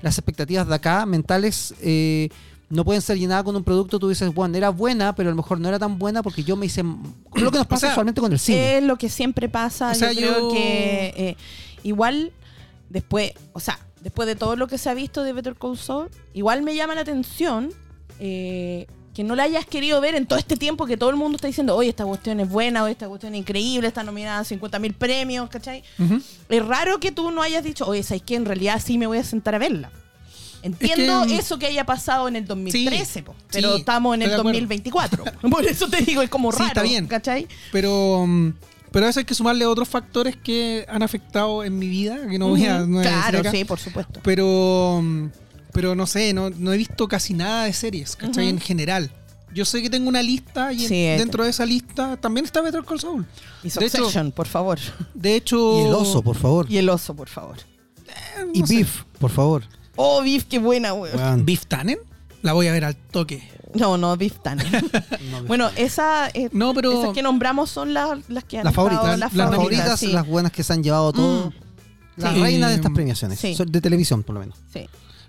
las 0.02 0.18
expectativas 0.18 0.66
de 0.68 0.74
acá, 0.74 1.06
mentales, 1.06 1.74
eh, 1.80 2.28
no 2.72 2.84
pueden 2.86 3.02
ser 3.02 3.18
llenadas 3.18 3.44
con 3.44 3.54
un 3.54 3.62
producto, 3.64 3.98
tú 3.98 4.08
dices, 4.08 4.32
bueno, 4.32 4.56
era 4.56 4.70
buena, 4.70 5.14
pero 5.14 5.28
a 5.28 5.32
lo 5.32 5.36
mejor 5.36 5.60
no 5.60 5.68
era 5.68 5.78
tan 5.78 5.98
buena 5.98 6.22
porque 6.22 6.42
yo 6.42 6.56
me 6.56 6.64
hice... 6.66 6.82
Lo 6.82 7.50
que 7.50 7.58
nos 7.58 7.66
pasa 7.66 7.80
sea, 7.86 7.90
usualmente 7.90 8.20
con 8.20 8.32
el 8.32 8.38
cine. 8.38 8.78
Es 8.78 8.82
lo 8.84 8.96
que 8.96 9.10
siempre 9.10 9.48
pasa. 9.50 9.90
O 9.90 9.94
sea, 9.94 10.12
yo 10.12 10.20
creo 10.20 10.38
yo- 10.40 10.52
que 10.52 11.14
eh, 11.16 11.36
igual 11.82 12.32
después, 12.88 13.32
o 13.52 13.60
sea, 13.60 13.78
después 14.00 14.26
de 14.26 14.36
todo 14.36 14.56
lo 14.56 14.68
que 14.68 14.78
se 14.78 14.88
ha 14.88 14.94
visto 14.94 15.22
de 15.22 15.32
Better 15.34 15.54
Call 15.54 15.76
Saul, 15.76 16.08
igual 16.32 16.62
me 16.62 16.74
llama 16.74 16.94
la 16.94 17.02
atención 17.02 17.70
eh, 18.18 18.86
que 19.14 19.22
no 19.24 19.36
la 19.36 19.42
hayas 19.42 19.66
querido 19.66 20.00
ver 20.00 20.14
en 20.14 20.24
todo 20.26 20.38
este 20.38 20.56
tiempo 20.56 20.86
que 20.86 20.96
todo 20.96 21.10
el 21.10 21.16
mundo 21.16 21.36
está 21.36 21.46
diciendo, 21.48 21.76
oye, 21.76 21.90
esta 21.90 22.06
cuestión 22.06 22.40
es 22.40 22.48
buena, 22.48 22.84
oye, 22.84 22.92
esta 22.92 23.06
cuestión 23.08 23.34
es 23.34 23.40
increíble, 23.40 23.88
está 23.88 24.02
nominada 24.02 24.38
a 24.38 24.44
50 24.44 24.78
mil 24.78 24.94
premios, 24.94 25.50
¿cachai? 25.50 25.82
Ujú. 25.98 26.22
Es 26.48 26.66
raro 26.66 26.98
que 27.00 27.12
tú 27.12 27.30
no 27.30 27.42
hayas 27.42 27.62
dicho, 27.64 27.86
oye, 27.86 28.02
¿sabes 28.02 28.22
qué? 28.22 28.36
En 28.36 28.46
realidad 28.46 28.80
sí 28.82 28.96
me 28.96 29.06
voy 29.06 29.18
a 29.18 29.24
sentar 29.24 29.54
a 29.54 29.58
verla. 29.58 29.90
Entiendo 30.62 31.22
Es 31.22 31.28
que, 31.28 31.34
mm, 31.34 31.38
eso 31.40 31.58
que 31.58 31.66
haya 31.66 31.84
pasado 31.84 32.28
en 32.28 32.36
el 32.36 32.46
2013, 32.46 33.22
po, 33.24 33.34
pero 33.50 33.72
sí, 33.74 33.78
estamos 33.80 34.14
en 34.14 34.22
el 34.22 34.28
estoy 34.30 34.36
de 34.36 34.40
acuerdo. 34.40 34.60
2024. 34.60 35.24
Por 35.50 35.64
eso 35.66 35.88
te 35.88 36.02
digo, 36.02 36.22
es 36.22 36.30
como 36.30 36.52
Sí, 36.52 36.58
raro, 36.58 36.68
está 36.68 36.82
bien. 36.82 37.06
¿cachai? 37.06 37.48
Pero, 37.72 38.24
mm, 38.26 38.52
pero 38.92 39.06
a 39.06 39.08
veces 39.08 39.18
hay 39.18 39.24
que 39.24 39.34
sumarle 39.34 39.66
otros 39.66 39.88
factores 39.88 40.36
que 40.36 40.86
han 40.88 41.02
afectado 41.02 41.64
en 41.64 41.78
mi 41.78 41.88
vida, 41.88 42.28
que 42.28 42.38
no 42.38 42.48
voy 42.48 42.64
a, 42.66 42.80
no 42.80 42.98
voy 42.98 43.06
a 43.06 43.10
decir 43.10 43.12
claro, 43.22 43.38
acá. 43.40 43.50
sí, 43.50 43.64
por 43.64 43.80
supuesto. 43.80 44.20
Pero, 44.22 45.00
mm, 45.02 45.26
pero 45.72 45.94
no 45.96 46.06
sé, 46.06 46.32
no, 46.32 46.50
no 46.50 46.72
he 46.72 46.76
visto 46.76 47.08
casi 47.08 47.34
nada 47.34 47.64
de 47.64 47.72
series, 47.72 48.14
¿cachai? 48.16 48.48
En 48.48 48.60
general. 48.60 49.10
Yo 49.54 49.64
sé 49.66 49.82
que 49.82 49.90
tengo 49.90 50.08
una 50.08 50.22
lista 50.22 50.72
y 50.72 50.82
en- 50.84 50.88
Sí, 50.88 51.02
dentro 51.18 51.44
de 51.44 51.50
esa 51.50 51.66
lista 51.66 52.16
también 52.16 52.44
está 52.46 52.62
Better 52.62 52.84
Call 52.84 53.00
Saul. 53.00 53.26
Y 53.62 53.68
de 53.68 53.84
hecho- 53.86 53.96
Succession, 53.98 54.32
por 54.32 54.46
favor. 54.46 54.78
De 55.12 55.34
hecho... 55.36 55.78
Y 55.78 55.88
el 55.88 55.92
oso, 55.94 56.22
por 56.22 56.36
favor. 56.36 56.66
Y 56.70 56.78
el 56.78 56.88
oso, 56.88 57.14
por 57.14 57.28
favor. 57.28 57.58
eh, 58.08 58.46
Y 58.54 58.64
sé. 58.66 58.76
Beef, 58.76 59.02
por 59.18 59.30
favor. 59.30 59.64
Oh, 60.04 60.22
Beef, 60.22 60.44
qué 60.44 60.58
buena, 60.58 60.92
weón. 60.94 61.16
Weón. 61.16 61.44
Beef 61.44 61.66
Tannen. 61.66 61.98
La 62.42 62.52
voy 62.54 62.66
a 62.66 62.72
ver 62.72 62.84
al 62.84 62.96
toque. 62.96 63.48
No, 63.74 63.96
no, 63.96 64.16
Beef 64.16 64.38
Tannen. 64.42 64.66
No, 65.30 65.44
bueno, 65.44 65.70
esa, 65.76 66.28
eh, 66.34 66.48
No, 66.52 66.74
pero... 66.74 67.00
esas 67.02 67.14
que 67.14 67.22
nombramos 67.22 67.70
son 67.70 67.94
las, 67.94 68.28
las 68.28 68.44
que 68.44 68.58
han 68.58 68.64
Las 68.64 68.72
estado- 68.72 68.88
favoritas, 68.90 69.18
las 69.18 69.32
las, 69.32 69.32
favoritas, 69.50 69.56
favoritas, 69.78 70.00
sí. 70.00 70.06
las 70.12 70.26
buenas 70.26 70.52
que 70.52 70.62
se 70.62 70.72
han 70.72 70.82
llevado 70.82 71.12
todo. 71.12 71.46
Mm. 71.50 71.52
Las 72.16 72.34
Sí. 72.34 72.40
reinas 72.42 72.68
de 72.70 72.76
estas 72.76 72.92
premiaciones, 72.92 73.38
sí. 73.40 73.54
son 73.54 73.70
de 73.72 73.80
televisión 73.80 74.22
por 74.22 74.34
lo 74.34 74.40
menos. 74.40 74.58
Sí. 74.72 74.86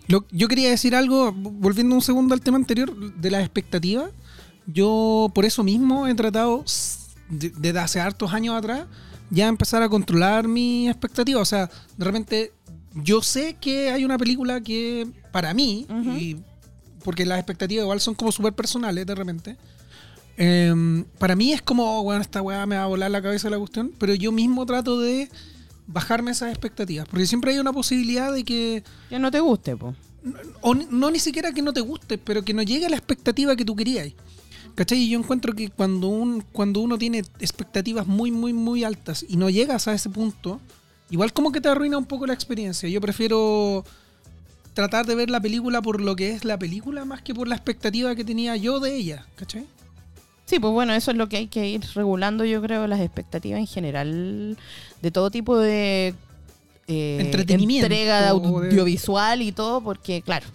Lo- 0.07 0.25
yo 0.31 0.47
quería 0.49 0.69
decir 0.69 0.95
algo, 0.95 1.31
volviendo 1.31 1.95
un 1.95 2.01
segundo 2.01 2.33
al 2.33 2.41
tema 2.41 2.57
anterior, 2.57 2.93
de 3.15 3.31
las 3.31 3.41
expectativas. 3.41 4.09
Yo, 4.65 5.31
por 5.33 5.45
eso 5.45 5.63
mismo, 5.63 6.07
he 6.07 6.15
tratado, 6.15 6.63
s- 6.65 6.97
de- 7.29 7.51
desde 7.57 7.79
hace 7.79 7.99
hartos 8.01 8.33
años 8.33 8.55
atrás, 8.55 8.85
ya 9.29 9.47
empezar 9.47 9.81
a 9.81 9.89
controlar 9.89 10.47
mis 10.47 10.89
expectativas. 10.89 11.41
O 11.41 11.45
sea, 11.45 11.69
de 11.97 12.05
repente, 12.05 12.51
yo 12.95 13.21
sé 13.21 13.55
que 13.59 13.91
hay 13.91 14.05
una 14.05 14.17
película 14.17 14.61
que, 14.61 15.07
para 15.31 15.53
mí, 15.53 15.87
y 16.17 16.37
porque 17.03 17.25
las 17.25 17.39
expectativas 17.39 17.83
igual 17.83 17.99
son 17.99 18.15
como 18.15 18.31
súper 18.31 18.53
personales 18.53 19.05
de 19.05 19.15
repente. 19.15 19.57
Em, 20.37 21.03
para 21.19 21.35
mí 21.35 21.53
es 21.53 21.61
como, 21.61 21.99
oh, 21.99 22.03
bueno, 22.03 22.21
esta 22.21 22.41
weá 22.41 22.65
me 22.65 22.75
va 22.75 22.83
a 22.83 22.87
volar 22.87 23.11
la 23.11 23.21
cabeza 23.21 23.49
la 23.49 23.59
cuestión, 23.59 23.91
pero 23.99 24.15
yo 24.15 24.31
mismo 24.31 24.65
trato 24.65 24.99
de 24.99 25.29
bajarme 25.85 26.31
esas 26.31 26.49
expectativas, 26.49 27.07
porque 27.07 27.27
siempre 27.27 27.51
hay 27.51 27.59
una 27.59 27.73
posibilidad 27.73 28.33
de 28.33 28.43
que, 28.43 28.83
Que 29.09 29.19
no 29.19 29.29
te 29.29 29.39
guste, 29.39 29.75
po. 29.75 29.93
o 30.61 30.73
no 30.73 31.11
ni 31.11 31.19
siquiera 31.19 31.51
que 31.51 31.61
no 31.61 31.73
te 31.73 31.81
guste, 31.81 32.17
pero 32.17 32.43
que 32.43 32.53
no 32.53 32.63
llegue 32.63 32.85
a 32.85 32.89
la 32.89 32.95
expectativa 32.95 33.55
que 33.55 33.65
tú 33.65 33.75
querías. 33.75 34.11
¿Cachai? 34.75 34.97
Y 34.97 35.09
yo 35.09 35.19
encuentro 35.19 35.53
que 35.53 35.69
cuando, 35.69 36.07
un, 36.07 36.41
cuando 36.51 36.79
uno 36.79 36.97
tiene 36.97 37.19
expectativas 37.39 38.07
muy, 38.07 38.31
muy, 38.31 38.53
muy 38.53 38.83
altas 38.83 39.23
y 39.27 39.37
no 39.37 39.51
llegas 39.51 39.87
a 39.87 39.93
ese 39.93 40.09
punto, 40.09 40.59
igual 41.13 41.31
como 41.31 41.51
que 41.51 41.61
te 41.61 41.69
arruina 41.69 41.95
un 41.97 42.05
poco 42.05 42.25
la 42.25 42.33
experiencia. 42.33 42.89
Yo 42.89 42.99
prefiero 42.99 43.85
tratar 44.73 45.05
de 45.05 45.13
ver 45.13 45.29
la 45.29 45.39
película 45.39 45.79
por 45.81 46.01
lo 46.01 46.15
que 46.15 46.31
es 46.31 46.43
la 46.43 46.57
película 46.57 47.05
más 47.05 47.21
que 47.21 47.35
por 47.35 47.47
la 47.47 47.53
expectativa 47.55 48.15
que 48.15 48.25
tenía 48.25 48.55
yo 48.55 48.79
de 48.79 48.95
ella. 48.95 49.25
¿Cachai? 49.35 49.65
Sí, 50.45 50.59
pues 50.59 50.73
bueno, 50.73 50.91
eso 50.93 51.11
es 51.11 51.17
lo 51.17 51.29
que 51.29 51.37
hay 51.37 51.47
que 51.47 51.67
ir 51.67 51.81
regulando, 51.93 52.43
yo 52.45 52.61
creo, 52.63 52.87
las 52.87 52.99
expectativas 52.99 53.59
en 53.59 53.67
general 53.67 54.57
de 55.03 55.11
todo 55.11 55.29
tipo 55.29 55.57
de 55.57 56.15
eh, 56.87 57.17
Entretenimiento, 57.21 57.85
entrega 57.85 58.17
de 58.17 58.23
de- 58.23 58.29
audiovisual 58.29 59.41
y 59.43 59.51
todo, 59.51 59.81
porque 59.81 60.21
claro, 60.23 60.47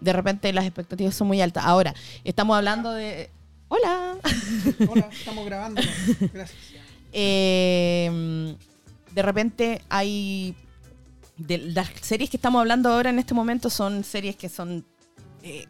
de 0.00 0.12
repente 0.14 0.50
las 0.54 0.64
expectativas 0.64 1.14
son 1.14 1.26
muy 1.26 1.40
altas. 1.42 1.64
Ahora, 1.66 1.94
estamos 2.24 2.56
hablando 2.56 2.92
de... 2.92 3.28
Hola. 3.68 4.16
Hola, 4.88 5.08
estamos 5.12 5.44
grabando. 5.44 5.82
Gracias. 6.32 6.58
Eh, 7.12 8.56
de 9.18 9.22
repente 9.22 9.82
hay... 9.88 10.54
De 11.36 11.58
las 11.58 11.88
series 12.00 12.30
que 12.30 12.36
estamos 12.36 12.60
hablando 12.60 12.88
ahora 12.92 13.10
en 13.10 13.18
este 13.18 13.34
momento 13.34 13.68
son 13.68 14.04
series 14.04 14.36
que 14.36 14.48
son... 14.48 14.84
eh, 15.42 15.66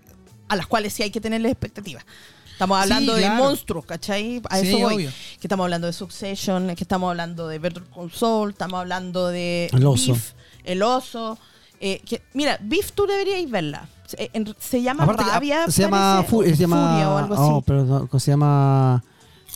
a 0.48 0.56
las 0.56 0.66
cuales 0.66 0.92
sí 0.92 1.02
hay 1.02 1.10
que 1.10 1.20
tenerles 1.20 1.52
expectativas. 1.52 2.04
Estamos 2.52 2.76
Sí, 2.78 2.82
hablando 2.82 3.14
de 3.14 3.30
monstruos, 3.30 3.86
¿cachai? 3.86 4.42
A 4.50 4.58
Sí, 4.58 4.68
eso 4.68 4.78
voy. 4.80 4.94
obvio. 4.96 5.10
Que 5.40 5.46
estamos 5.46 5.64
hablando 5.64 5.86
de 5.86 5.92
Succession, 5.94 6.74
que 6.74 6.84
estamos 6.84 7.08
hablando 7.08 7.48
de 7.48 7.58
Better 7.58 7.84
Saul, 8.12 8.50
estamos 8.50 8.80
hablando 8.80 9.28
de 9.28 9.70
El 9.72 9.86
oso. 9.86 10.12
Beef, 10.12 10.32
el 10.64 10.82
oso. 10.82 11.38
eh, 11.80 12.00
que, 12.04 12.20
mira, 12.34 12.58
Beef 12.60 12.92
tú 12.92 13.06
deberías 13.06 13.50
verla. 13.50 13.88
Se, 14.06 14.30
en- 14.34 14.54
se 14.58 14.82
llama 14.82 15.04
Aparte 15.04 15.24
Rabia, 15.24 15.66
se 15.70 15.82
llama, 15.82 16.24
se 16.28 16.56
llama 16.56 16.82
Furia 16.90 17.10
o 17.10 17.18
algo 17.18 17.34
así. 17.34 17.42
oh, 17.46 17.62
pero 17.62 17.84
no, 17.84 18.18
se 18.20 18.30
llama 18.30 19.02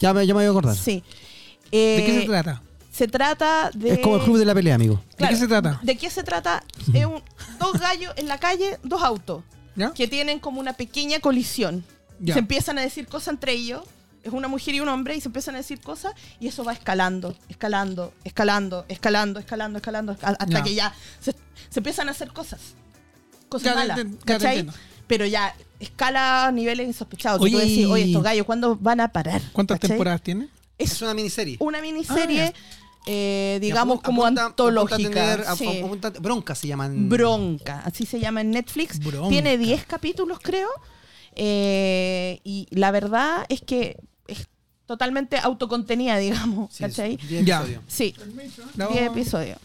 ya 0.00 0.12
me, 0.14 0.26
ya 0.26 0.34
me 0.34 0.40
voy 0.40 0.46
a 0.46 0.50
acordar. 0.50 0.76
Sí. 0.76 1.02
¿De 1.64 1.70
qué 1.70 2.16
Eh, 2.18 2.20
se 2.20 2.26
trata? 2.26 2.62
Se 2.92 3.08
trata 3.08 3.70
de... 3.74 3.94
Es 3.94 3.98
como 4.00 4.16
el 4.16 4.22
club 4.22 4.36
de 4.38 4.44
la 4.44 4.54
pelea, 4.54 4.74
amigo. 4.76 5.02
¿De 5.18 5.26
qué 5.28 5.36
se 5.36 5.48
trata? 5.48 5.80
¿De 5.82 5.96
qué 5.96 6.10
se 6.10 6.22
trata? 6.22 6.62
Es 6.92 7.04
un, 7.06 7.22
dos 7.58 7.80
gallos 7.80 8.12
en 8.16 8.28
la 8.28 8.38
calle, 8.38 8.78
dos 8.84 9.02
autos, 9.02 9.42
¿Ya? 9.74 9.92
que 9.92 10.06
tienen 10.06 10.38
como 10.38 10.60
una 10.60 10.74
pequeña 10.74 11.18
colisión. 11.18 11.84
Ya. 12.20 12.34
Se 12.34 12.40
empiezan 12.40 12.78
a 12.78 12.82
decir 12.82 13.06
cosas 13.08 13.28
entre 13.34 13.52
ellos. 13.52 13.82
Es 14.22 14.32
una 14.32 14.46
mujer 14.46 14.74
y 14.74 14.80
un 14.80 14.88
hombre 14.88 15.16
y 15.16 15.20
se 15.20 15.26
empiezan 15.28 15.54
a 15.56 15.58
decir 15.58 15.80
cosas 15.80 16.12
y 16.38 16.46
eso 16.46 16.62
va 16.62 16.72
escalando, 16.74 17.34
escalando, 17.48 18.12
escalando, 18.22 18.84
escalando, 18.88 19.40
escalando, 19.40 19.78
escalando, 19.78 20.12
hasta 20.22 20.46
Ya. 20.46 20.62
que 20.62 20.74
ya 20.76 20.94
se, 21.18 21.32
se 21.70 21.80
empiezan 21.80 22.06
a 22.08 22.12
hacer 22.12 22.32
cosas. 22.32 22.60
Cosas 23.48 23.74
malas. 23.74 23.98
Pero 25.08 25.26
ya 25.26 25.54
escala 25.80 26.46
a 26.46 26.52
niveles 26.52 26.86
insospechados. 26.86 27.40
Oye, 27.42 27.64
y- 27.66 27.84
oye, 27.86 28.04
estos 28.04 28.22
gallos, 28.22 28.46
¿cuándo 28.46 28.76
van 28.76 29.00
a 29.00 29.08
parar? 29.08 29.42
¿Cuántas 29.52 29.76
¿Cachai? 29.78 29.90
temporadas 29.90 30.22
tiene? 30.22 30.48
Es 30.78 30.92
Es 30.92 31.02
una 31.02 31.14
miniserie. 31.14 31.56
una 31.60 31.80
miniserie, 31.80 32.52
Ah, 32.54 32.81
eh, 33.06 33.58
digamos, 33.60 33.96
apunta- 33.98 34.06
como 34.06 34.22
apunta- 34.24 34.42
apunta 34.46 34.64
antológica. 34.64 35.10
tener- 35.10 35.40
a- 35.48 35.56
sí. 35.56 35.66
apunta- 35.82 36.10
bronca 36.20 36.54
se 36.54 36.68
llaman. 36.68 37.08
Bronca, 37.08 37.82
así 37.84 38.06
se 38.06 38.20
llama 38.20 38.40
en 38.42 38.50
Netflix. 38.52 38.98
Bronca. 39.00 39.28
Tiene 39.28 39.58
10 39.58 39.84
capítulos, 39.86 40.38
creo. 40.42 40.68
Eh, 41.34 42.40
y 42.44 42.66
la 42.70 42.90
verdad 42.90 43.44
es 43.48 43.62
que 43.62 43.96
es 44.28 44.46
totalmente 44.86 45.38
autocontenida, 45.38 46.18
digamos. 46.18 46.72
Sí, 46.74 46.84
¿Cachai? 46.84 47.18
son 47.18 47.28
10 47.28 47.44
Ya. 47.44 47.56
episodios. 47.60 47.82
Sí, 47.88 48.14
No. 48.76 48.88
10 48.88 49.02
episodios. 49.06 49.58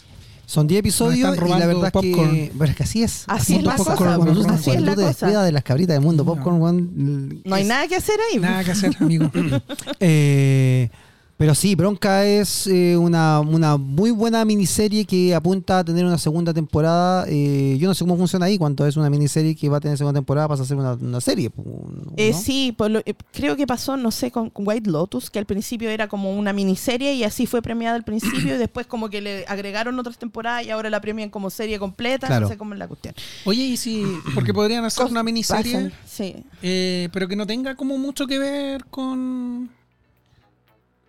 Son 0.46 0.66
10 0.66 0.80
episodios 0.80 1.18
y 1.38 1.50
la 1.50 1.66
verdad 1.68 1.92
es 1.94 2.02
que, 2.02 2.52
pero 2.58 2.72
es 2.72 2.78
que 2.78 2.84
así 2.84 3.04
es. 3.04 3.26
Así 3.28 3.56
es 3.58 3.64
la 3.66 3.76
popcorn. 3.76 3.98
cosa, 3.98 4.16
Cuando 4.16 4.34
tú, 4.42 4.48
así 4.50 4.64
cuando 4.72 4.92
es 4.92 4.98
la 4.98 5.14
tú 5.14 5.26
cosa. 5.26 5.44
de 5.44 5.52
las 5.52 5.64
cabritas 5.64 5.96
del 5.96 6.02
mundo, 6.06 6.24
No. 6.24 6.34
popcorn, 6.34 6.62
weón, 6.62 7.42
No 7.44 7.56
hay 7.56 7.64
es- 7.64 7.68
nada 7.68 7.86
que 7.90 7.98
hacer 7.98 8.18
ahí. 8.32 8.40
Nada 8.40 8.64
que 8.64 8.72
hacer, 8.72 8.96
amigo. 9.02 9.30
Eh, 10.00 10.90
pero 11.38 11.54
sí, 11.56 11.76
Bronca 11.76 12.26
es 12.26 12.66
eh, 12.68 12.98
una, 12.98 13.40
una 13.42 13.78
muy 13.78 14.10
buena 14.12 14.44
miniserie 14.44 15.06
que 15.06 15.36
apunta 15.36 15.80
a 15.80 15.84
tener 15.84 16.04
una 16.06 16.18
segunda 16.18 16.54
temporada. 16.54 17.26
Eh, 17.30 17.78
yo 17.80 17.88
no 17.88 17.94
sé 17.94 18.04
cómo 18.04 18.18
funciona 18.18 18.48
ahí, 18.48 18.58
cuánto 18.58 18.86
es 18.88 18.98
una 18.98 19.10
miniserie 19.10 19.56
que 19.56 19.70
va 19.70 19.78
a 19.78 19.80
tener 19.80 19.98
segunda 19.98 20.18
temporada, 20.18 20.48
pasa 20.48 20.64
a 20.64 20.66
ser 20.66 20.78
una, 20.78 20.94
una 20.94 21.22
serie. 21.22 21.50
pues, 21.50 21.68
¿no? 21.68 22.14
Eh, 22.18 22.34
Sí, 22.34 22.74
por 22.76 22.90
lo- 22.90 23.00
eh, 23.06 23.14
creo 23.32 23.56
que 23.56 23.68
pasó, 23.68 23.98
no 23.98 24.10
sé, 24.12 24.32
con, 24.32 24.52
White 24.56 24.90
Lotus, 24.90 25.30
que 25.30 25.40
al 25.40 25.46
principio 25.46 25.90
era 25.90 26.08
como 26.08 26.32
una 26.36 26.54
miniserie 26.54 27.14
y 27.14 27.24
así 27.24 27.46
fue 27.46 27.62
premiada 27.62 27.96
al 27.96 28.04
principio 28.04 28.56
y 28.56 28.58
después 28.58 28.88
como 28.88 29.10
que 29.10 29.22
le 29.22 29.46
agregaron 29.48 30.00
otras 30.00 30.18
temporadas 30.18 30.66
y 30.66 30.72
ahora 30.72 30.90
la 30.90 31.02
premian 31.02 31.30
como 31.30 31.50
serie 31.50 31.78
completa, 31.78 32.28
Claro. 32.28 32.46
no 32.46 32.48
sé 32.52 32.58
cómo 32.58 32.74
es 32.74 32.80
la 32.80 32.88
cuestión. 32.88 33.14
Oye, 33.46 33.64
y 33.64 33.78
si. 33.78 34.04
Porque 34.34 34.54
podrían 34.54 34.84
hacer 34.86 35.06
Cos- 35.06 35.12
una 35.12 35.22
miniserie, 35.24 35.92
Sí. 36.08 36.36
eh, 36.64 37.10
pero 37.14 37.28
que 37.28 37.36
no 37.36 37.46
tenga 37.46 37.76
como 37.76 37.98
mucho 37.98 38.26
que 38.28 38.40
ver 38.40 38.86
con. 38.86 39.70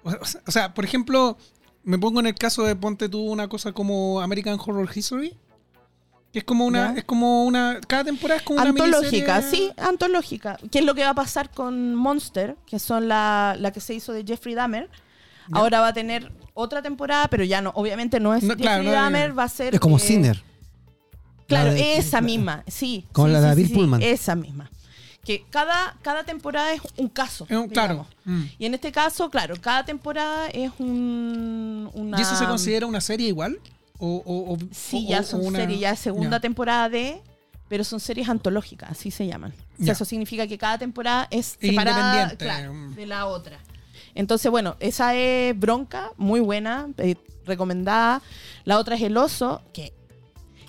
O 0.04 0.50
sea, 0.50 0.72
por 0.74 0.84
ejemplo, 0.84 1.36
me 1.84 1.98
pongo 1.98 2.20
en 2.20 2.26
el 2.26 2.34
caso 2.34 2.62
de 2.64 2.74
ponte 2.76 3.08
tú 3.08 3.20
una 3.20 3.48
cosa 3.48 3.72
como 3.72 4.20
American 4.20 4.58
Horror 4.64 4.88
History. 4.94 5.36
Que 6.32 6.40
es 6.40 6.44
como 6.44 6.66
una. 6.66 6.92
Ya. 6.92 6.98
Es 6.98 7.04
como 7.04 7.44
una. 7.44 7.80
Cada 7.86 8.04
temporada 8.04 8.38
es 8.38 8.44
como 8.44 8.60
una 8.60 8.68
Antológica, 8.70 9.36
miniserie. 9.38 9.68
sí, 9.68 9.72
antológica. 9.78 10.58
¿Qué 10.70 10.80
es 10.80 10.84
lo 10.84 10.94
que 10.94 11.02
va 11.02 11.10
a 11.10 11.14
pasar 11.14 11.50
con 11.50 11.94
Monster? 11.94 12.56
Que 12.66 12.78
son 12.78 13.08
la, 13.08 13.56
la 13.58 13.70
que 13.72 13.80
se 13.80 13.94
hizo 13.94 14.12
de 14.12 14.24
Jeffrey 14.26 14.54
Dahmer. 14.54 14.90
Ya. 15.48 15.58
Ahora 15.58 15.80
va 15.80 15.88
a 15.88 15.92
tener 15.94 16.30
otra 16.52 16.82
temporada, 16.82 17.28
pero 17.28 17.44
ya 17.44 17.62
no, 17.62 17.70
obviamente 17.74 18.20
no 18.20 18.34
es 18.34 18.42
No, 18.42 18.50
Jeffrey 18.50 18.62
claro, 18.62 18.82
no 18.82 18.90
es- 18.90 18.94
Dahmer, 18.94 19.38
va 19.38 19.44
a 19.44 19.48
ser. 19.48 19.74
Es 19.74 19.80
como 19.80 19.96
eh, 19.96 20.00
Sinner. 20.00 20.44
Claro, 21.46 21.68
La 21.70 21.74
de- 21.74 21.96
esa 21.96 22.20
misma, 22.20 22.62
sí. 22.66 23.06
Sí, 23.14 23.22
la 23.26 23.40
de 23.40 23.50
sí, 23.50 23.56
Bill 23.56 23.68
sí, 23.68 23.74
Pullman. 23.74 24.02
Esa 24.02 24.34
misma. 24.34 24.70
Que 25.28 25.44
cada, 25.50 25.94
cada 26.00 26.24
temporada 26.24 26.72
es 26.72 26.80
un 26.96 27.08
caso. 27.10 27.46
Es 27.50 27.56
un- 27.58 27.68
claro. 27.68 28.06
Mm. 28.24 28.44
Y 28.58 28.64
en 28.64 28.72
este 28.72 28.90
caso, 28.90 29.28
claro, 29.28 29.56
cada 29.60 29.84
temporada 29.84 30.48
es 30.48 30.70
un. 30.78 31.90
Una, 31.92 32.18
¿Y 32.18 32.22
eso 32.22 32.34
se 32.34 32.46
considera 32.46 32.86
una 32.86 33.02
serie 33.02 33.28
igual? 33.28 33.60
O, 33.98 34.22
o- 34.24 34.54
o- 34.54 34.58
Sí, 34.72 35.04
o- 35.06 35.10
ya 35.10 35.22
son 35.22 35.44
una- 35.44 35.58
series, 35.58 35.80
ya 35.80 35.90
es 35.90 35.98
segunda 35.98 36.40
temporada 36.40 36.88
de, 36.88 37.20
pero 37.68 37.84
son 37.84 38.00
series 38.00 38.26
antológicas, 38.30 38.90
así 38.92 39.10
se 39.10 39.26
llaman. 39.26 39.52
O 39.78 39.84
sea, 39.84 39.92
eso 39.92 40.06
significa 40.06 40.46
que 40.46 40.56
cada 40.56 40.78
temporada 40.78 41.28
es 41.30 41.58
separada 41.60 41.98
independiente. 42.24 42.44
claro, 42.46 42.72
Mm. 42.72 42.94
de 42.94 43.06
la 43.06 43.26
otra. 43.26 43.58
Entonces, 44.14 44.50
bueno, 44.50 44.76
esa 44.80 45.14
es 45.14 45.58
Bronca, 45.58 46.12
muy 46.16 46.40
buena, 46.40 46.88
eh, 46.96 47.16
recomendada. 47.44 48.22
La 48.64 48.78
otra 48.78 48.96
es 48.96 49.02
El 49.02 49.14
Oso, 49.18 49.60
que 49.74 49.92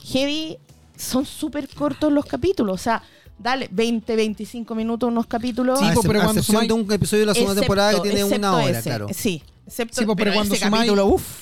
heavy, 0.03 0.57
son 0.97 1.25
súper 1.25 1.69
cortos 1.69 2.11
los 2.11 2.25
capítulos, 2.25 2.73
o 2.75 2.83
sea, 2.83 3.01
dale 3.39 3.69
20, 3.71 4.15
25 4.15 4.75
minutos 4.75 5.07
unos 5.09 5.25
capítulos. 5.25 5.79
Sí, 5.79 5.85
excep- 5.85 6.01
pero 6.07 6.21
cuando 6.23 6.43
sumáis- 6.43 6.67
de 6.67 6.73
un 6.73 6.91
episodio 6.91 7.21
de 7.21 7.25
la 7.27 7.33
segunda 7.33 7.53
Excepto- 7.53 7.61
temporada 7.61 7.93
que 8.01 8.09
tiene 8.09 8.23
una 8.25 8.55
hora, 8.55 8.69
ese, 8.79 8.89
claro. 8.89 9.07
Sí, 9.13 9.41
excepto 9.65 10.01
Sí, 10.01 10.05
po, 10.05 10.15
pero 10.15 10.33
cuando 10.33 10.53
ese 10.55 10.65
sumáis-. 10.65 10.91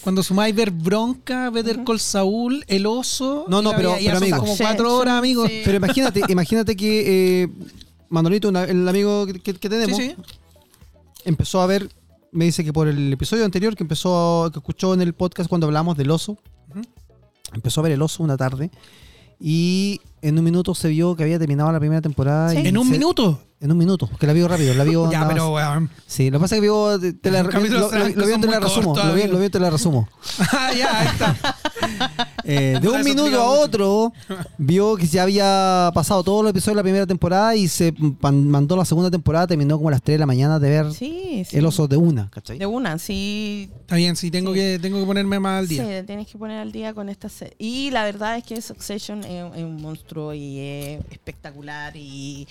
Cuando 0.01 0.23
sumáis 0.23 0.55
ver 0.55 0.71
Bronca, 0.71 1.49
Better 1.49 1.83
Call 1.83 1.99
Saul, 1.99 2.63
El 2.67 2.85
Oso. 2.85 3.45
No, 3.47 3.61
no, 3.61 3.71
pero- 3.75 3.97
ya 3.99 4.11
pero 4.11 4.19
son 4.19 4.23
amigo. 4.23 4.37
como 4.39 4.57
cuatro 4.57 4.89
sí, 4.89 4.95
horas, 4.95 5.13
amigos. 5.17 5.49
sí. 5.49 5.61
Pero 5.65 5.77
imagínate, 5.77 6.21
imagínate 6.29 6.75
que 6.75 7.43
eh, 7.43 7.47
Manolito, 8.09 8.49
una- 8.49 8.63
el 8.63 8.87
amigo 8.87 9.25
que, 9.25 9.33
que- 9.33 9.53
que 9.53 9.67
Sí, 9.67 9.69
tenemos, 9.69 9.97
sí. 9.97 10.15
empezó 11.25 11.61
a 11.61 11.65
ver, 11.67 11.89
me 12.31 12.45
dice 12.45 12.63
que 12.63 12.71
por 12.73 12.87
el 12.87 13.11
episodio 13.11 13.43
anterior 13.45 13.75
que 13.75 13.83
empezó, 13.83 14.49
que 14.53 14.59
escuchó 14.59 14.93
en 14.93 15.01
el 15.01 15.13
podcast 15.13 15.49
cuando 15.49 15.67
hablamos 15.67 15.97
del 15.97 16.11
oso, 16.11 16.37
empezó 17.53 17.81
a 17.81 17.83
ver 17.83 17.93
el 17.93 18.01
oso 18.01 18.23
una 18.23 18.35
tarde 18.37 18.69
y 19.39 20.01
en 20.27 20.37
un 20.37 20.43
minuto 20.43 20.73
se 20.75 20.87
vio 20.89 21.15
que 21.15 21.23
había 21.23 21.39
terminado 21.39 21.71
la 21.71 21.79
primera 21.79 22.01
temporada. 22.01 22.51
Sí. 22.51 22.59
y 22.63 22.67
En 22.67 22.77
un 22.77 22.85
se- 22.85 22.91
minuto. 22.91 23.41
En 23.59 23.71
un 23.71 23.77
minuto, 23.79 24.05
porque 24.05 24.27
la 24.27 24.33
vio 24.33 24.47
rápido, 24.47 24.75
la 24.75 24.83
vio... 24.83 25.09
Ya, 25.11 25.27
pero 25.27 25.51
weón. 25.51 25.89
Sí, 26.05 26.29
lo 26.29 26.37
que 26.37 26.41
pasa 26.43 26.55
es 26.55 26.61
que 26.61 26.67
vio, 26.67 26.99
te, 26.99 27.31
la, 27.31 27.41
lo, 27.41 27.49
vio, 27.59 28.39
te 28.39 28.47
la 28.47 28.59
resumo, 28.59 28.95
lo 28.95 29.49
te 29.49 29.59
la 29.59 29.69
resumo. 29.71 30.07
Ah, 30.51 30.69
ya, 30.77 30.99
ahí 30.99 31.07
está. 31.07 31.35
Eh, 32.49 32.77
de 32.81 32.87
un 32.87 33.03
minuto 33.03 33.41
a 33.41 33.49
otro, 33.59 34.13
vio 34.57 34.95
que 34.95 35.05
ya 35.05 35.23
había 35.23 35.91
pasado 35.93 36.23
todos 36.23 36.43
los 36.43 36.51
episodios 36.51 36.75
de 36.75 36.79
la 36.79 36.83
primera 36.83 37.05
temporada 37.05 37.53
y 37.57 37.67
se 37.67 37.93
mandó 38.21 38.77
la 38.77 38.85
segunda 38.85 39.11
temporada, 39.11 39.47
terminó 39.47 39.75
como 39.75 39.89
a 39.89 39.91
las 39.91 40.01
3 40.01 40.13
de 40.15 40.19
la 40.19 40.25
mañana 40.25 40.57
de 40.57 40.69
ver 40.69 40.93
Sí, 40.93 41.43
sí. 41.45 41.57
el 41.57 41.65
oso 41.65 41.89
de 41.89 41.97
una, 41.97 42.29
¿cachai? 42.29 42.57
De 42.57 42.65
una, 42.65 42.99
sí. 42.99 43.69
Está 43.81 43.97
bien, 43.97 44.15
sí, 44.15 44.31
tengo, 44.31 44.53
Sí. 44.53 44.59
Que, 44.59 44.79
tengo 44.81 44.97
que 44.97 45.05
ponerme 45.05 45.41
más 45.41 45.59
al 45.59 45.67
Sí, 45.67 45.73
día. 45.73 45.83
te 45.87 46.03
tienes 46.03 46.27
que 46.27 46.37
poner 46.37 46.59
al 46.59 46.71
día 46.71 46.93
con 46.93 47.09
esta 47.09 47.27
serie. 47.27 47.53
Y 47.59 47.91
la 47.91 48.05
verdad 48.05 48.37
es 48.37 48.45
que 48.45 48.61
Succession 48.61 49.25
es, 49.25 49.43
es 49.57 49.63
un 49.65 49.81
monstruo 49.81 50.16
y 50.33 50.59
es 50.59 51.01
espectacular 51.11 51.95
y 51.95 52.47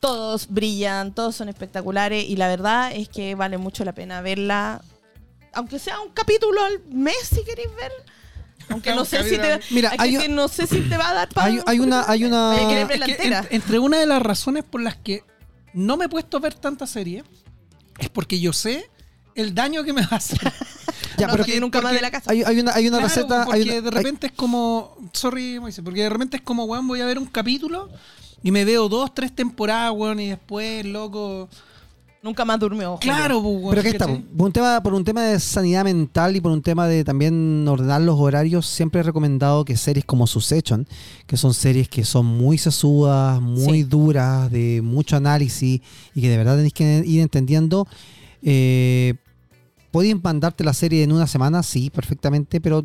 todos 0.00 0.48
brillan, 0.48 1.14
todos 1.14 1.36
son 1.36 1.48
espectaculares 1.48 2.24
y 2.28 2.36
la 2.36 2.48
verdad 2.48 2.92
es 2.92 3.08
que 3.08 3.34
vale 3.34 3.58
mucho 3.58 3.84
la 3.84 3.92
pena 3.92 4.20
verla. 4.20 4.82
Aunque 5.52 5.78
sea 5.78 6.00
un 6.00 6.10
capítulo 6.10 6.62
al 6.64 6.80
mes 6.90 7.14
si 7.30 7.44
queréis 7.44 7.68
ver. 7.76 7.92
Aunque 8.68 8.94
no 8.94 9.04
sé 9.04 9.22
si 9.24 9.38
te, 9.38 9.60
Mira, 9.70 9.92
hay 9.98 10.28
no 10.28 10.48
sé 10.48 10.66
si 10.66 10.80
te 10.82 10.96
va 10.96 11.10
a 11.10 11.14
dar 11.14 11.28
para. 11.28 11.46
Hay, 11.46 11.58
hay 11.66 11.78
una, 11.80 12.04
hay 12.08 12.24
una. 12.24 12.56
Es 12.90 13.00
que 13.00 13.22
en- 13.28 13.46
entre 13.50 13.78
una 13.78 13.98
de 13.98 14.06
las 14.06 14.22
razones 14.22 14.64
por 14.64 14.80
las 14.80 14.96
que 14.96 15.24
no 15.74 15.96
me 15.96 16.06
he 16.06 16.08
puesto 16.08 16.36
a 16.38 16.40
ver 16.40 16.54
tanta 16.54 16.86
serie 16.86 17.22
es 17.98 18.08
porque 18.08 18.40
yo 18.40 18.52
sé 18.52 18.88
el 19.34 19.54
daño 19.54 19.84
que 19.84 19.92
me 19.92 20.02
va 20.02 20.08
a 20.12 20.16
hacer. 20.16 20.40
Ya, 21.22 21.36
no 21.36 21.44
pero 21.44 21.60
nunca 21.60 21.80
más 21.80 21.92
de 21.92 22.00
la 22.00 22.10
casa. 22.10 22.30
hay, 22.30 22.42
hay 22.42 22.60
una, 22.60 22.72
hay 22.74 22.88
una 22.88 22.98
Claro, 22.98 23.14
receta. 23.14 23.44
Porque 23.44 23.60
hay 23.60 23.68
una- 23.68 23.80
de 23.80 23.90
repente 23.90 24.26
es 24.28 24.32
como. 24.32 24.96
Sorry, 25.12 25.58
Moisés, 25.60 25.82
porque 25.84 26.02
de 26.02 26.08
repente 26.10 26.36
es 26.36 26.42
como, 26.42 26.64
weón, 26.64 26.86
voy 26.86 27.00
a 27.00 27.06
ver 27.06 27.18
un 27.18 27.26
capítulo 27.26 27.88
y 28.42 28.50
me 28.50 28.64
veo 28.64 28.88
dos, 28.88 29.14
tres 29.14 29.32
temporadas, 29.34 29.92
weón, 29.96 30.20
y 30.20 30.28
después, 30.28 30.84
loco. 30.86 31.48
Nunca 32.24 32.44
más 32.44 32.60
durmió. 32.60 32.98
Claro, 33.00 33.42
pues, 33.42 33.54
weón. 33.56 33.70
Pero 33.70 33.82
que 33.82 33.88
está, 33.88 34.06
por 34.06 34.46
un, 34.46 34.52
tema, 34.52 34.80
por 34.80 34.94
un 34.94 35.02
tema 35.04 35.22
de 35.24 35.40
sanidad 35.40 35.82
mental 35.82 36.36
y 36.36 36.40
por 36.40 36.52
un 36.52 36.62
tema 36.62 36.86
de 36.86 37.02
también 37.02 37.66
ordenar 37.66 38.00
los 38.00 38.16
horarios, 38.16 38.64
siempre 38.64 39.00
he 39.00 39.02
recomendado 39.02 39.64
que 39.64 39.76
series 39.76 40.04
como 40.04 40.28
Succession, 40.28 40.86
que 41.26 41.36
son 41.36 41.52
series 41.52 41.88
que 41.88 42.04
son 42.04 42.24
muy 42.26 42.58
sesudas, 42.58 43.40
muy 43.40 43.78
Sí. 43.78 43.82
duras, 43.82 44.48
de 44.52 44.82
mucho 44.84 45.16
análisis 45.16 45.80
y 46.14 46.20
que 46.20 46.28
de 46.28 46.36
verdad 46.36 46.54
tenéis 46.54 46.72
que 46.74 47.02
ir 47.04 47.20
entendiendo. 47.20 47.88
Eh, 48.40 49.14
¿Podéis 49.92 50.16
mandarte 50.22 50.64
la 50.64 50.72
serie 50.72 51.04
en 51.04 51.12
una 51.12 51.28
semana? 51.28 51.62
Sí, 51.62 51.90
perfectamente, 51.90 52.60
pero 52.60 52.84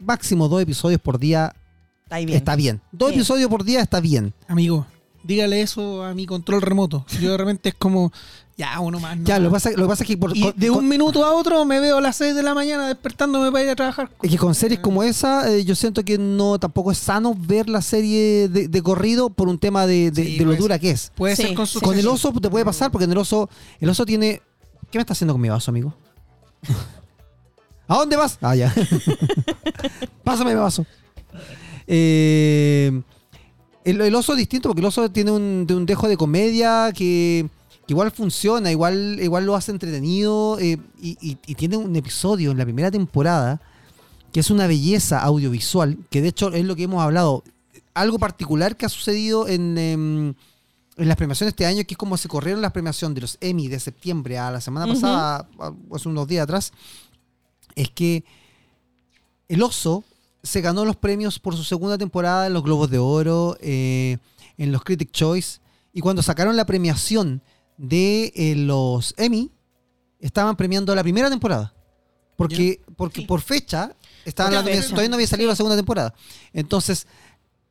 máximo 0.00 0.48
dos 0.48 0.62
episodios 0.62 1.00
por 1.00 1.18
día 1.18 1.54
Está 2.04 2.16
bien. 2.18 2.30
está 2.30 2.56
bien. 2.56 2.80
Dos 2.92 3.12
episodios 3.12 3.50
por 3.50 3.64
día 3.64 3.80
está 3.82 4.00
bien. 4.00 4.32
Amigo, 4.48 4.86
dígale 5.24 5.60
eso 5.60 6.04
a 6.04 6.14
mi 6.14 6.24
control 6.26 6.62
remoto. 6.62 7.04
Yo 7.20 7.32
de 7.32 7.36
repente 7.36 7.70
es 7.70 7.74
como, 7.74 8.12
ya, 8.56 8.78
uno 8.78 9.00
más. 9.00 9.16
no 9.18 9.24
Ya, 9.24 9.38
lo 9.40 9.48
que 9.48 9.52
más. 9.54 9.64
pasa, 9.64 9.76
lo 9.76 9.82
que 9.84 9.88
pasa 9.88 10.04
es 10.04 10.08
que 10.08 10.16
por, 10.16 10.36
Y 10.36 10.42
con- 10.42 10.52
de 10.56 10.68
con- 10.68 10.78
un 10.78 10.88
minuto 10.88 11.24
a 11.24 11.32
otro 11.32 11.64
me 11.64 11.80
veo 11.80 11.96
a 11.98 12.00
las 12.00 12.14
6 12.16 12.36
de 12.36 12.42
la 12.44 12.54
mañana 12.54 12.86
despertándome 12.86 13.50
para 13.50 13.64
ir 13.64 13.70
a 13.70 13.74
trabajar. 13.74 14.08
Es 14.22 14.30
que 14.30 14.38
con 14.38 14.54
series 14.54 14.78
como 14.78 15.02
esa, 15.02 15.50
eh, 15.52 15.64
yo 15.64 15.74
siento 15.74 16.04
que 16.04 16.16
no 16.18 16.58
tampoco 16.60 16.92
es 16.92 16.98
sano 16.98 17.34
ver 17.36 17.68
la 17.68 17.82
serie 17.82 18.48
de, 18.48 18.68
de 18.68 18.82
corrido 18.82 19.28
por 19.30 19.48
un 19.48 19.58
tema 19.58 19.86
de, 19.88 20.12
de- 20.12 20.24
Sí, 20.24 20.38
de 20.38 20.44
lo 20.44 20.54
dura 20.54 20.78
que 20.78 20.90
es. 20.90 21.10
Puede 21.16 21.34
Sí, 21.34 21.42
ser 21.42 21.54
con 21.54 21.66
sí, 21.66 21.80
Con 21.80 21.98
el 21.98 22.06
oso 22.06 22.32
te 22.32 22.48
puede 22.48 22.64
pasar 22.64 22.92
porque 22.92 23.06
en 23.06 23.10
el 23.12 23.18
oso, 23.18 23.50
el 23.80 23.88
oso 23.88 24.06
tiene. 24.06 24.40
¿Qué 24.96 24.98
me 24.98 25.02
está 25.02 25.12
haciendo 25.12 25.34
con 25.34 25.42
mi 25.42 25.50
vaso, 25.50 25.70
amigo? 25.70 25.92
¿A 27.86 27.96
dónde 27.96 28.16
vas? 28.16 28.38
Ah, 28.40 28.56
ya. 28.56 28.74
Pásame 30.24 30.54
mi 30.54 30.58
vaso. 30.58 30.86
Eh, 31.86 33.02
el, 33.84 34.14
oso 34.14 34.32
es 34.32 34.38
distinto 34.38 34.70
porque 34.70 34.80
el 34.80 34.86
oso 34.86 35.10
tiene 35.10 35.32
un, 35.32 35.66
un 35.68 35.84
dejo 35.84 36.08
de 36.08 36.16
comedia 36.16 36.94
que, 36.94 37.46
igual 37.88 38.10
funciona, 38.10 38.72
igual, 38.72 39.18
lo 39.44 39.54
hace 39.54 39.70
entretenido 39.70 40.58
eh, 40.58 40.78
y 40.98 41.34
tiene 41.56 41.76
un 41.76 41.94
episodio 41.94 42.50
en 42.52 42.56
la 42.56 42.64
primera 42.64 42.90
temporada 42.90 43.60
que 44.32 44.40
es 44.40 44.50
una 44.50 44.66
belleza 44.66 45.20
audiovisual, 45.20 45.98
que 46.08 46.22
de 46.22 46.28
hecho 46.28 46.54
es 46.54 46.64
lo 46.64 46.74
que 46.74 46.84
hemos 46.84 47.02
hablado. 47.02 47.44
Algo 47.92 48.18
particular 48.18 48.78
que 48.78 48.86
ha 48.86 48.88
sucedido 48.88 49.46
en, 49.46 49.76
em, 49.76 50.34
en 50.96 51.08
las 51.08 51.16
premiaciones 51.16 51.52
este 51.52 51.66
año, 51.66 51.84
que 51.86 51.94
es 51.94 51.98
como 51.98 52.16
se 52.16 52.28
corrieron 52.28 52.62
las 52.62 52.72
premiaciones 52.72 53.14
de 53.14 53.20
los 53.20 53.38
Emmy 53.40 53.68
de 53.68 53.78
septiembre 53.78 54.38
a 54.38 54.50
la 54.50 54.60
semana 54.60 54.86
pasada, 54.86 55.48
hace 55.92 56.08
unos 56.08 56.26
días 56.26 56.44
atrás, 56.44 56.72
es 57.74 57.90
que 57.90 58.24
el 59.48 59.62
oso 59.62 60.04
se 60.42 60.60
ganó 60.60 60.84
los 60.84 60.96
premios 60.96 61.38
por 61.38 61.56
su 61.56 61.64
segunda 61.64 61.98
temporada 61.98 62.46
en 62.46 62.54
los 62.54 62.62
Globos 62.62 62.90
de 62.90 62.98
Oro, 62.98 63.56
eh, 63.60 64.18
en 64.56 64.72
los 64.72 64.82
Critic 64.82 65.10
Choice, 65.10 65.60
y 65.92 66.00
cuando 66.00 66.22
sacaron 66.22 66.56
la 66.56 66.64
premiación 66.64 67.42
de 67.76 68.32
eh, 68.34 68.54
los 68.56 69.14
Emmy, 69.18 69.50
estaban 70.20 70.56
premiando 70.56 70.94
la 70.94 71.02
primera 71.02 71.28
temporada. 71.28 71.74
Porque, 72.36 72.80
porque 72.96 73.22
Sí. 73.22 73.26
por 73.26 73.40
fecha, 73.40 73.94
estaban 74.24 74.52
todavía 74.52 75.08
no 75.08 75.14
había 75.14 75.26
salido 75.26 75.48
la 75.48 75.56
segunda 75.56 75.76
temporada. 75.76 76.14
Entonces, 76.52 77.06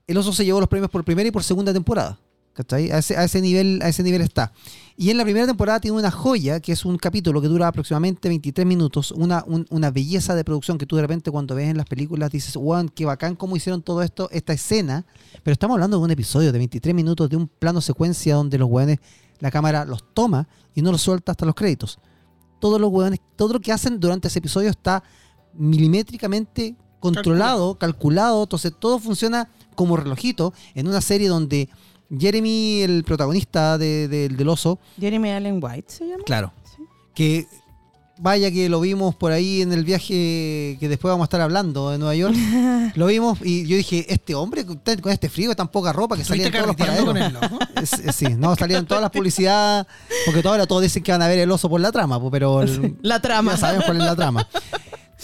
el 0.08 0.18
oso 0.18 0.34
se 0.34 0.44
llevó 0.44 0.60
los 0.60 0.70
premios 0.70 0.90
por 0.90 1.04
primera 1.04 1.28
y 1.28 1.32
por 1.32 1.44
segunda 1.44 1.72
temporada. 1.72 2.20
¿Cachai? 2.56 2.90
A 2.90 3.00
ese, 3.00 3.18
a 3.18 3.26
ese 3.26 3.42
nivel, 3.42 3.82
a 3.84 3.90
ese 3.90 4.02
nivel 4.02 4.22
está. 4.22 4.54
Y 4.96 5.10
en 5.10 5.18
la 5.18 5.24
primera 5.26 5.46
temporada 5.46 5.82
tiene 5.82 5.98
una 5.98 6.10
joya, 6.10 6.62
que 6.62 6.72
es 6.72 6.86
un 6.86 6.98
capítulo 6.98 7.42
que 7.42 7.50
dura 7.50 7.68
aproximadamente 7.68 8.30
23 8.30 8.66
minutos, 8.66 9.12
una, 9.12 9.44
un- 9.46 9.68
una 9.70 9.92
belleza 9.92 10.36
de 10.36 10.46
producción 10.46 10.78
que 10.78 10.86
tú 10.86 10.96
de 10.96 11.02
repente 11.02 11.30
cuando 11.32 11.54
ves 11.54 11.68
en 11.70 11.76
las 11.76 11.86
películas 11.86 12.32
dices, 12.32 12.56
wow, 12.56 12.90
qué 12.96 13.04
bacán 13.04 13.36
cómo 13.36 13.58
hicieron 13.58 13.82
todo 13.82 14.02
esto, 14.02 14.30
esta 14.32 14.54
escena. 14.54 15.06
Pero 15.44 15.52
estamos 15.52 15.76
hablando 15.76 15.98
de 15.98 16.04
un 16.06 16.12
episodio 16.12 16.54
de 16.54 16.58
23 16.58 16.96
minutos 16.96 17.30
de 17.30 17.36
un 17.36 17.48
plano 17.50 17.82
secuencia 17.82 18.36
donde 18.36 18.58
los 18.58 18.70
hueones, 18.70 19.00
la 19.42 19.52
cámara 19.52 19.84
los 19.84 20.14
toma 20.14 20.48
y 20.74 20.82
no 20.82 20.94
los 20.94 21.02
suelta 21.02 21.34
hasta 21.34 21.46
los 21.46 21.56
créditos. 21.56 22.00
Todos 22.62 22.80
los 22.80 22.90
hueones, 22.90 23.20
todo 23.36 23.52
lo 23.52 23.60
que 23.60 23.74
hacen 23.74 24.00
durante 24.00 24.30
ese 24.30 24.40
episodio 24.40 24.70
está 24.70 25.04
milimétricamente 25.54 26.76
controlado, 27.02 27.78
calculado, 27.78 28.44
entonces 28.44 28.72
todo 28.80 28.98
funciona 29.00 29.50
como 29.76 29.98
relojito 29.98 30.54
en 30.74 30.88
una 30.88 31.02
serie 31.02 31.28
donde 31.28 31.70
Jeremy, 32.20 32.82
el 32.82 33.04
protagonista 33.04 33.78
de- 33.78 34.08
de- 34.08 34.30
del 34.30 34.50
oso, 34.50 34.80
Jeremy 35.00 35.32
Allen 35.32 35.60
White 35.62 35.86
se 35.92 36.06
llama. 36.08 36.24
claro, 36.26 36.52
Sí. 36.76 36.84
que 37.14 37.48
vaya 38.18 38.50
que 38.50 38.70
lo 38.70 38.80
vimos 38.80 39.14
por 39.14 39.34
ahí 39.34 39.62
en 39.62 39.74
el 39.74 39.84
viaje 39.84 40.78
que 40.80 40.88
después 40.88 41.10
vamos 41.12 41.26
a 41.26 41.28
estar 41.28 41.42
hablando 41.42 41.90
de 41.92 41.98
Nueva 41.98 42.16
York, 42.16 42.34
lo 42.96 43.08
vimos 43.08 43.40
y 43.44 43.68
yo 43.68 43.76
dije, 43.76 44.06
este 44.08 44.34
hombre 44.36 44.66
con 44.66 44.80
este 45.12 45.28
frío, 45.28 45.54
tan 45.54 45.68
poca 45.68 45.92
ropa 45.92 46.16
que 46.16 46.24
salía 46.24 46.46
¿Estuviste 46.48 46.70
en 46.72 46.76
todos 46.76 47.04
los 47.06 47.14
paraderos. 47.14 47.50
con 47.50 47.84
es- 48.10 48.16
Sí, 48.16 48.28
no, 48.38 48.56
salían 48.56 48.86
todas 48.86 49.02
las 49.02 49.12
publicidades, 49.12 49.86
porque 50.26 50.48
ahora 50.48 50.66
todos 50.66 50.82
dicen 50.82 51.04
que 51.04 51.12
van 51.12 51.22
a 51.24 51.28
ver 51.28 51.40
el 51.40 51.52
oso 51.52 51.70
por 51.70 51.82
la 51.82 51.92
trama, 51.92 52.18
pero 52.32 52.62
el- 52.62 52.96
La 53.02 53.20
trama. 53.22 53.52
ya 53.52 53.58
sabemos 53.58 53.86
cuál 53.86 53.98
es 53.98 54.04
la 54.06 54.16
trama. 54.16 54.48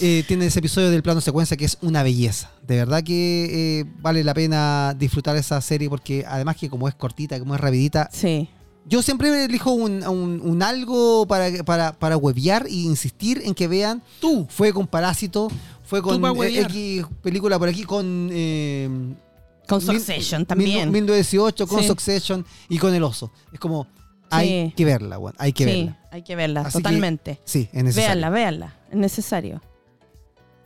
Eh, 0.03 0.23
tiene 0.27 0.47
ese 0.47 0.59
episodio 0.59 0.89
del 0.89 1.03
plano 1.03 1.21
secuencia 1.21 1.55
que 1.55 1.65
es 1.65 1.77
una 1.81 2.01
belleza. 2.01 2.49
De 2.65 2.75
verdad 2.75 3.03
que 3.03 3.81
eh, 3.81 3.85
vale 3.99 4.23
la 4.23 4.33
pena 4.33 4.95
disfrutar 4.97 5.35
esa 5.37 5.61
serie 5.61 5.89
porque 5.89 6.25
además 6.27 6.55
que 6.57 6.69
como 6.69 6.87
es 6.87 6.95
cortita, 6.95 7.37
como 7.39 7.53
es 7.53 7.61
rapidita, 7.61 8.09
Sí. 8.11 8.49
yo 8.85 9.03
siempre 9.03 9.45
elijo 9.45 9.71
un, 9.73 10.03
un- 10.07 10.41
un 10.43 10.63
algo 10.63 11.27
para, 11.27 11.63
para, 11.63 11.93
para 11.93 12.17
huevear 12.17 12.65
e 12.65 12.71
insistir 12.73 13.41
en 13.45 13.53
que 13.53 13.67
vean. 13.67 14.01
Tú. 14.19 14.47
Fue 14.49 14.73
con 14.73 14.87
Parásito, 14.87 15.49
fue 15.83 16.01
con. 16.01 16.19
X 16.45 17.05
película 17.21 17.59
por 17.59 17.69
aquí, 17.69 17.83
con... 17.83 18.29
eh, 18.31 18.89
Con 19.67 19.81
Succession 19.81 20.39
Min- 20.41 20.45
también. 20.47 20.91
1918, 20.91 21.67
con 21.67 21.81
Sí. 21.81 21.87
Succession 21.87 22.43
y 22.69 22.79
con 22.79 22.91
El 22.95 23.03
Oso. 23.03 23.31
Es 23.53 23.59
como, 23.59 23.85
hay 24.31 24.47
Sí. 24.69 24.73
que 24.75 24.83
verla, 24.85 25.19
weón, 25.19 25.35
hay 25.37 25.53
que 25.53 25.63
sí, 25.65 25.69
verla. 25.69 25.99
hay 26.11 26.23
que 26.23 26.35
verla, 26.35 26.61
Así 26.61 26.69
que- 26.79 26.83
totalmente. 26.83 27.39
Sí, 27.45 27.69
es 27.71 27.83
necesario. 27.83 28.07
Véanla, 28.07 28.29
véanla. 28.31 28.75
Es 28.89 28.97
necesario. 28.97 29.61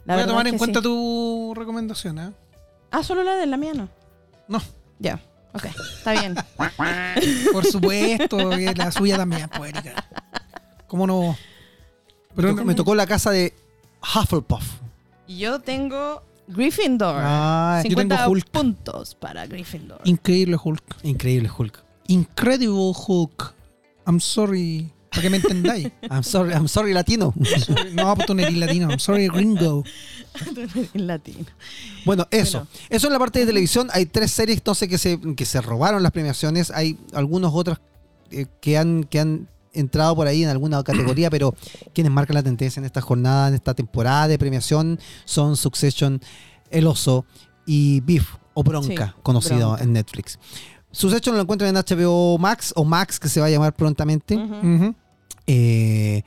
La 0.05 0.15
Voy 0.15 0.23
a 0.23 0.27
tomar 0.27 0.47
es 0.47 0.53
en 0.53 0.59
cuenta 0.59 0.79
sí. 0.79 0.83
tu 0.83 1.53
recomendación, 1.55 2.19
¿eh? 2.19 2.31
Ah, 2.91 3.03
solo 3.03 3.23
la 3.23 3.35
de 3.35 3.45
la 3.45 3.57
mía 3.57 3.73
no. 3.73 3.89
No. 4.47 4.61
Ya. 4.99 5.19
Ok, 5.53 5.65
está 5.97 6.11
bien. 6.11 6.35
Por 7.53 7.65
supuesto, 7.65 8.49
que 8.51 8.73
la 8.75 8.91
suya 8.91 9.17
también, 9.17 9.49
pues, 9.55 9.73
Erika. 9.73 10.05
¿Cómo 10.87 11.07
no? 11.07 11.35
Pero 12.35 12.53
me 12.65 12.75
tocó 12.75 12.93
la 12.93 13.07
casa 13.07 13.31
de 13.31 13.53
Hufflepuff. 14.01 14.63
Y 15.27 15.37
yo 15.39 15.59
tengo 15.59 16.21
Gryffindor. 16.47 17.21
Ah, 17.23 17.81
yo 17.83 17.89
50 17.89 18.15
tengo 18.17 18.29
Hulk. 18.31 18.49
puntos 18.49 19.15
para 19.15 19.47
Gryffindor. 19.47 20.01
Increíble 20.03 20.57
Hulk. 20.61 20.97
increíble 21.03 21.49
Hulk. 21.57 21.83
Incredible 22.07 22.93
Hulk. 23.07 23.53
I'm 24.05 24.19
sorry. 24.19 24.91
Para 25.15 25.21
que 25.21 25.29
me 25.29 25.37
entendáis. 25.37 25.91
I'm 26.09 26.23
sorry, 26.23 26.51
I'm 26.53 26.67
sorry 26.67 26.93
latino. 26.93 27.33
No, 27.93 28.13
pues 28.15 28.27
tú 28.27 28.35
no 28.35 28.41
eres 28.41 28.55
latino. 28.57 28.89
I'm 28.89 28.99
sorry, 28.99 29.27
gringo. 29.27 29.83
en 30.93 31.07
latino. 31.07 31.45
Bueno, 32.05 32.27
eso. 32.31 32.59
Bueno. 32.59 32.71
Eso 32.89 33.07
en 33.07 33.13
la 33.13 33.19
parte 33.19 33.39
de 33.39 33.45
televisión. 33.45 33.89
Hay 33.93 34.05
tres 34.05 34.31
series 34.31 34.57
entonces 34.57 34.89
que 34.89 34.97
se, 34.97 35.19
que 35.35 35.45
se 35.45 35.61
robaron 35.61 36.03
las 36.03 36.11
premiaciones. 36.11 36.71
Hay 36.71 36.97
algunos 37.13 37.53
otros 37.53 37.79
eh, 38.31 38.45
que, 38.61 38.77
han, 38.77 39.05
que 39.05 39.19
han 39.19 39.47
entrado 39.73 40.15
por 40.15 40.27
ahí 40.27 40.43
en 40.43 40.49
alguna 40.49 40.83
categoría, 40.83 41.29
pero 41.29 41.55
quienes 41.93 42.11
marcan 42.11 42.35
la 42.35 42.43
tendencia 42.43 42.79
en 42.79 42.85
esta 42.85 43.01
jornada, 43.01 43.47
en 43.47 43.53
esta 43.55 43.73
temporada 43.73 44.27
de 44.27 44.37
premiación, 44.37 44.99
son 45.25 45.55
Succession, 45.55 46.21
El 46.69 46.87
Oso 46.87 47.25
y 47.65 48.01
Beef 48.01 48.27
o 48.53 48.63
Bronca, 48.63 49.07
Sí, 49.15 49.21
conocido 49.23 49.69
Bronca. 49.69 49.83
en 49.83 49.93
Netflix. 49.93 50.39
Succession 50.91 51.35
lo 51.35 51.41
encuentran 51.41 51.75
en 51.75 51.83
HBO 51.83 52.37
Max 52.37 52.71
o 52.75 52.85
Max, 52.85 53.19
que 53.19 53.27
se 53.27 53.41
va 53.41 53.47
a 53.47 53.49
llamar 53.49 53.73
prontamente. 53.73 54.39
Eh, 55.47 56.23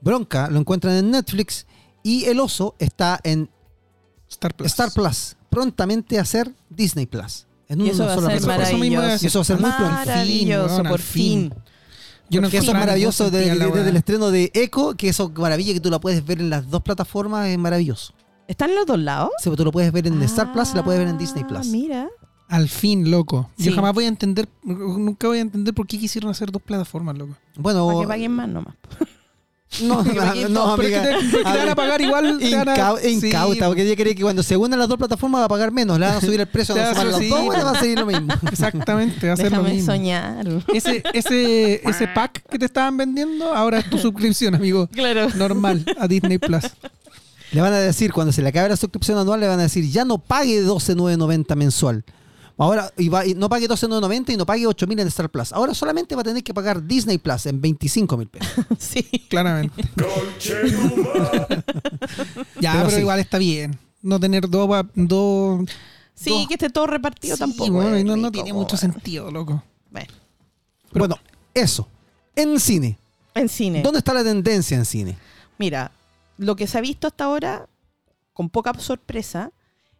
Bronca 0.00 0.48
lo 0.50 0.58
encuentran 0.60 0.94
en 0.96 1.10
Netflix 1.10 1.66
y 2.02 2.24
El 2.26 2.40
Oso 2.40 2.74
está 2.78 3.20
en 3.22 3.50
Star 4.28 4.54
Plus. 4.54 4.66
Star 4.68 4.90
Plus, 4.92 5.36
prontamente 5.50 6.18
a 6.18 6.24
ser 6.24 6.52
Disney 6.68 7.06
Plus. 7.06 7.46
En 7.68 7.80
Y 7.80 7.82
una 7.84 7.92
eso 7.92 8.04
va 8.06 8.12
a 8.12 8.14
sola 8.16 8.30
ser 8.30 8.40
plataforma. 8.40 8.68
Eso 8.68 8.78
maravilloso. 8.78 9.38
va 9.38 9.42
a 9.42 9.44
ser 9.44 9.60
muy 9.60 9.70
pronto. 9.70 9.94
Maravilloso, 9.94 10.76
al 10.80 10.88
por 10.88 11.00
fin. 11.00 11.54
Yo 12.28 12.40
no 12.40 12.48
que 12.48 12.58
eso 12.58 12.70
es 12.70 12.78
maravilloso 12.78 13.24
ningún 13.30 13.72
de- 13.74 13.84
del 13.84 13.96
estreno 13.96 14.30
de 14.30 14.50
Echo, 14.54 14.94
que 14.96 15.08
eso 15.08 15.30
maravilla 15.36 15.72
que 15.72 15.80
tú 15.80 15.90
la 15.90 16.00
puedes 16.00 16.24
ver 16.24 16.40
en 16.40 16.48
las 16.50 16.68
dos 16.70 16.82
plataformas, 16.82 17.48
es 17.48 17.58
maravilloso. 17.58 18.14
¿Están 18.46 18.70
en 18.70 18.76
los 18.76 18.86
dos 18.86 18.98
lados? 18.98 19.30
Sí, 19.42 19.50
tú 19.56 19.64
lo 19.64 19.72
puedes 19.72 19.92
ver 19.92 20.06
en 20.06 20.20
Star 20.22 20.52
Plus 20.52 20.70
y 20.72 20.76
la 20.76 20.84
puedes 20.84 20.98
ver 21.00 21.08
en 21.08 21.18
Disney 21.18 21.42
Ah, 21.44 21.48
Plus. 21.48 21.66
Mira. 21.68 22.08
Al 22.50 22.68
fin, 22.68 23.10
loco. 23.10 23.48
Yo 23.58 23.72
jamás 23.72 23.94
voy 23.94 24.04
a 24.04 24.08
entender, 24.08 24.48
nunca 24.64 25.28
voy 25.28 25.38
a 25.38 25.42
entender 25.42 25.72
por 25.72 25.86
qué 25.86 25.98
quisieron 25.98 26.30
hacer 26.30 26.50
dos 26.50 26.60
plataformas, 26.60 27.16
loco. 27.16 27.34
Bueno, 27.56 27.86
Para 27.86 28.00
que 28.00 28.06
paguen 28.08 28.32
más 28.32 28.48
nomás. 28.48 28.74
No, 29.82 30.02
Pero 30.02 30.48
no, 30.48 30.74
que 30.76 30.86
amiga. 30.96 31.02
te, 31.04 31.12
porque 31.14 31.36
te 31.36 31.42
van 31.44 31.68
a 31.68 31.74
pagar 31.76 32.00
igual. 32.00 32.26
a- 32.26 32.96
Sí, 33.00 33.08
incauta, 33.14 33.68
porque 33.68 33.82
ella 33.86 33.94
cree 33.94 34.16
que 34.16 34.22
cuando 34.22 34.42
se 34.42 34.56
unan 34.56 34.80
las 34.80 34.88
dos 34.88 34.98
plataformas 34.98 35.42
va 35.42 35.44
a 35.44 35.48
pagar 35.48 35.70
menos, 35.70 35.96
le 36.00 36.06
van 36.06 36.16
a 36.16 36.20
subir 36.20 36.40
el 36.40 36.48
precio, 36.48 36.74
a 36.74 36.78
las 36.78 36.96
dos, 36.96 37.18
sí. 37.18 37.28
le 37.30 37.62
va 37.62 37.70
a 37.70 37.80
seguir 37.80 38.00
lo 38.00 38.06
mismo. 38.06 38.34
Exactamente, 38.50 39.28
va 39.28 39.34
a 39.34 39.36
ser 39.36 39.52
lo 39.52 39.58
Déjame 39.58 39.74
mismo. 39.76 39.92
soñar. 39.92 40.44
Ese, 40.74 41.04
ese, 41.14 41.88
ese 41.88 42.08
pack 42.08 42.42
que 42.50 42.58
te 42.58 42.64
estaban 42.64 42.96
vendiendo, 42.96 43.54
ahora 43.54 43.78
es 43.78 43.88
tu 43.88 43.96
suscripción, 43.96 44.56
amigo. 44.56 44.88
Claro. 44.88 45.28
Normal 45.36 45.84
a 46.00 46.08
Disney 46.08 46.38
Plus. 46.38 46.64
Le 47.52 47.60
van 47.60 47.72
a 47.72 47.78
decir, 47.78 48.12
cuando 48.12 48.32
se 48.32 48.42
le 48.42 48.48
acabe 48.48 48.68
la 48.70 48.76
suscripción 48.76 49.18
anual, 49.18 49.38
le 49.38 49.46
van 49.46 49.60
a 49.60 49.62
decir, 49.62 49.88
ya 49.88 50.04
no 50.04 50.18
pague 50.18 50.64
12.990 50.64 51.54
mensual. 51.54 52.04
Ahora, 52.62 52.92
y 52.98 53.08
va- 53.08 53.24
y 53.26 53.34
no 53.34 53.48
pague 53.48 53.66
12.990 53.66 54.32
y 54.32 54.36
no 54.36 54.44
pague 54.44 54.66
8.000 54.66 55.00
en 55.00 55.06
Star 55.08 55.30
Plus. 55.30 55.50
Ahora 55.52 55.72
solamente 55.72 56.14
va 56.14 56.20
a 56.20 56.24
tener 56.24 56.44
que 56.44 56.52
pagar 56.52 56.86
Disney 56.86 57.16
Plus 57.18 57.46
en 57.46 57.60
25.000 57.62 58.28
pesos. 58.28 58.66
Sí. 58.78 59.02
Claramente. 59.30 59.82
ya, 62.60 62.72
Pero 62.72 62.84
pero, 62.84 62.90
sí. 62.90 63.00
igual 63.00 63.18
está 63.20 63.38
bien. 63.38 63.78
No 64.02 64.18
tener 64.20 64.48
dos. 64.48 64.68
dos 64.94 65.68
Sí, 66.14 66.44
que 66.48 66.54
esté 66.54 66.68
todo 66.68 66.86
repartido 66.86 67.34
Sí, 67.36 67.40
tampoco. 67.40 67.70
bueno, 67.72 68.04
no, 68.04 68.16
no 68.16 68.30
tiene 68.30 68.52
mucho 68.52 68.76
sentido, 68.76 69.30
loco. 69.30 69.62
Bueno, 69.90 70.08
bueno, 70.92 71.16
eso. 71.54 71.88
En 72.36 72.60
cine. 72.60 72.98
en 73.34 73.48
cine. 73.48 73.80
¿Dónde 73.82 73.98
está 74.00 74.12
la 74.12 74.22
tendencia 74.22 74.76
en 74.76 74.84
cine? 74.84 75.16
Mira, 75.58 75.92
lo 76.36 76.56
que 76.56 76.66
se 76.66 76.76
ha 76.76 76.82
visto 76.82 77.06
hasta 77.06 77.24
ahora, 77.24 77.66
con 78.34 78.50
poca 78.50 78.74
sorpresa, 78.78 79.50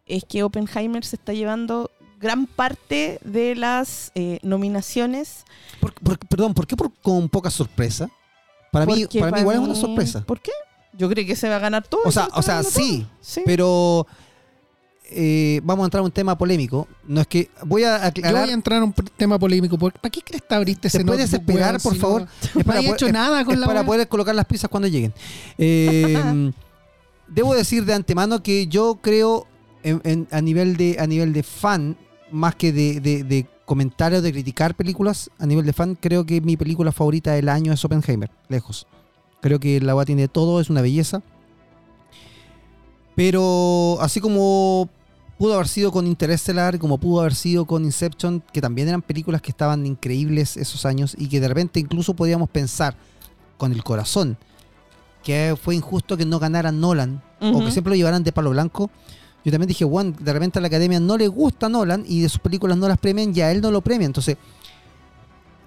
es 0.05 0.23
que 0.25 0.43
Oppenheimer 0.43 1.03
se 1.03 1.15
está 1.15 1.33
llevando 1.33 1.89
gran 2.21 2.45
parte 2.47 3.19
de 3.23 3.55
las 3.55 4.11
eh, 4.15 4.39
nominaciones. 4.43 5.43
Por- 5.79 5.93
por- 5.93 6.17
perdón, 6.19 6.53
¿por 6.53 6.67
qué 6.67 6.75
por- 6.77 6.93
con 7.01 7.27
poca 7.29 7.49
sorpresa? 7.49 8.09
Para 8.71 8.85
mí, 8.85 9.05
para 9.19 9.31
mí 9.31 9.39
igual 9.41 9.57
es 9.57 9.61
una 9.63 9.75
sorpresa. 9.75 10.21
¿Por 10.25 10.39
qué? 10.39 10.51
Yo 10.93 11.09
creí 11.09 11.25
que 11.25 11.35
se 11.35 11.49
va 11.49 11.55
a 11.57 11.59
ganar 11.59 11.83
todo. 11.87 12.01
O 12.05 12.11
se 12.11 12.19
sea, 12.19 12.29
o 12.33 12.41
sea, 12.41 12.63
sí. 12.63 13.05
Sí. 13.21 13.41
pero 13.45 14.05
eh, 15.13 15.59
vamos 15.63 15.83
a 15.83 15.87
entrar 15.87 15.99
a 16.01 16.03
un 16.05 16.11
tema 16.11 16.37
polémico. 16.37 16.87
No 17.05 17.19
es 17.21 17.27
que 17.27 17.49
voy 17.65 17.83
a 17.83 17.99
Yo 17.99 18.05
aclarar. 18.07 18.41
voy 18.43 18.49
a 18.51 18.53
entrar 18.53 18.77
en 18.77 18.83
un 18.83 18.93
tema 18.93 19.37
polémico. 19.39 19.77
¿por- 19.77 19.93
¿Para 19.93 20.09
qué 20.09 20.21
crees 20.21 20.41
que 20.47 20.55
abriste 20.55 20.87
ese 20.87 20.99
¿Te 20.99 21.05
puedes 21.05 21.33
esperar, 21.33 21.81
por 21.81 21.93
si 21.93 21.99
no- 21.99 22.01
favor? 22.01 22.21
Es 22.55 22.65
No 22.65 22.73
hay 22.73 22.79
poder- 22.85 22.93
hecho 22.93 23.11
nada 23.11 23.43
con 23.43 23.53
es 23.55 23.59
la 23.59 23.67
para 23.67 23.83
poder 23.85 24.07
colocar 24.07 24.33
las 24.35 24.45
pizzas 24.45 24.69
cuando 24.69 24.87
lleguen. 24.87 25.13
Eh, 25.57 26.51
debo 27.27 27.53
decir 27.55 27.83
de 27.85 27.93
antemano 27.93 28.41
que 28.43 28.67
yo 28.67 28.99
creo 29.01 29.47
en- 29.83 30.01
en- 30.03 30.27
a 30.31 30.41
nivel 30.41 30.77
de 30.77 30.97
a 30.99 31.07
nivel 31.07 31.33
de 31.33 31.43
fan 31.43 31.97
más 32.31 32.55
que 32.55 32.71
de, 32.71 32.99
de, 32.99 33.23
de 33.23 33.47
comentarios 33.65 34.23
de 34.23 34.31
criticar 34.31 34.75
películas 34.75 35.29
a 35.39 35.45
nivel 35.45 35.65
de 35.65 35.73
fan 35.73 35.95
creo 35.95 36.25
que 36.25 36.41
mi 36.41 36.57
película 36.57 36.91
favorita 36.91 37.33
del 37.33 37.49
año 37.49 37.73
es 37.73 37.83
Oppenheimer 37.85 38.29
lejos 38.49 38.87
creo 39.41 39.59
que 39.59 39.79
la 39.79 39.91
agua 39.91 40.05
tiene 40.05 40.27
todo 40.27 40.59
es 40.59 40.69
una 40.69 40.81
belleza 40.81 41.21
pero 43.15 43.97
así 44.01 44.19
como 44.19 44.89
pudo 45.37 45.55
haber 45.55 45.67
sido 45.67 45.91
con 45.91 46.07
Interstellar 46.07 46.79
como 46.79 46.97
pudo 46.97 47.21
haber 47.21 47.35
sido 47.35 47.65
con 47.65 47.85
Inception 47.85 48.43
que 48.51 48.61
también 48.61 48.87
eran 48.87 49.01
películas 49.01 49.41
que 49.41 49.51
estaban 49.51 49.85
increíbles 49.85 50.57
esos 50.57 50.85
años 50.85 51.15
y 51.17 51.27
que 51.27 51.39
de 51.39 51.47
repente 51.47 51.79
incluso 51.79 52.13
podíamos 52.13 52.49
pensar 52.49 52.95
con 53.57 53.71
el 53.71 53.83
corazón 53.83 54.37
que 55.23 55.55
fue 55.61 55.75
injusto 55.75 56.17
que 56.17 56.25
no 56.25 56.39
ganara 56.39 56.71
Nolan 56.71 57.21
o 57.39 57.59
que 57.59 57.71
siempre 57.71 57.91
lo 57.91 57.95
llevaran 57.95 58.23
de 58.23 58.31
palo 58.31 58.51
blanco. 58.51 58.89
Yo 59.43 59.51
también 59.51 59.67
dije, 59.67 59.85
Juan, 59.85 60.15
de 60.19 60.33
repente 60.33 60.59
a 60.59 60.61
la 60.61 60.67
academia 60.67 60.99
no 60.99 61.17
le 61.17 61.27
gusta 61.27 61.67
Nolan 61.67 62.03
y 62.07 62.21
de 62.21 62.29
sus 62.29 62.39
películas 62.39 62.77
no 62.77 62.87
las 62.87 62.97
premian 62.97 63.35
y 63.35 63.41
a 63.41 63.51
él 63.51 63.61
no 63.61 63.71
lo 63.71 63.81
premia. 63.81 64.05
Entonces, 64.05 64.37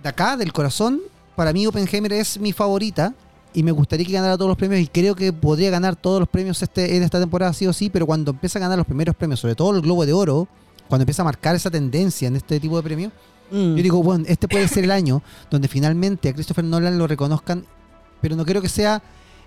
de 0.02 0.08
acá, 0.08 0.36
del 0.36 0.52
corazón, 0.52 1.00
para 1.34 1.52
mí 1.52 1.66
Oppenheimer 1.66 2.12
es 2.12 2.38
mi 2.38 2.52
favorita 2.52 3.14
y 3.52 3.62
me 3.62 3.72
gustaría 3.72 4.06
que 4.06 4.12
ganara 4.12 4.36
todos 4.36 4.48
los 4.48 4.56
premios 4.58 4.80
y 4.80 4.86
creo 4.86 5.14
que 5.14 5.32
podría 5.32 5.70
ganar 5.70 5.96
todos 5.96 6.20
los 6.20 6.28
premios 6.28 6.62
este, 6.62 6.96
en 6.96 7.02
esta 7.02 7.18
temporada 7.18 7.52
sí 7.52 7.66
o 7.66 7.72
sí, 7.72 7.90
pero 7.90 8.06
cuando 8.06 8.30
empieza 8.32 8.58
a 8.58 8.62
ganar 8.62 8.78
los 8.78 8.86
primeros 8.86 9.14
premios, 9.16 9.40
sobre 9.40 9.54
todo 9.54 9.74
el 9.74 9.80
Globo 9.82 10.06
de 10.06 10.12
Oro, 10.12 10.46
cuando 10.88 11.02
empieza 11.02 11.22
a 11.22 11.24
marcar 11.24 11.54
esa 11.56 11.70
tendencia 11.70 12.28
en 12.28 12.36
este 12.36 12.60
tipo 12.60 12.76
de 12.76 12.82
premios, 12.82 13.12
Mm. 13.50 13.76
yo 13.76 13.82
digo, 13.82 14.02
bueno, 14.02 14.24
este 14.26 14.48
puede 14.48 14.66
ser 14.68 14.84
el 14.84 14.90
año 14.90 15.22
donde 15.50 15.68
finalmente 15.68 16.28
a 16.28 16.32
Christopher 16.32 16.64
Nolan 16.64 16.98
lo 16.98 17.06
reconozcan, 17.06 17.64
pero 18.20 18.36
no 18.36 18.44
creo 18.44 18.62
que 18.62 18.68
sea 18.68 19.02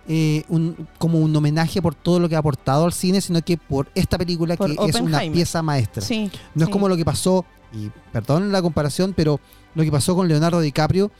eh, 0.07 0.43
un, 0.49 0.87
como 0.97 1.19
un 1.19 1.35
homenaje 1.35 1.81
por 1.81 1.93
todo 1.95 2.19
lo 2.19 2.29
que 2.29 2.35
ha 2.35 2.39
aportado 2.39 2.85
al 2.85 2.93
cine, 2.93 3.19
sino 3.21 3.41
que 3.41 3.57
por 3.57 3.89
esta 3.95 4.17
película 4.17 4.55
Por 4.55 4.75
que 4.75 4.89
es 4.89 4.95
una 5.01 5.19
pieza 5.31 5.61
maestra. 5.61 6.01
Sí, 6.01 6.31
No 6.55 6.63
es 6.63 6.67
sí. 6.67 6.71
como 6.71 6.87
lo 6.87 6.95
que 6.95 7.03
pasó, 7.05 7.45
y 7.73 7.89
perdón 8.11 8.51
la 8.51 8.61
comparación, 8.61 9.13
pero 9.15 9.39
lo 9.75 9.83
que 9.83 9.91
pasó 9.91 10.15
con 10.15 10.27
Leonardo 10.27 10.61
DiCaprio, 10.61 11.11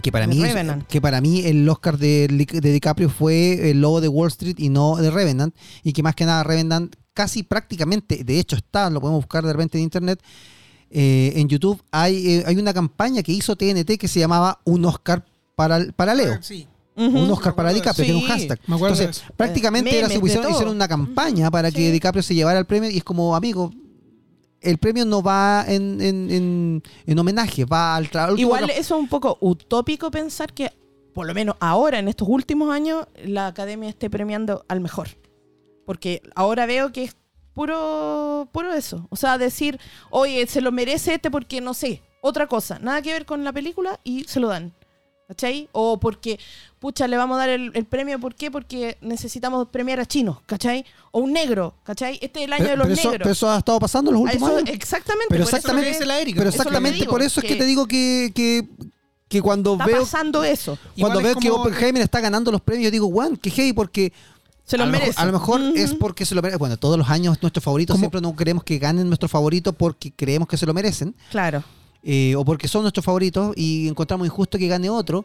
que 0.00 0.10
para 0.10 0.26
The 0.26 0.34
mí 0.34 0.42
Revenant. 0.42 0.86
que 0.88 1.00
para 1.00 1.20
mí 1.20 1.40
el 1.44 1.68
Oscar 1.68 1.96
de, 1.98 2.26
de 2.28 2.72
DiCaprio 2.72 3.08
fue 3.08 3.70
el 3.70 3.80
lobo 3.80 4.00
de 4.00 4.08
Wall 4.08 4.28
Street 4.28 4.56
y 4.58 4.68
no 4.68 4.96
de 4.96 5.10
Revenant, 5.10 5.54
y 5.84 5.92
que 5.92 6.02
más 6.02 6.14
que 6.16 6.24
nada 6.24 6.42
Revenant 6.42 6.96
casi 7.14 7.42
prácticamente, 7.42 8.24
de 8.24 8.40
hecho 8.40 8.56
está, 8.56 8.88
lo 8.90 9.00
podemos 9.00 9.20
buscar 9.22 9.44
de 9.44 9.52
repente 9.52 9.78
en 9.78 9.84
internet, 9.84 10.20
eh, 10.90 11.32
en 11.36 11.48
YouTube, 11.48 11.80
hay, 11.90 12.26
eh, 12.32 12.44
hay 12.46 12.56
una 12.56 12.74
campaña 12.74 13.22
que 13.22 13.32
hizo 13.32 13.54
TNT 13.56 13.96
que 13.98 14.08
se 14.08 14.18
llamaba 14.20 14.60
Un 14.64 14.84
Oscar 14.86 15.24
para, 15.54 15.78
para 15.94 16.14
Leo. 16.14 16.38
Sí. 16.42 16.66
Un 16.94 17.30
Oscar 17.30 17.54
para 17.54 17.72
DiCaprio, 17.72 18.04
que 18.04 18.10
era 18.10 18.18
un 18.20 18.26
hashtag. 18.26 18.60
Me 18.66 18.74
acuerdo 18.76 18.96
de 18.96 19.04
Entonces, 19.04 19.24
prácticamente 19.36 19.90
Eh, 19.90 19.98
era 19.98 20.08
su 20.10 20.20
visión, 20.20 20.48
hicieron 20.50 20.74
una 20.76 20.86
campaña 20.88 21.50
para 21.50 21.70
que 21.70 21.78
Sí. 21.86 21.90
DiCaprio 21.90 22.22
se 22.22 22.34
llevara 22.34 22.58
el 22.58 22.66
premio 22.66 22.90
y 22.90 22.98
es 22.98 23.04
como, 23.04 23.34
amigo, 23.34 23.72
el 24.60 24.78
premio 24.78 25.04
no 25.06 25.22
va 25.22 25.64
en, 25.66 26.00
en, 26.00 26.30
en- 26.30 26.82
en 27.06 27.18
homenaje, 27.18 27.64
va 27.64 27.96
al 27.96 28.08
trabajo. 28.10 28.36
Igual 28.36 28.70
eso 28.70 28.78
es 28.96 29.00
un 29.02 29.08
poco 29.08 29.38
utópico 29.40 30.10
pensar 30.10 30.52
que, 30.52 30.70
por 31.14 31.26
lo 31.26 31.34
menos 31.34 31.56
ahora, 31.60 31.98
en 31.98 32.08
estos 32.08 32.28
últimos 32.28 32.70
años, 32.70 33.06
la 33.24 33.46
academia 33.48 33.88
esté 33.88 34.08
premiando 34.10 34.64
al 34.68 34.80
mejor. 34.80 35.08
Porque 35.86 36.22
ahora 36.34 36.66
veo 36.66 36.92
que 36.92 37.04
es 37.04 37.16
puro, 37.54 38.48
puro 38.52 38.72
eso. 38.72 39.06
O 39.10 39.16
sea, 39.16 39.38
decir, 39.38 39.80
oye, 40.10 40.46
se 40.46 40.60
lo 40.60 40.72
merece 40.72 41.14
este 41.14 41.30
porque 41.30 41.60
no 41.60 41.74
sé, 41.74 42.02
otra 42.20 42.46
cosa, 42.46 42.78
nada 42.78 43.02
que 43.02 43.12
ver 43.12 43.26
con 43.26 43.44
la 43.44 43.52
película 43.52 43.98
y 44.04 44.24
se 44.24 44.40
lo 44.40 44.48
dan. 44.48 44.72
¿Cachai? 45.32 45.66
O 45.72 45.98
porque, 45.98 46.38
pucha, 46.78 47.08
le 47.08 47.16
vamos 47.16 47.36
a 47.36 47.38
dar 47.40 47.48
el, 47.48 47.70
el 47.74 47.86
premio, 47.86 48.20
¿por 48.20 48.34
qué? 48.34 48.50
Porque 48.50 48.98
necesitamos 49.00 49.66
premiar 49.68 49.98
a 49.98 50.04
chinos, 50.04 50.38
¿cachai? 50.44 50.84
O 51.10 51.20
un 51.20 51.32
negro, 51.32 51.74
¿cachai? 51.84 52.18
Este 52.20 52.40
es 52.40 52.46
el 52.48 52.52
año 52.52 52.64
pero, 52.64 52.70
de 52.72 52.76
los 52.76 52.86
pero 52.88 52.94
eso, 53.00 53.08
negros. 53.10 53.22
pero 53.24 53.32
eso 53.32 53.50
ha 53.50 53.56
estado 53.58 53.80
pasando 53.80 54.10
en 54.10 54.14
los 54.16 54.22
últimos 54.24 54.50
eso- 54.50 54.58
años. 54.58 54.68
exactamente. 54.74 55.26
Pero 55.30 55.44
por 55.44 55.48
eso 55.48 55.56
exactamente- 55.56 55.90
es- 55.98 56.06
la 56.06 56.20
Erika. 56.20 56.38
Pero 56.40 56.50
que 56.50 56.56
exactamente 56.56 56.98
digo, 56.98 57.10
por 57.10 57.22
eso 57.22 57.40
es 57.40 57.46
que 57.46 57.54
que- 57.54 57.58
te 57.60 57.64
digo 57.64 57.86
que, 57.86 58.30
que, 58.34 58.68
que 59.28 59.40
cuando 59.40 59.72
está 59.72 59.86
veo 59.86 60.00
pasando 60.00 60.44
eso. 60.44 60.76
cuando 60.76 60.96
Igual 60.96 61.16
es 61.18 61.22
veo 61.22 61.34
que 61.36 61.50
Oppenheimer 61.50 62.02
está 62.02 62.20
ganando 62.20 62.52
los 62.52 62.60
premios, 62.60 62.84
yo 62.84 62.90
digo, 62.90 63.08
Juan, 63.10 63.38
qué 63.38 63.48
heavy, 63.50 63.72
porque 63.72 64.12
Se 64.66 64.76
lo 64.76 64.82
a, 64.82 64.86
lo 64.86 64.92
merece. 64.92 65.14
a 65.18 65.24
lo 65.24 65.32
mejor 65.32 65.62
es 65.74 65.94
porque 65.94 66.26
se 66.26 66.34
lo 66.34 66.42
merece. 66.42 66.58
Bueno, 66.58 66.76
todos 66.76 66.98
los 66.98 67.08
años 67.08 67.38
nuestros 67.40 67.64
favoritos 67.64 67.96
siempre 67.98 68.20
no 68.20 68.36
queremos 68.36 68.64
que 68.64 68.78
ganen 68.78 69.06
nuestro 69.08 69.30
favorito 69.30 69.72
porque 69.72 70.12
creemos 70.14 70.46
que 70.46 70.58
se 70.58 70.66
lo 70.66 70.74
merecen. 70.74 71.14
Claro. 71.30 71.64
Eh, 72.02 72.34
o 72.36 72.44
porque 72.44 72.68
son 72.68 72.82
nuestros 72.82 73.04
favoritos 73.04 73.52
y 73.56 73.88
encontramos 73.88 74.26
injusto 74.26 74.58
que 74.58 74.68
gane 74.68 74.90
otro. 74.90 75.24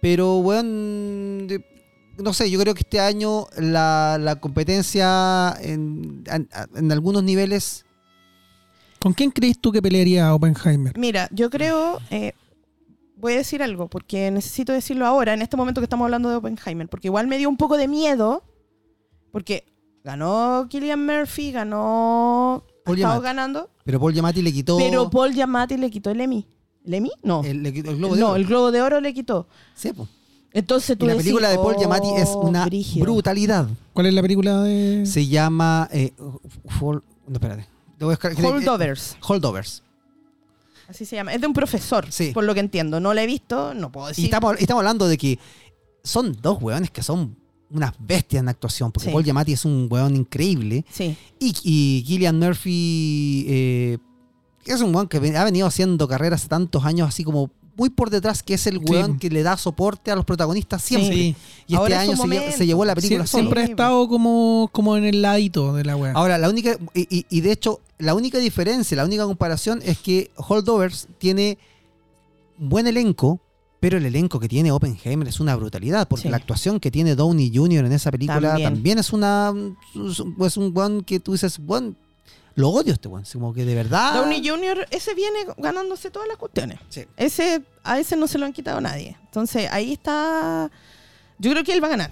Pero, 0.00 0.42
bueno, 0.42 0.68
de- 1.46 1.64
no 2.18 2.32
sé, 2.32 2.50
yo 2.50 2.58
creo 2.60 2.74
que 2.74 2.80
este 2.80 3.00
año 3.00 3.46
la, 3.58 4.18
la 4.20 4.36
competencia 4.36 5.54
en, 5.60 6.24
en- 6.26 6.48
en 6.74 6.92
algunos 6.92 7.22
niveles... 7.22 7.84
¿Con 8.98 9.12
quién 9.12 9.30
crees 9.30 9.58
tú 9.60 9.70
que 9.72 9.82
pelearía 9.82 10.34
Oppenheimer? 10.34 10.98
Mira, 10.98 11.28
yo 11.30 11.48
creo, 11.50 12.00
eh, 12.10 12.32
voy 13.16 13.34
a 13.34 13.36
decir 13.36 13.62
algo, 13.62 13.88
porque 13.88 14.30
necesito 14.30 14.72
decirlo 14.72 15.06
ahora, 15.06 15.34
en 15.34 15.42
este 15.42 15.56
momento 15.56 15.80
que 15.80 15.84
estamos 15.84 16.06
hablando 16.06 16.28
de 16.30 16.36
Oppenheimer, 16.36 16.88
porque 16.88 17.08
igual 17.08 17.26
me 17.28 17.38
dio 17.38 17.48
un 17.48 17.56
poco 17.58 17.76
de 17.76 17.86
miedo, 17.88 18.42
porque 19.32 19.64
ganó 20.02 20.66
Killian 20.68 21.04
Murphy, 21.06 21.52
ganó... 21.52 22.64
Paul 22.86 22.98
estado 22.98 23.14
Giamatti. 23.20 23.24
ganando, 23.24 23.70
Pero 23.84 24.00
Paul 24.00 24.12
Giamatti 24.14 24.42
le 24.42 24.52
quitó... 24.52 24.76
pero 24.78 25.10
Paul 25.10 25.32
Giamatti 25.34 25.76
le 25.76 25.90
quitó 25.90 26.10
el 26.10 26.20
Emmy. 26.20 26.46
¿El 26.86 26.94
Emmy? 26.94 27.10
No. 27.22 27.42
el, 27.44 27.62
le 27.62 27.72
quitó 27.72 27.90
el 27.90 27.96
Globo 27.98 28.14
de 28.14 28.20
no, 28.20 28.26
Oro. 28.28 28.36
el 28.36 28.46
Globo 28.46 28.70
de 28.72 28.82
Oro 28.82 29.00
le 29.00 29.12
quitó. 29.12 29.48
Sí, 29.74 29.92
po. 29.92 30.08
Entonces 30.52 30.96
tú 30.96 31.04
Y 31.04 31.08
la 31.08 31.14
decís, 31.14 31.24
película 31.26 31.48
de 31.50 31.56
Paul 31.56 31.74
oh, 31.76 31.78
Giamatti 31.78 32.08
es 32.16 32.28
una 32.30 32.64
brígido. 32.64 33.04
brutalidad. 33.04 33.68
¿Cuál 33.92 34.06
es 34.06 34.14
la 34.14 34.22
película 34.22 34.62
de...? 34.62 35.04
Se 35.04 35.26
llama... 35.26 35.88
Eh, 35.92 36.12
Fall- 36.80 37.02
no, 37.26 37.34
espérate. 37.34 37.66
A 38.00 38.04
buscar. 38.04 38.32
Holdovers, 38.44 39.16
Holdovers. 39.26 39.82
así 40.88 41.04
se 41.04 41.16
llama. 41.16 41.32
Es 41.34 41.40
de 41.40 41.46
un 41.46 41.52
profesor, 41.52 42.06
Sí. 42.10 42.30
por 42.32 42.44
lo 42.44 42.54
que 42.54 42.60
entiendo. 42.60 43.00
No 43.00 43.12
la 43.14 43.22
he 43.22 43.26
visto, 43.26 43.74
no 43.74 43.90
puedo 43.90 44.08
decir. 44.08 44.22
Y 44.22 44.26
estamos, 44.26 44.56
estamos 44.58 44.80
hablando 44.80 45.08
de 45.08 45.18
que 45.18 45.38
son 46.04 46.36
dos 46.40 46.62
hueones 46.62 46.90
que 46.90 47.02
son 47.02 47.36
unas 47.70 47.92
bestias 47.98 48.42
en 48.42 48.48
actuación, 48.48 48.92
porque 48.92 49.08
Sí. 49.08 49.12
Paul 49.12 49.24
Giamatti 49.24 49.52
es 49.52 49.64
un 49.64 49.88
hueón 49.90 50.14
increíble 50.16 50.84
Sí. 50.92 51.16
y, 51.40 51.54
y 51.64 52.04
Gillian 52.06 52.38
Murphy 52.38 53.44
eh, 53.48 53.98
es 54.66 54.80
un 54.80 54.94
hueón 54.94 55.08
que 55.08 55.16
ha 55.16 55.44
venido 55.44 55.66
haciendo 55.66 56.06
carrera 56.08 56.36
hace 56.36 56.48
tantos 56.48 56.84
años 56.84 57.08
así 57.08 57.24
como 57.24 57.50
muy 57.76 57.90
por 57.90 58.08
detrás, 58.08 58.42
que 58.42 58.54
es 58.54 58.66
el 58.66 58.78
hueón 58.78 59.12
Sí. 59.14 59.18
que 59.18 59.30
le 59.30 59.42
da 59.42 59.56
soporte 59.58 60.10
a 60.10 60.16
los 60.16 60.24
protagonistas 60.24 60.80
siempre. 60.82 61.12
Sí. 61.14 61.36
Y 61.66 61.74
este 61.74 61.76
Ahora 61.76 62.04
es 62.04 62.16
su 62.16 62.22
año 62.22 62.40
se, 62.40 62.52
se 62.52 62.66
llevó 62.66 62.84
la 62.86 62.94
Sie- 62.94 62.96
película 63.02 63.26
solo. 63.26 63.42
siempre 63.42 63.60
ha 63.60 63.64
estado 63.64 64.08
como, 64.08 64.70
como 64.72 64.96
en 64.96 65.04
el 65.04 65.20
ladito 65.20 65.74
de 65.74 65.84
la 65.84 65.94
wea. 65.96 66.12
Ahora, 66.12 66.38
la 66.38 66.48
única, 66.48 66.78
y, 66.94 67.02
y- 67.14 67.26
y 67.28 67.40
de 67.42 67.52
hecho, 67.52 67.80
la 67.98 68.14
única 68.14 68.38
diferencia, 68.38 68.96
la 68.96 69.04
única 69.04 69.24
comparación 69.26 69.82
es 69.84 69.98
que 69.98 70.30
Holdovers 70.36 71.08
tiene 71.18 71.58
un 72.58 72.70
buen 72.70 72.86
elenco, 72.86 73.40
Pero 73.86 73.98
el 73.98 74.06
elenco 74.06 74.40
que 74.40 74.48
tiene 74.48 74.72
Oppenheimer 74.72 75.28
es 75.28 75.38
una 75.38 75.54
brutalidad, 75.54 76.08
porque 76.08 76.22
Sí. 76.24 76.28
la 76.28 76.38
actuación 76.38 76.80
que 76.80 76.90
tiene 76.90 77.14
Downey 77.14 77.52
Jr. 77.54 77.84
en 77.84 77.92
esa 77.92 78.10
película 78.10 78.40
también, 78.40 78.68
También. 78.74 78.98
es 78.98 79.12
una 79.12 79.54
es 80.44 80.56
un 80.56 80.72
one 80.76 81.04
que 81.04 81.20
tú 81.20 81.30
dices, 81.34 81.60
one, 81.64 81.94
lo 82.56 82.70
odio 82.70 82.94
este 82.94 83.06
one, 83.06 83.22
como 83.32 83.54
que 83.54 83.64
de 83.64 83.76
verdad. 83.76 84.14
Downey 84.14 84.42
Jr., 84.44 84.88
ese 84.90 85.14
viene 85.14 85.38
ganándose 85.58 86.10
todas 86.10 86.26
las 86.26 86.36
cuestiones. 86.36 86.80
Sí. 86.88 87.04
Ese, 87.16 87.62
a 87.84 88.00
ese 88.00 88.16
no 88.16 88.26
se 88.26 88.38
lo 88.38 88.46
han 88.46 88.52
quitado 88.52 88.80
nadie. 88.80 89.16
Entonces, 89.26 89.68
ahí 89.70 89.92
está. 89.92 90.68
Yo 91.38 91.52
creo 91.52 91.62
que 91.62 91.72
él 91.72 91.80
va 91.80 91.86
a 91.86 91.90
ganar. 91.90 92.10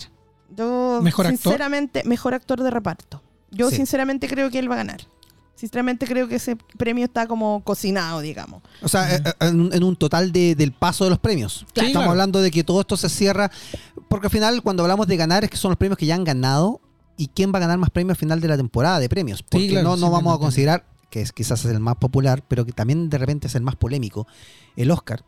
Yo, 0.56 1.00
¿Mejor 1.02 1.26
actor? 1.26 1.38
sinceramente, 1.42 2.04
mejor 2.04 2.34
actor 2.34 2.62
de 2.62 2.70
reparto. 2.70 3.20
Yo, 3.50 3.68
Sí. 3.70 3.76
sinceramente, 3.76 4.28
creo 4.28 4.48
que 4.48 4.60
él 4.60 4.70
va 4.70 4.74
a 4.74 4.78
ganar. 4.78 5.00
Sinceramente, 5.56 6.06
creo 6.06 6.26
que 6.28 6.34
ese 6.36 6.56
premio 6.76 7.04
está 7.04 7.26
como 7.26 7.62
cocinado, 7.62 8.20
digamos. 8.20 8.62
O 8.82 8.88
sea, 8.88 9.14
eh, 9.14 9.22
eh, 9.24 9.32
en, 9.40 9.70
en 9.72 9.84
un 9.84 9.94
total 9.96 10.32
de- 10.32 10.54
del 10.54 10.72
paso 10.72 11.04
de 11.04 11.10
los 11.10 11.18
premios. 11.18 11.64
Claro. 11.72 11.86
Estamos 11.88 12.08
hablando 12.08 12.40
de 12.42 12.50
que 12.50 12.64
todo 12.64 12.80
esto 12.80 12.96
se 12.96 13.08
cierra, 13.08 13.50
porque 14.08 14.26
al 14.26 14.30
final 14.32 14.62
cuando 14.62 14.82
hablamos 14.82 15.06
de 15.06 15.16
ganar 15.16 15.44
es 15.44 15.50
que 15.50 15.56
son 15.56 15.70
los 15.70 15.78
premios 15.78 15.96
que 15.98 16.06
ya 16.06 16.14
han 16.16 16.24
ganado 16.24 16.80
y 17.16 17.28
quién 17.28 17.52
va 17.54 17.58
a 17.58 17.60
ganar 17.60 17.78
más 17.78 17.90
premios 17.90 18.16
al 18.16 18.20
final 18.20 18.40
de 18.40 18.48
la 18.48 18.56
temporada 18.56 18.98
de 18.98 19.08
premios. 19.08 19.42
Porque 19.42 19.68
claro, 19.68 19.90
no, 19.90 19.94
sí, 19.96 20.00
no 20.02 20.10
vamos 20.10 20.34
a 20.34 20.38
considerar, 20.38 20.84
que 21.10 21.20
es 21.20 21.32
quizás 21.32 21.64
es 21.64 21.70
el 21.70 21.78
más 21.78 21.96
popular, 21.96 22.42
pero 22.48 22.64
que 22.66 22.72
también 22.72 23.08
de 23.08 23.18
repente 23.18 23.46
es 23.46 23.54
el 23.54 23.62
más 23.62 23.76
polémico, 23.76 24.26
el 24.76 24.90
Oscar. 24.90 25.24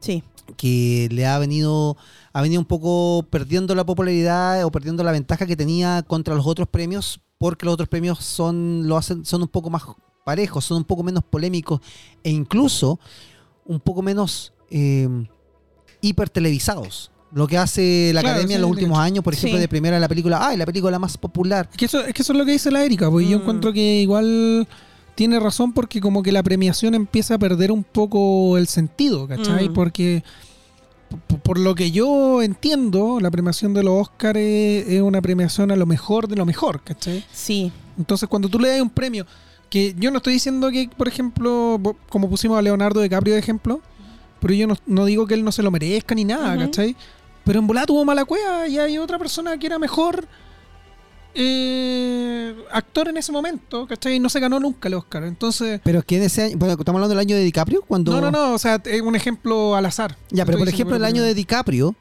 Sí. 0.00 0.22
que 0.56 1.08
le 1.10 1.26
ha 1.26 1.38
venido 1.38 1.96
ha 2.32 2.40
venido 2.42 2.60
un 2.60 2.66
poco 2.66 3.26
perdiendo 3.30 3.74
la 3.74 3.84
popularidad 3.84 4.64
o 4.64 4.70
perdiendo 4.70 5.02
la 5.04 5.12
ventaja 5.12 5.44
que 5.46 5.56
tenía 5.56 6.02
contra 6.06 6.34
los 6.34 6.46
otros 6.46 6.68
premios 6.68 7.20
porque 7.38 7.64
los 7.66 7.74
otros 7.74 7.88
premios 7.88 8.18
son 8.24 8.86
lo 8.88 8.96
hacen 8.96 9.24
son 9.24 9.42
un 9.42 9.48
poco 9.48 9.70
más 9.70 9.82
parejos 10.24 10.64
son 10.64 10.78
un 10.78 10.84
poco 10.84 11.02
menos 11.02 11.22
polémicos 11.24 11.80
e 12.22 12.30
incluso 12.30 12.98
un 13.66 13.78
poco 13.80 14.00
menos 14.02 14.52
eh, 14.70 15.08
hipertelevisados 16.00 17.10
lo 17.32 17.46
que 17.46 17.58
hace 17.58 18.10
la 18.14 18.20
Claro, 18.22 18.36
academia 18.36 18.56
en 18.56 18.62
los 18.62 18.70
últimos 18.70 18.98
años 18.98 19.22
por 19.22 19.34
ejemplo 19.34 19.58
Sí. 19.58 19.60
de 19.60 19.68
primera 19.68 20.00
la 20.00 20.08
película 20.08 20.46
ay 20.48 20.56
la 20.56 20.64
película 20.64 20.98
más 20.98 21.18
popular 21.18 21.68
Es 21.70 21.76
que, 21.76 21.84
eso, 21.84 22.00
es 22.00 22.14
que 22.14 22.22
eso 22.22 22.32
es 22.32 22.38
lo 22.38 22.44
que 22.46 22.52
dice 22.52 22.70
la 22.70 22.82
Erika, 22.84 23.10
porque 23.10 23.28
yo 23.28 23.38
Mm. 23.38 23.40
encuentro 23.42 23.72
que 23.72 24.00
igual 24.00 24.66
tiene 25.18 25.40
razón 25.40 25.72
porque 25.72 26.00
como 26.00 26.22
que 26.22 26.30
la 26.30 26.44
premiación 26.44 26.94
empieza 26.94 27.34
a 27.34 27.38
perder 27.38 27.72
un 27.72 27.82
poco 27.82 28.56
el 28.56 28.68
sentido, 28.68 29.26
¿cachai? 29.26 29.68
Mm. 29.68 29.72
Porque 29.72 30.22
por 31.42 31.58
lo 31.58 31.74
que 31.74 31.90
yo 31.90 32.40
entiendo, 32.40 33.18
la 33.18 33.28
premiación 33.28 33.74
de 33.74 33.82
los 33.82 34.02
Oscars 34.02 34.38
es, 34.38 35.00
una 35.00 35.20
premiación 35.20 35.72
a 35.72 35.76
lo 35.76 35.86
mejor 35.86 36.28
de 36.28 36.36
lo 36.36 36.46
mejor, 36.46 36.84
¿cachai? 36.84 37.24
Sí. 37.32 37.72
Entonces 37.98 38.28
cuando 38.28 38.48
tú 38.48 38.60
le 38.60 38.68
das 38.68 38.80
un 38.80 38.90
premio, 38.90 39.26
que 39.68 39.92
yo 39.98 40.12
no 40.12 40.18
estoy 40.18 40.34
diciendo 40.34 40.70
que, 40.70 40.88
por 40.96 41.08
ejemplo, 41.08 41.80
como 42.08 42.30
pusimos 42.30 42.56
a 42.56 42.62
Leonardo 42.62 43.00
DiCaprio 43.00 43.34
de 43.34 43.40
ejemplo, 43.40 43.80
pero 44.38 44.54
yo 44.54 44.68
no, 44.68 44.76
no 44.86 45.04
digo 45.04 45.26
que 45.26 45.34
él 45.34 45.42
no 45.42 45.50
se 45.50 45.64
lo 45.64 45.72
merezca 45.72 46.14
ni 46.14 46.26
nada, 46.26 46.54
Ujú. 46.54 46.66
¿cachai? 46.66 46.94
Pero 47.42 47.58
en 47.58 47.66
volada 47.66 47.86
tuvo 47.86 48.04
mala 48.04 48.24
cueva 48.24 48.68
y 48.68 48.78
hay 48.78 48.98
otra 48.98 49.18
persona 49.18 49.58
que 49.58 49.66
era 49.66 49.80
mejor 49.80 50.28
eh, 51.40 52.52
actor 52.72 53.08
en 53.08 53.16
ese 53.16 53.30
momento, 53.30 53.86
¿cachai? 53.86 54.16
Y 54.16 54.18
no 54.18 54.28
se 54.28 54.40
ganó 54.40 54.58
nunca 54.58 54.88
el 54.88 54.94
Oscar. 54.94 55.22
Entonces, 55.22 55.80
pero 55.84 56.00
es 56.00 56.04
que 56.04 56.16
en 56.16 56.24
ese 56.24 56.42
año 56.42 56.58
bueno 56.58 56.74
estamos 56.74 56.98
hablando 56.98 57.14
del 57.14 57.20
año 57.20 57.36
de 57.36 57.42
DiCaprio 57.42 57.82
cuando 57.86 58.10
no, 58.12 58.20
no, 58.20 58.30
no, 58.30 58.54
o 58.54 58.58
sea, 58.58 58.82
es 58.84 59.00
un 59.00 59.14
ejemplo 59.14 59.76
al 59.76 59.86
azar. 59.86 60.16
Ya, 60.30 60.44
pero 60.44 60.58
por 60.58 60.68
ejemplo, 60.68 60.96
el 60.96 61.04
año 61.04 61.22
de 61.22 61.34
DiCaprio, 61.34 61.94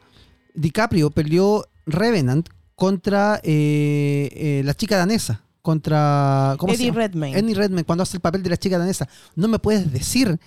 DiCaprio 0.55 1.11
peleó 1.11 1.65
Revenant 1.85 2.49
contra 2.75 3.39
eh, 3.43 4.29
eh, 4.33 4.61
la 4.65 4.73
chica 4.73 4.97
danesa, 4.97 5.43
contra 5.61 6.55
¿cómo 6.57 6.73
se 6.73 6.79
Eddie 6.79 6.87
llama? 6.87 6.99
Redmayne. 6.99 7.39
Eddie 7.39 7.55
Redmayne, 7.55 7.85
cuando 7.85 8.03
hace 8.03 8.17
el 8.17 8.21
papel 8.21 8.41
de 8.41 8.49
la 8.49 8.57
chica 8.57 8.79
danesa. 8.79 9.07
No 9.35 9.47
me 9.47 9.59
puedes 9.59 9.91
decir 9.91 10.39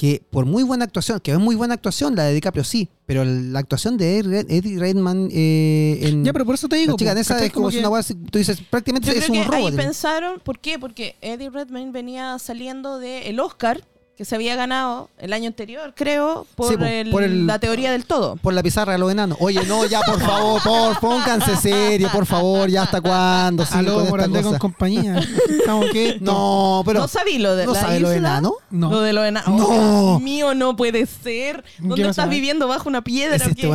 que 0.00 0.22
por 0.30 0.46
muy 0.46 0.62
buena 0.62 0.86
actuación, 0.86 1.20
que 1.20 1.30
es 1.32 1.38
muy 1.38 1.56
buena 1.56 1.74
actuación 1.74 2.16
la 2.16 2.24
de 2.24 2.32
DiCaprio, 2.32 2.64
sí, 2.64 2.88
pero 3.04 3.22
la 3.22 3.58
actuación 3.58 3.98
de 3.98 4.16
Eddie 4.16 4.22
Red- 4.30 4.46
Eddie 4.50 4.78
Redmayne 4.78 5.28
eh, 5.30 5.98
en 6.08 6.24
Ya, 6.24 6.32
pero 6.32 6.46
por 6.46 6.54
eso 6.54 6.68
te 6.70 6.76
digo. 6.76 6.92
la 6.92 6.96
chica 6.96 7.10
danesa 7.10 7.34
¿cachai? 7.34 7.48
es 7.48 7.52
como, 7.52 7.70
si 7.70 7.76
que- 7.82 7.86
una 7.86 8.02
tú 8.30 8.38
dices, 8.38 8.62
prácticamente 8.70 9.08
Yo 9.08 9.12
es 9.12 9.26
creo 9.26 9.36
un 9.42 9.44
que 9.44 9.56
robo. 9.56 9.66
ahí 9.66 9.70
de- 9.72 9.76
pensaron, 9.82 10.40
¿por 10.42 10.58
qué? 10.58 10.78
Porque 10.78 11.16
Eddie 11.20 11.50
Redmayne 11.50 11.92
venía 11.92 12.38
saliendo 12.38 12.98
del 12.98 13.38
Oscar 13.40 13.84
que 14.20 14.26
se 14.26 14.34
había 14.34 14.54
ganado 14.54 15.08
el 15.16 15.32
año 15.32 15.46
anterior, 15.46 15.94
creo, 15.96 16.46
por, 16.54 16.68
Sí, 16.72 16.76
po, 16.76 16.84
el- 16.84 17.08
por 17.10 17.22
el- 17.22 17.46
la 17.46 17.58
teoría 17.58 17.90
del 17.90 18.04
todo. 18.04 18.36
por 18.36 18.52
la 18.52 18.62
pizarra 18.62 18.92
de 18.92 18.98
los 18.98 19.10
enanos. 19.10 19.38
Oye, 19.40 19.64
no, 19.64 19.86
ya, 19.86 20.02
por 20.02 20.20
favor, 20.20 20.60
por, 20.62 21.00
pónganse 21.00 21.56
serio, 21.56 22.10
por 22.12 22.26
favor, 22.26 22.68
ya 22.68 22.82
hasta 22.82 23.00
cuándo. 23.00 23.64
siguen 23.64 23.78
Aló, 23.88 24.06
con 24.10 24.42
con 24.42 24.58
compañía. 24.58 25.26
No, 26.20 26.82
pero 26.84 27.00
¿No 27.00 27.08
sabí 27.08 27.38
lo 27.38 27.56
de 27.56 27.64
¿no 27.64 27.72
la 27.72 27.80
sabe 27.80 27.98
lo 28.00 28.10
de 28.10 28.16
isla? 28.16 28.28
enano? 28.28 28.52
No. 28.68 28.90
Lo 28.90 29.00
de 29.00 29.14
los 29.14 29.24
enanos. 29.24 29.58
No. 29.58 29.66
Oh, 29.66 30.08
Dios 30.10 30.20
mío, 30.22 30.54
no 30.54 30.76
puede 30.76 31.06
ser. 31.06 31.64
¿Dónde 31.78 32.02
¿Qué 32.02 32.08
estás 32.10 32.28
viviendo? 32.28 32.68
¿Bajo 32.68 32.90
una 32.90 33.00
piedra? 33.02 33.36
Este, 33.36 33.70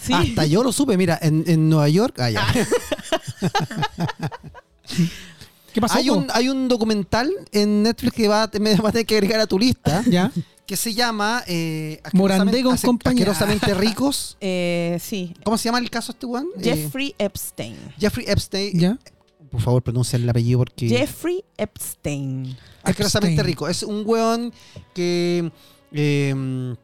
Sí. 0.00 0.14
Hasta 0.14 0.46
yo 0.46 0.62
lo 0.62 0.72
supe, 0.72 0.96
mira, 0.96 1.18
en, 1.20 1.44
en 1.46 1.68
Nueva 1.68 1.90
York. 1.90 2.18
ah, 2.20 2.30
ya. 2.34 2.46
¿Qué 5.72 5.80
pasó? 5.80 5.98
hay, 5.98 6.08
po? 6.08 6.14
un, 6.16 6.26
hay 6.32 6.48
un 6.48 6.68
documental 6.68 7.30
en 7.52 7.82
Netflix 7.82 8.14
que 8.14 8.28
va, 8.28 8.50
me 8.60 8.74
va 8.76 8.88
a 8.88 8.92
tener 8.92 9.06
que 9.06 9.14
agregar 9.16 9.40
a 9.40 9.46
tu 9.46 9.58
lista, 9.58 10.02
¿Ya? 10.10 10.30
que 10.66 10.76
se 10.76 10.94
llama 10.94 11.42
eh, 11.46 12.00
Morandé 12.12 12.62
con 12.62 12.76
compañía. 12.76 13.22
Asquerosamente 13.30 13.74
ricos. 13.74 14.36
Eh, 14.40 14.98
sí. 15.02 15.34
¿Cómo 15.44 15.58
se 15.58 15.64
llama 15.64 15.78
el 15.78 15.90
caso 15.90 16.12
este 16.12 16.26
one? 16.26 16.46
Eh, 16.58 16.62
Jeffrey 16.62 17.14
Epstein. 17.18 17.76
Jeffrey 17.98 18.24
Epstein. 18.28 18.78
¿Ya? 18.78 18.98
Por 19.50 19.60
favor, 19.60 19.82
pronuncia 19.82 20.16
el 20.16 20.28
apellido 20.28 20.60
porque... 20.60 20.88
Jeffrey 20.88 21.42
Epstein. 21.56 22.56
asquerosamente 22.84 23.34
Epstein. 23.34 23.46
rico. 23.46 23.68
Es 23.68 23.82
un 23.82 24.04
weón 24.06 24.52
que 24.94 25.50
eh, 25.92 26.74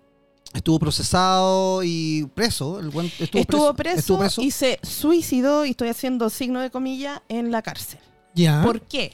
estuvo 0.53 0.78
procesado 0.80 1.82
y 1.84 2.28
preso. 2.34 2.80
El 2.80 2.89
estuvo, 2.89 3.41
Estuvo 3.41 3.74
preso, 3.74 3.99
Estuvo 3.99 4.18
preso. 4.18 4.43
y 4.43 4.51
se 4.51 4.80
suicidó, 4.82 5.64
y 5.64 5.70
estoy 5.70 5.89
haciendo 5.89 6.28
signo 6.28 6.61
de 6.61 6.70
comilla, 6.70 7.22
en 7.28 7.53
la 7.53 7.62
cárcel. 7.62 8.01
¿Por 8.64 8.80
qué? 8.82 9.12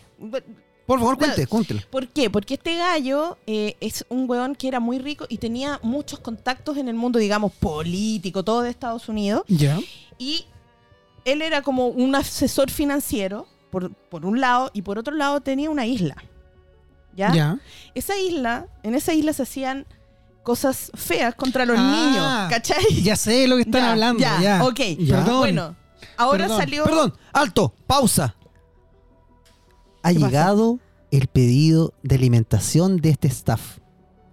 Por 0.86 0.98
favor, 0.98 1.16
cuente, 1.16 1.46
cuéntelo. 1.46 1.80
¿Por 1.90 2.08
qué? 2.08 2.28
Porque 2.28 2.54
este 2.54 2.76
gallo 2.76 3.38
eh, 3.46 3.76
es 3.80 4.04
un 4.08 4.28
weón 4.28 4.54
que 4.54 4.68
era 4.68 4.80
muy 4.80 4.98
rico 4.98 5.26
y 5.28 5.38
tenía 5.38 5.78
muchos 5.82 6.18
contactos 6.18 6.76
en 6.76 6.88
el 6.88 6.94
mundo, 6.94 7.18
digamos, 7.18 7.52
político, 7.52 8.42
todo 8.42 8.62
de 8.62 8.70
Estados 8.70 9.08
Unidos. 9.08 9.42
¿Ya? 9.48 9.78
Y 10.18 10.44
él 11.24 11.40
era 11.40 11.62
como 11.62 11.86
un 11.88 12.14
asesor 12.14 12.70
financiero, 12.70 13.46
por, 13.70 13.90
por 13.94 14.26
un 14.26 14.40
lado, 14.40 14.70
y 14.74 14.82
por 14.82 14.98
otro 14.98 15.14
lado 15.14 15.40
tenía 15.40 15.70
una 15.70 15.86
isla. 15.86 16.16
¿Ya? 17.16 17.58
Esa 17.94 18.18
isla, 18.18 18.66
en 18.82 18.94
esa 18.94 19.14
isla 19.14 19.32
se 19.32 19.42
hacían 19.44 19.86
cosas 20.42 20.90
feas 20.94 21.34
contra 21.34 21.64
los 21.64 21.76
Ah, 21.78 21.82
niños, 21.82 22.50
¿cachai? 22.50 23.02
Ya 23.02 23.16
sé 23.16 23.46
lo 23.46 23.56
que 23.56 23.62
están 23.62 23.82
Ya, 23.82 23.92
hablando. 23.92 24.20
Ya, 24.20 24.40
Ya, 24.42 24.64
ok. 24.64 24.80
Ya. 24.98 25.16
Perdón. 25.18 25.38
Bueno, 25.38 25.76
ahora 26.16 26.44
Perdón, 26.44 26.58
salió... 26.58 26.84
Perdón, 26.84 27.14
alto, 27.32 27.72
pausa. 27.86 28.34
Ha 30.02 30.12
llegado 30.12 30.78
el 31.10 31.26
pedido 31.28 31.92
de 32.02 32.16
alimentación 32.16 32.96
de 32.98 33.10
este 33.10 33.28
staff. 33.28 33.78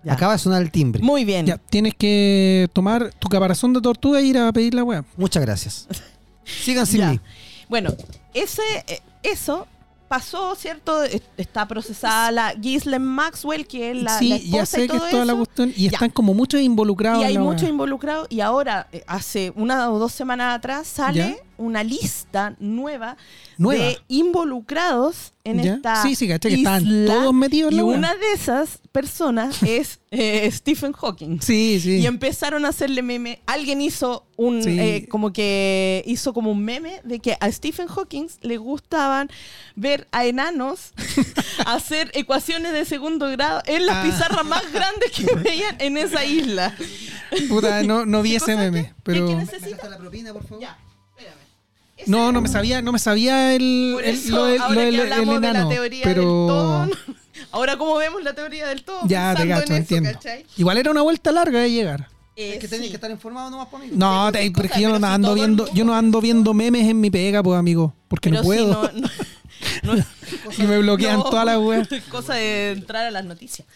Ya. 0.03 0.13
Acaba 0.13 0.33
de 0.33 0.39
sonar 0.39 0.61
el 0.61 0.71
timbre. 0.71 1.03
Muy 1.03 1.25
bien. 1.25 1.45
Ya, 1.45 1.57
tienes 1.57 1.93
que 1.93 2.69
tomar 2.73 3.11
tu 3.19 3.27
caparazón 3.27 3.73
de 3.73 3.81
tortuga 3.81 4.19
e 4.19 4.23
ir 4.23 4.37
a 4.37 4.51
pedir 4.53 4.73
la 4.73 4.83
web. 4.83 5.03
Muchas 5.17 5.43
gracias. 5.43 5.87
Sigan 6.45 6.85
sin 6.85 6.99
Ya. 7.01 7.11
mí. 7.11 7.19
Bueno, 7.67 7.93
ese, 8.33 8.61
eh, 8.87 9.01
eso 9.23 9.67
pasó, 10.07 10.55
¿cierto? 10.55 11.03
Es- 11.03 11.21
Está 11.37 11.67
procesada 11.67 12.31
la 12.31 12.53
Ghislaine 12.53 13.03
Maxwell, 13.05 13.67
que 13.67 13.91
es 13.91 14.01
la, 14.01 14.17
sí, 14.17 14.29
la 14.29 14.37
ya 14.59 14.65
sé 14.65 14.85
y 14.85 14.87
que 14.87 14.93
todo 14.95 15.05
es 15.05 15.11
toda 15.11 15.25
la 15.25 15.33
eso. 15.33 15.37
cuestión. 15.45 15.73
Y 15.75 15.83
Ya. 15.83 15.89
están 15.91 16.09
como 16.09 16.33
muchos 16.33 16.61
involucrados. 16.61 17.21
Y 17.21 17.25
hay 17.25 17.37
muchos 17.37 17.67
involucrados. 17.69 18.25
Y 18.31 18.39
ahora, 18.39 18.87
eh, 18.93 19.03
hace 19.05 19.51
una 19.55 19.91
o 19.91 19.99
dos 19.99 20.13
semanas 20.13 20.55
atrás, 20.57 20.87
sale 20.87 21.19
¿Ya? 21.19 21.35
Una 21.59 21.83
lista 21.83 22.55
nueva, 22.59 23.15
Nueva. 23.57 23.83
de 23.83 23.97
involucrados 24.07 25.33
en 25.43 25.61
¿Ya? 25.63 25.73
esta 25.75 26.01
Sí, 26.03 26.15
sí, 26.15 26.27
caché 26.27 26.49
que 26.49 26.55
estaban 26.55 26.83
isla, 26.85 27.13
todos 27.13 27.33
metidos 27.33 27.71
en 27.71 27.77
Y 27.77 27.81
la 27.81 27.85
una 27.85 28.15
de 28.15 28.33
esas 28.33 28.79
personas 28.91 29.61
es 29.63 29.99
eh, 30.11 30.49
Stephen 30.51 30.93
Hawking. 30.93 31.39
Sí, 31.41 31.79
sí. 31.81 31.97
Y 31.97 32.05
empezaron 32.07 32.65
a 32.65 32.69
hacerle 32.69 33.01
meme. 33.03 33.41
Alguien 33.45 33.81
hizo 33.81 34.25
un 34.37 34.63
Sí. 34.63 34.79
eh, 34.79 35.07
como 35.09 35.31
que 35.33 36.03
hizo 36.07 36.33
como 36.33 36.51
un 36.51 36.63
meme 36.63 37.01
de 37.03 37.19
que 37.19 37.37
a 37.39 37.51
Stephen 37.51 37.87
Hawking 37.87 38.27
le 38.41 38.57
gustaban 38.57 39.29
ver 39.75 40.07
a 40.11 40.25
enanos 40.25 40.93
hacer 41.65 42.11
ecuaciones 42.13 42.73
de 42.73 42.85
segundo 42.85 43.29
grado 43.29 43.61
en 43.65 43.85
las 43.85 43.97
Ah. 43.97 44.03
pizarras 44.03 44.45
más 44.45 44.63
grandes 44.73 45.11
que 45.11 45.25
veían 45.35 45.75
en 45.79 45.97
esa 45.97 46.23
isla. 46.25 46.75
Puta, 47.49 47.83
no, 47.83 48.05
no 48.05 48.21
vi 48.21 48.31
¿Qué 48.31 48.37
ese 48.37 48.55
meme. 48.55 48.93
Pero... 49.03 49.27
¿Qué 49.27 49.35
necesita? 49.35 49.89
la 49.89 49.97
propina, 49.97 50.31
por 50.33 50.43
favor? 50.43 50.61
Ya, 50.61 50.77
No, 52.07 52.31
no 52.31 52.41
me 52.41 52.47
sabía, 52.49 52.81
no 52.81 52.91
me 52.91 52.99
sabía 52.99 53.55
el, 53.55 53.91
Por 53.95 54.03
el- 54.03 54.15
eso, 54.15 54.35
lo 54.35 54.45
del- 54.45 54.61
ahora 54.61 54.73
lo 54.75 54.79
que 54.79 54.85
del- 54.85 54.95
el 54.95 55.01
hablamos 55.13 55.41
de 55.41 55.47
enano. 55.49 55.69
la 55.69 55.75
teoría 55.75 56.03
pero 56.03 56.21
del 56.21 56.27
todo, 56.27 56.89
ahora 57.51 57.77
como 57.77 57.95
vemos 57.97 58.23
la 58.23 58.33
teoría 58.33 58.67
del 58.67 58.83
todo, 58.83 59.01
ya 59.07 59.33
te 59.35 59.43
pensando 59.43 59.55
gacho, 59.61 59.73
en 59.73 59.81
eso, 59.83 59.95
entiendo. 59.95 60.11
¿cachai? 60.13 60.45
Igual 60.57 60.77
era 60.77 60.91
una 60.91 61.01
vuelta 61.01 61.31
larga 61.31 61.59
de 61.59 61.71
llegar. 61.71 62.07
Eh, 62.35 62.53
Es 62.53 62.59
que 62.59 62.67
tenéis 62.69 62.85
sí. 62.85 62.89
que 62.91 62.95
estar 62.95 63.11
informado 63.11 63.49
nomás 63.49 63.67
para 63.67 63.83
mí. 63.83 63.91
No, 63.93 64.31
te- 64.31 64.43
sí, 64.43 64.49
pero 64.51 64.65
es 64.65 64.69
cosa, 64.71 64.75
que 64.77 64.81
yo 64.83 64.89
pero 64.89 64.99
no 64.99 65.07
si 65.07 65.13
ando 65.13 65.27
todo 65.27 65.35
el 65.35 65.39
viendo, 65.41 65.63
mundo- 65.63 65.75
yo 65.77 65.85
no 65.85 65.95
ando 65.95 66.21
viendo 66.21 66.53
memes 66.53 66.87
en 66.87 67.01
mi 67.01 67.09
pega, 67.11 67.43
pues 67.43 67.59
amigo, 67.59 67.93
porque 68.07 68.29
Pero 68.29 68.41
no 68.41 68.43
sí, 68.43 68.47
puedo. 68.47 68.91
no- 68.93 69.09
no- 69.83 69.95
no- 69.95 70.05
y 70.57 70.61
me 70.63 70.79
bloquean 70.79 71.17
no, 71.17 71.23
todas 71.29 71.45
las 71.45 71.57
weas. 71.59 71.89
Cosa 72.09 72.35
de 72.35 72.71
entrar 72.71 73.05
a 73.05 73.11
las 73.11 73.25
noticias. 73.25 73.67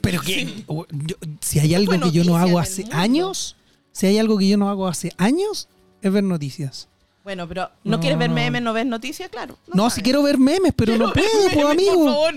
Pero 0.00 0.22
que 0.22 0.64
yo- 0.90 1.16
si 1.40 1.58
hay 1.58 1.74
algo 1.74 1.92
fue 1.92 2.00
que 2.00 2.10
yo 2.12 2.24
no 2.24 2.32
noticia 2.32 2.48
hago 2.50 2.58
hace 2.58 2.82
mundo. 2.82 2.96
años, 2.96 3.56
Si 3.92 4.06
hay 4.06 4.18
algo 4.18 4.38
que 4.38 4.48
yo 4.48 4.56
no 4.56 4.70
hago 4.70 4.86
hace 4.88 5.12
años, 5.18 5.68
es 6.00 6.10
ver 6.12 6.22
noticias. 6.24 6.88
Bueno, 7.28 7.46
pero 7.46 7.68
¿no, 7.84 7.90
No. 7.98 8.00
quieres 8.00 8.18
ver 8.18 8.30
memes, 8.30 8.62
no 8.62 8.72
ves 8.72 8.86
noticias? 8.86 9.28
Claro. 9.28 9.58
No, 9.66 9.82
sabes. 9.82 9.94
si 9.96 10.02
quiero 10.02 10.22
ver 10.22 10.38
memes, 10.38 10.72
pero 10.74 10.96
no 10.96 11.12
puedo, 11.12 11.26
ver 11.44 11.52
pues, 11.52 11.56
memes, 11.56 11.70
amigo. 11.72 12.04
Por 12.06 12.14
favor, 12.14 12.34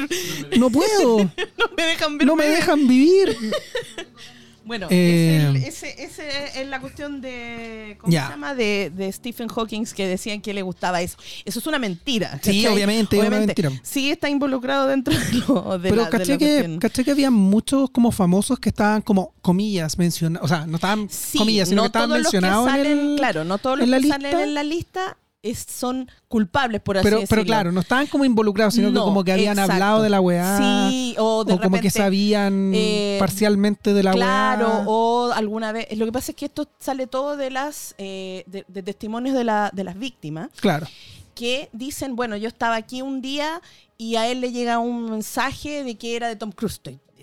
No 0.59 0.69
puedo. 0.69 1.17
no 1.57 1.65
me 1.77 1.83
dejan 1.85 2.17
ver 2.17 2.27
No 2.27 2.35
me 2.35 2.43
memes. 2.43 2.59
dejan 2.59 2.87
vivir. 2.89 3.37
Bueno, 4.63 4.87
Eh, 4.91 5.37
es 5.65 5.83
el- 5.83 5.89
ese, 5.91 6.03
ese 6.03 6.61
es 6.61 6.67
la 6.67 6.79
cuestión 6.79 7.19
de. 7.19 7.97
¿Cómo 7.99 8.11
se 8.11 8.17
llama? 8.19 8.53
De, 8.53 8.91
de 8.95 9.11
Stephen 9.11 9.47
Hawking 9.47 9.85
que 9.85 10.07
decían 10.07 10.39
que 10.39 10.53
le 10.53 10.61
gustaba 10.61 11.01
eso. 11.01 11.17
Eso 11.45 11.59
es 11.59 11.65
una 11.67 11.79
mentira. 11.79 12.39
Sí, 12.43 12.65
obviamente, 12.67 13.17
es 13.19 13.27
una 13.27 13.39
mentira. 13.39 13.71
Sí, 13.81 14.11
está 14.11 14.29
involucrado 14.29 14.87
dentro 14.87 15.13
de 15.17 15.33
lo 15.47 15.79
de 15.79 15.89
Pero 15.89 16.03
la, 16.03 16.09
de 16.09 16.09
caché 16.11 16.31
la 16.33 16.37
que, 16.37 16.77
caché 16.79 17.03
que 17.03 17.11
había 17.11 17.31
muchos 17.31 17.89
como 17.89 18.11
famosos 18.11 18.59
que 18.59 18.69
estaban 18.69 19.01
como 19.01 19.33
comillas 19.41 19.97
mencionados. 19.97 20.45
O 20.45 20.47
sea, 20.53 20.67
no 20.67 20.75
estaban 20.75 21.09
Sí, 21.09 21.39
comillas, 21.39 21.69
sino 21.69 21.77
no 21.81 21.83
que 21.83 21.87
estaban 21.97 22.11
mencionados 22.11 22.69
en 22.75 22.85
el- 22.85 23.15
claro, 23.17 23.43
no 23.43 23.57
todos 23.57 23.79
los 23.79 23.89
que 23.89 23.99
lista. 23.99 24.15
salen 24.15 24.39
en 24.39 24.53
la 24.53 24.63
lista 24.63 25.17
es- 25.43 25.65
son 25.69 26.09
culpables, 26.27 26.81
por 26.81 26.97
así 26.97 27.03
Pero, 27.03 27.17
decirlo. 27.21 27.29
pero 27.35 27.45
claro, 27.45 27.71
no 27.71 27.79
estaban 27.81 28.07
como 28.07 28.25
involucrados, 28.25 28.73
sino 28.75 28.89
que 28.91 28.99
como 28.99 29.23
que 29.23 29.31
habían 29.31 29.53
exacto. 29.57 29.73
hablado 29.73 30.01
de 30.01 30.09
la 30.09 30.21
weá. 30.21 30.57
Sí, 30.89 31.15
o 31.17 31.43
de 31.43 31.53
o 31.53 31.59
como 31.61 31.79
que 31.79 31.89
sabían 31.89 32.71
eh, 32.75 33.17
parcialmente 33.19 33.93
de 33.93 34.03
la 34.03 34.11
Claro, 34.11 34.67
weá. 34.67 34.83
o 34.87 35.31
alguna 35.33 35.71
vez. 35.71 35.87
Lo 35.97 36.05
que 36.05 36.11
pasa 36.11 36.31
es 36.31 36.35
que 36.35 36.45
esto 36.45 36.67
sale 36.79 37.07
todo 37.07 37.37
de 37.37 37.49
las 37.49 37.95
eh, 37.97 38.43
de, 38.47 38.65
de 38.67 38.83
testimonios 38.83 39.35
de, 39.35 39.43
la, 39.43 39.71
de 39.73 39.83
las 39.83 39.97
víctimas 39.97 40.49
Claro. 40.59 40.87
que 41.33 41.69
dicen, 41.73 42.15
bueno, 42.15 42.35
yo 42.37 42.47
estaba 42.47 42.75
aquí 42.75 43.01
un 43.01 43.21
día 43.21 43.61
y 43.97 44.15
a 44.15 44.27
él 44.27 44.41
le 44.41 44.51
llega 44.51 44.79
un 44.79 45.09
mensaje 45.11 45.83
de 45.83 45.95
que 45.95 46.15
era 46.15 46.27
de 46.27 46.35
Tom 46.35 46.51
Cruise. 46.51 46.79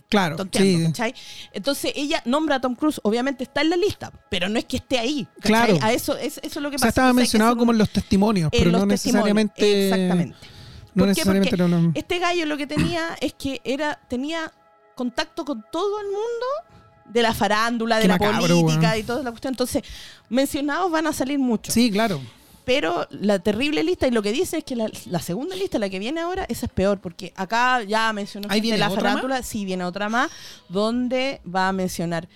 Claro, 0.09 0.37
tonteando, 0.37 0.79
sí. 0.79 0.85
¿cachai? 0.87 1.15
Entonces 1.53 1.93
ella 1.95 2.23
nombra 2.25 2.57
a 2.57 2.61
Tom 2.61 2.75
Cruise, 2.75 2.99
obviamente 3.05 3.45
está 3.45 3.61
en 3.61 3.71
la 3.71 3.77
lista, 3.77 4.11
pero 4.31 4.49
no 4.49 4.59
es 4.59 4.65
que 4.65 4.79
esté 4.79 4.99
ahí. 4.99 5.27
¿cachai? 5.41 5.43
Claro. 5.43 5.79
A 5.83 5.93
eso, 5.93 6.17
es, 6.17 6.39
eso 6.39 6.59
es 6.59 6.63
lo 6.63 6.71
que 6.71 6.77
O 6.77 6.79
pasa. 6.79 6.85
sea, 6.85 6.89
estaba 6.89 7.09
hay 7.09 7.13
que 7.15 7.17
mencionado 7.21 7.57
como 7.59 7.73
en 7.73 7.79
los 7.79 7.91
testimonios, 7.91 8.51
en 8.53 8.59
pero 8.59 8.71
los 8.71 8.81
no 8.83 8.89
testimonios. 8.89 9.35
necesariamente. 9.35 9.85
Exactamente. 9.89 10.37
No 10.95 11.07
necesariamente 11.07 11.57
Porque 11.57 11.75
una- 11.75 11.93
Este 11.95 12.19
gallo 12.19 12.47
lo 12.47 12.57
que 12.57 12.67
tenía 12.67 13.09
es 13.21 13.35
que 13.35 13.61
era 13.65 14.01
tenía 14.09 14.51
contacto 14.95 15.45
con 15.45 15.65
todo 15.71 16.01
el 16.01 16.07
mundo 16.07 16.47
de 17.05 17.23
la 17.23 17.33
farándula, 17.35 17.99
de 17.99 18.09
la 18.09 18.15
macabro, 18.19 18.41
política 18.63 18.89
weón. 18.91 18.99
y 18.99 19.03
toda 19.03 19.23
la 19.23 19.31
cuestión. 19.31 19.53
Entonces, 19.53 19.83
mencionados 20.29 20.91
van 20.91 21.07
a 21.07 21.13
salir 21.13 21.39
muchos. 21.39 21.73
Sí, 21.75 21.91
claro. 21.91 22.21
Pero 22.69 23.09
la 23.09 23.39
terrible 23.39 23.83
lista, 23.83 24.07
y 24.07 24.11
lo 24.11 24.21
que 24.21 24.31
dice 24.31 24.59
es 24.59 24.65
que 24.65 24.77
la, 24.77 24.91
la 25.07 25.21
segunda 25.21 25.57
lista, 25.57 25.79
la 25.79 25.89
que 25.89 25.99
viene 25.99 26.21
ahora, 26.21 26.45
esa 26.51 26.67
es 26.67 26.73
peor, 26.73 27.01
porque 27.01 27.33
acá 27.35 27.83
ya 27.83 28.13
mencionó 28.13 28.47
¿Ahí 28.51 28.61
viene 28.61 28.77
la 28.77 28.91
otra 28.91 29.01
farándula, 29.01 29.43
sí 29.43 29.65
viene 29.65 29.87
otra 29.87 30.11
más, 30.11 30.31
donde 30.69 31.41
va 31.47 31.69
a 31.69 31.73
mencionar 31.73 32.29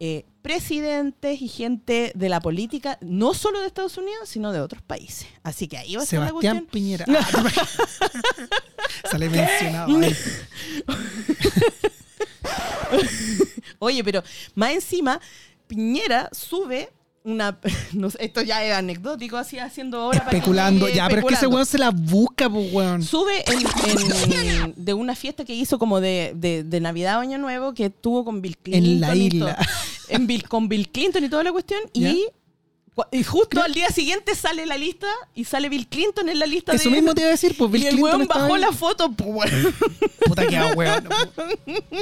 eh, 0.00 0.24
presidentes 0.40 1.42
y 1.42 1.48
gente 1.48 2.12
de 2.14 2.28
la 2.30 2.40
política, 2.40 2.96
no 3.02 3.34
solo 3.34 3.60
de 3.60 3.66
Estados 3.66 3.98
Unidos, 3.98 4.26
sino 4.26 4.52
de 4.52 4.62
otros 4.62 4.80
países. 4.80 5.26
Así 5.42 5.68
que 5.68 5.76
ahí 5.76 5.96
va 5.96 6.00
a 6.00 6.04
estar 6.04 6.20
la 6.20 6.32
cuestión. 6.32 6.66
Piñera. 6.70 7.04
Ah, 7.06 7.50
Sale 9.10 9.28
mencionado 9.28 9.98
ahí. 9.98 10.16
Oye, 13.80 14.02
pero 14.02 14.22
más 14.54 14.72
encima, 14.72 15.20
Piñera 15.66 16.30
sube 16.32 16.90
una. 17.24 17.58
no 17.92 18.10
sé, 18.10 18.18
esto 18.24 18.42
ya 18.42 18.64
es 18.64 18.74
anecdótico, 18.74 19.36
así 19.36 19.58
haciendo 19.58 19.98
ahora. 20.00 20.20
para 20.20 20.30
que 20.30 20.36
Especulando. 20.36 20.88
Ya, 20.88 21.08
pero 21.08 21.20
es 21.20 21.26
que 21.26 21.34
ese 21.34 21.46
especulando. 21.46 21.56
weón 21.56 21.66
se 21.66 21.78
la 21.78 21.90
busca, 21.90 22.48
pues 22.50 22.72
weón. 22.72 23.02
Sube 23.02 23.44
en, 23.50 24.32
en- 24.32 24.74
de 24.76 24.94
una 24.94 25.14
fiesta 25.16 25.44
que 25.44 25.54
hizo 25.54 25.78
como 25.78 26.00
de, 26.00 26.32
de- 26.36 26.62
de 26.64 26.80
Navidad 26.80 27.18
o 27.18 27.20
Año 27.20 27.38
Nuevo 27.38 27.74
que 27.74 27.90
tuvo 27.90 28.24
con 28.24 28.40
Bill 28.42 28.56
Clinton. 28.58 28.84
En 28.94 29.00
la 29.00 29.14
isla. 29.16 29.56
todo. 29.56 29.66
En 30.08 30.26
Bill, 30.26 30.46
con 30.48 30.68
Bill 30.68 30.88
Clinton 30.90 31.24
y 31.24 31.28
toda 31.28 31.42
la 31.44 31.52
cuestión. 31.52 31.80
¿Ya? 31.94 32.10
Y, 32.10 32.26
y 33.10 33.24
justo 33.24 33.60
al 33.60 33.74
día 33.74 33.88
siguiente 33.90 34.36
sale 34.36 34.66
la 34.66 34.76
lista 34.78 35.08
y 35.34 35.44
sale 35.44 35.68
Bill 35.68 35.88
Clinton 35.88 36.28
en 36.28 36.38
la 36.38 36.46
lista 36.46 36.72
Eso 36.74 36.88
de. 36.90 36.96
mismo 36.96 37.12
te 37.12 37.22
iba 37.22 37.28
a 37.28 37.32
decir, 37.32 37.56
pues 37.58 37.68
Bill 37.70 37.82
y 37.82 37.86
el 37.86 37.94
Clinton 37.94 38.14
weón 38.20 38.28
bajó 38.28 38.54
ahí. 38.54 38.60
la 38.60 38.72
foto. 38.72 39.10
pues. 39.10 39.50
Puta 40.26 40.46
que 40.46 40.60
weón. 40.76 41.08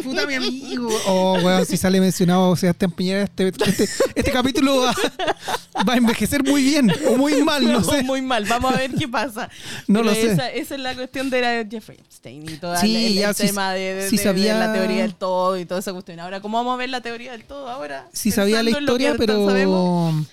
Puta 0.05 0.27
mi 0.27 0.35
amigo. 0.35 0.89
Oh, 1.07 1.39
weón, 1.43 1.65
si 1.65 1.77
sale 1.79 1.99
mencionado 2.01 2.55
Sebastián 2.57 2.91
Piñera, 2.91 3.23
este, 3.23 3.49
este, 3.49 3.89
este 4.15 4.31
capítulo 4.31 4.81
va, 4.83 4.95
va 5.89 5.95
a 5.95 5.97
envejecer 5.97 6.45
muy 6.45 6.63
bien 6.63 6.93
o 7.09 7.17
muy 7.17 7.43
mal, 7.43 7.65
no 7.67 7.83
sé. 7.91 8.03
Muy 8.03 8.21
mal, 8.21 8.45
vamos 8.45 8.75
a 8.75 8.77
ver 8.79 8.93
qué 8.95 9.09
pasa. 9.09 9.49
No 9.87 10.01
Pero 10.01 10.05
lo 10.11 10.15
sé. 10.15 10.33
Esa, 10.33 10.51
esa 10.51 10.75
es 10.75 10.81
la 10.81 10.95
cuestión 10.95 11.31
de 11.31 11.41
la 11.41 11.67
Jeffrey 11.71 11.99
Epstein 11.99 12.49
y 12.49 12.57
todo 12.59 12.77
Sí, 12.77 13.19
el, 13.23 13.35
tema 13.35 13.73
de, 13.73 13.95
de- 13.95 14.11
de- 14.11 14.19
sabía- 14.19 14.55
de 14.55 14.61
la 14.61 14.73
teoría 14.75 15.03
del 15.03 15.15
todo 15.15 15.57
y 15.59 15.65
toda 15.65 15.81
esa 15.81 15.93
cuestión. 15.93 16.21
Ahora, 16.21 16.41
¿cómo 16.43 16.59
vamos 16.59 16.75
a 16.75 16.77
ver 16.77 16.91
la 16.91 17.01
teoría 17.01 17.33
del 17.33 17.45
todo 17.45 17.69
ahora? 17.71 18.09
Sí 18.13 18.31
sabía 18.31 18.63
la 18.63 18.71
historia, 18.71 19.15
pero 19.17 19.47
sabemos, 19.47 20.27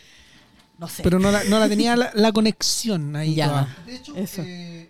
no 0.79 0.87
sé. 0.87 1.03
pero 1.03 1.19
no 1.19 1.29
la, 1.31 1.43
no 1.43 1.59
la 1.59 1.67
tenía 1.69 1.95
la, 1.95 2.11
la 2.13 2.31
conexión 2.31 3.15
ahí. 3.15 3.35
Ya. 3.35 3.47
toda. 3.47 3.77
De 3.85 3.95
hecho, 3.95 4.15
Eso. 4.15 4.41
eh, 4.45 4.89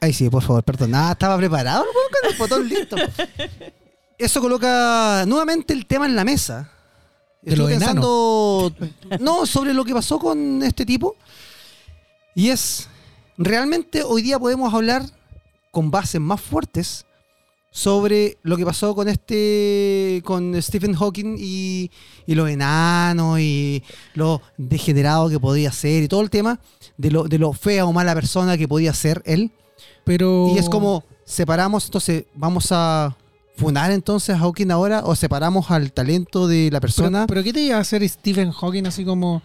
Ahí 0.00 0.12
sí, 0.12 0.28
por 0.28 0.42
favor, 0.42 0.62
perdón. 0.62 0.90
Nada, 0.90 1.12
estaba 1.12 1.36
preparado 1.36 1.84
con 1.84 2.30
el 2.30 2.36
botón 2.38 2.68
listo. 2.68 2.96
Eso 4.18 4.40
coloca 4.40 5.24
nuevamente 5.26 5.72
el 5.72 5.86
tema 5.86 6.06
en 6.06 6.14
la 6.16 6.24
mesa. 6.24 6.70
Estuve 7.42 7.72
pensando, 7.72 8.72
no, 9.20 9.44
sobre 9.46 9.74
lo 9.74 9.84
que 9.84 9.92
pasó 9.92 10.18
con 10.18 10.62
este 10.62 10.86
tipo. 10.86 11.16
Y 12.34 12.48
es, 12.48 12.88
realmente 13.36 14.02
hoy 14.02 14.22
día 14.22 14.38
podemos 14.38 14.72
hablar 14.72 15.04
con 15.70 15.90
bases 15.90 16.20
más 16.20 16.40
fuertes 16.40 17.04
sobre 17.76 18.38
lo 18.44 18.56
que 18.56 18.64
pasó 18.64 18.94
con 18.94 19.08
este, 19.08 20.22
con 20.24 20.54
Stephen 20.62 20.94
Hawking 20.94 21.34
y, 21.36 21.90
y 22.24 22.36
los 22.36 22.48
enanos 22.48 23.40
y 23.40 23.82
lo 24.14 24.40
degenerado 24.56 25.28
que 25.28 25.40
podía 25.40 25.72
ser 25.72 26.04
y 26.04 26.06
todo 26.08 26.20
el 26.20 26.30
tema 26.30 26.60
de 26.96 27.10
lo, 27.10 27.24
de 27.24 27.36
lo 27.36 27.52
fea 27.52 27.84
o 27.84 27.92
mala 27.92 28.14
persona 28.14 28.56
que 28.56 28.68
podía 28.68 28.94
ser 28.94 29.22
él. 29.26 29.50
Pero. 30.04 30.52
Y 30.54 30.58
es 30.58 30.68
como, 30.68 31.02
separamos, 31.24 31.86
entonces, 31.86 32.26
vamos 32.36 32.68
a 32.70 33.16
funar 33.56 33.90
entonces 33.90 34.36
a 34.36 34.38
Hawking 34.38 34.70
ahora 34.70 35.02
o 35.04 35.16
separamos 35.16 35.72
al 35.72 35.92
talento 35.92 36.46
de 36.46 36.70
la 36.70 36.80
persona. 36.80 37.26
pero 37.26 37.42
¿qué 37.42 37.52
te 37.52 37.60
iba 37.60 37.76
a 37.76 37.80
hacer 37.80 38.08
Stephen 38.08 38.52
Hawking 38.52 38.86
así 38.86 39.04
como 39.04 39.42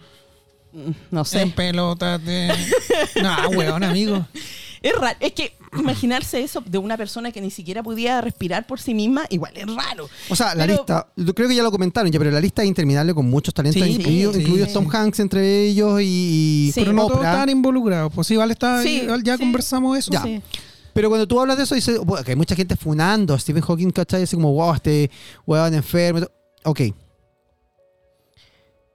Mm, 0.72 0.90
No 1.10 1.24
sé. 1.24 1.42
en 1.42 1.50
pelotas 1.50 2.24
de. 2.24 2.52
no, 3.22 3.48
weón, 3.50 3.82
amigo. 3.82 4.24
Es 4.82 4.94
raro. 4.96 5.16
Es 5.20 5.32
que 5.32 5.52
imaginarse 5.78 6.42
eso 6.42 6.62
de 6.64 6.78
una 6.78 6.96
persona 6.96 7.30
que 7.32 7.40
ni 7.40 7.50
siquiera 7.50 7.82
podía 7.82 8.20
respirar 8.20 8.66
por 8.66 8.80
sí 8.80 8.94
misma, 8.94 9.24
igual 9.30 9.52
es 9.56 9.66
raro. 9.74 10.08
O 10.30 10.36
sea, 10.36 10.54
la 10.54 10.64
Pero- 10.64 10.78
lista, 10.78 11.06
yo 11.16 11.34
creo 11.34 11.48
que 11.48 11.54
ya 11.54 11.62
lo 11.62 11.70
comentaron 11.70 12.10
ya, 12.10 12.18
pero 12.18 12.30
la 12.30 12.40
lista 12.40 12.62
es 12.62 12.68
interminable 12.68 13.12
con 13.14 13.28
muchos 13.28 13.52
talentos, 13.54 13.82
Sí, 13.82 13.90
incluidos, 13.92 14.34
sí, 14.36 14.40
incluidos 14.42 14.68
sí. 14.68 14.74
Tom 14.74 14.88
Hanks 14.90 15.20
entre 15.20 15.66
ellos 15.66 16.00
y, 16.00 16.04
y 16.68 16.72
Sí. 16.72 16.80
Pero 16.80 16.92
no 16.92 17.02
todos 17.06 17.18
Oprah. 17.18 17.30
estaban 17.30 17.48
involucrados. 17.50 18.12
Pues 18.14 18.30
igual, 18.30 18.50
está, 18.50 18.82
Sí, 18.82 19.02
igual 19.02 19.22
ya 19.22 19.36
sí. 19.36 19.40
conversamos 19.42 19.98
eso. 19.98 20.10
Ya. 20.10 20.22
Sí. 20.22 20.40
Pero 20.92 21.08
cuando 21.08 21.28
tú 21.28 21.38
hablas 21.40 21.56
de 21.56 21.64
eso, 21.64 21.74
dices 21.74 21.98
bueno, 22.00 22.24
que 22.24 22.32
hay 22.32 22.36
mucha 22.36 22.56
gente 22.56 22.74
funando 22.74 23.32
a 23.34 23.38
Stephen 23.38 23.62
Hawking, 23.62 23.90
¿cachai? 23.90 24.22
Así 24.24 24.34
como, 24.34 24.52
wow, 24.52 24.74
este 24.74 25.10
weón 25.46 25.72
enfermo. 25.74 26.18
y 26.18 26.22
todo. 26.22 26.32
Ok. 26.64 26.80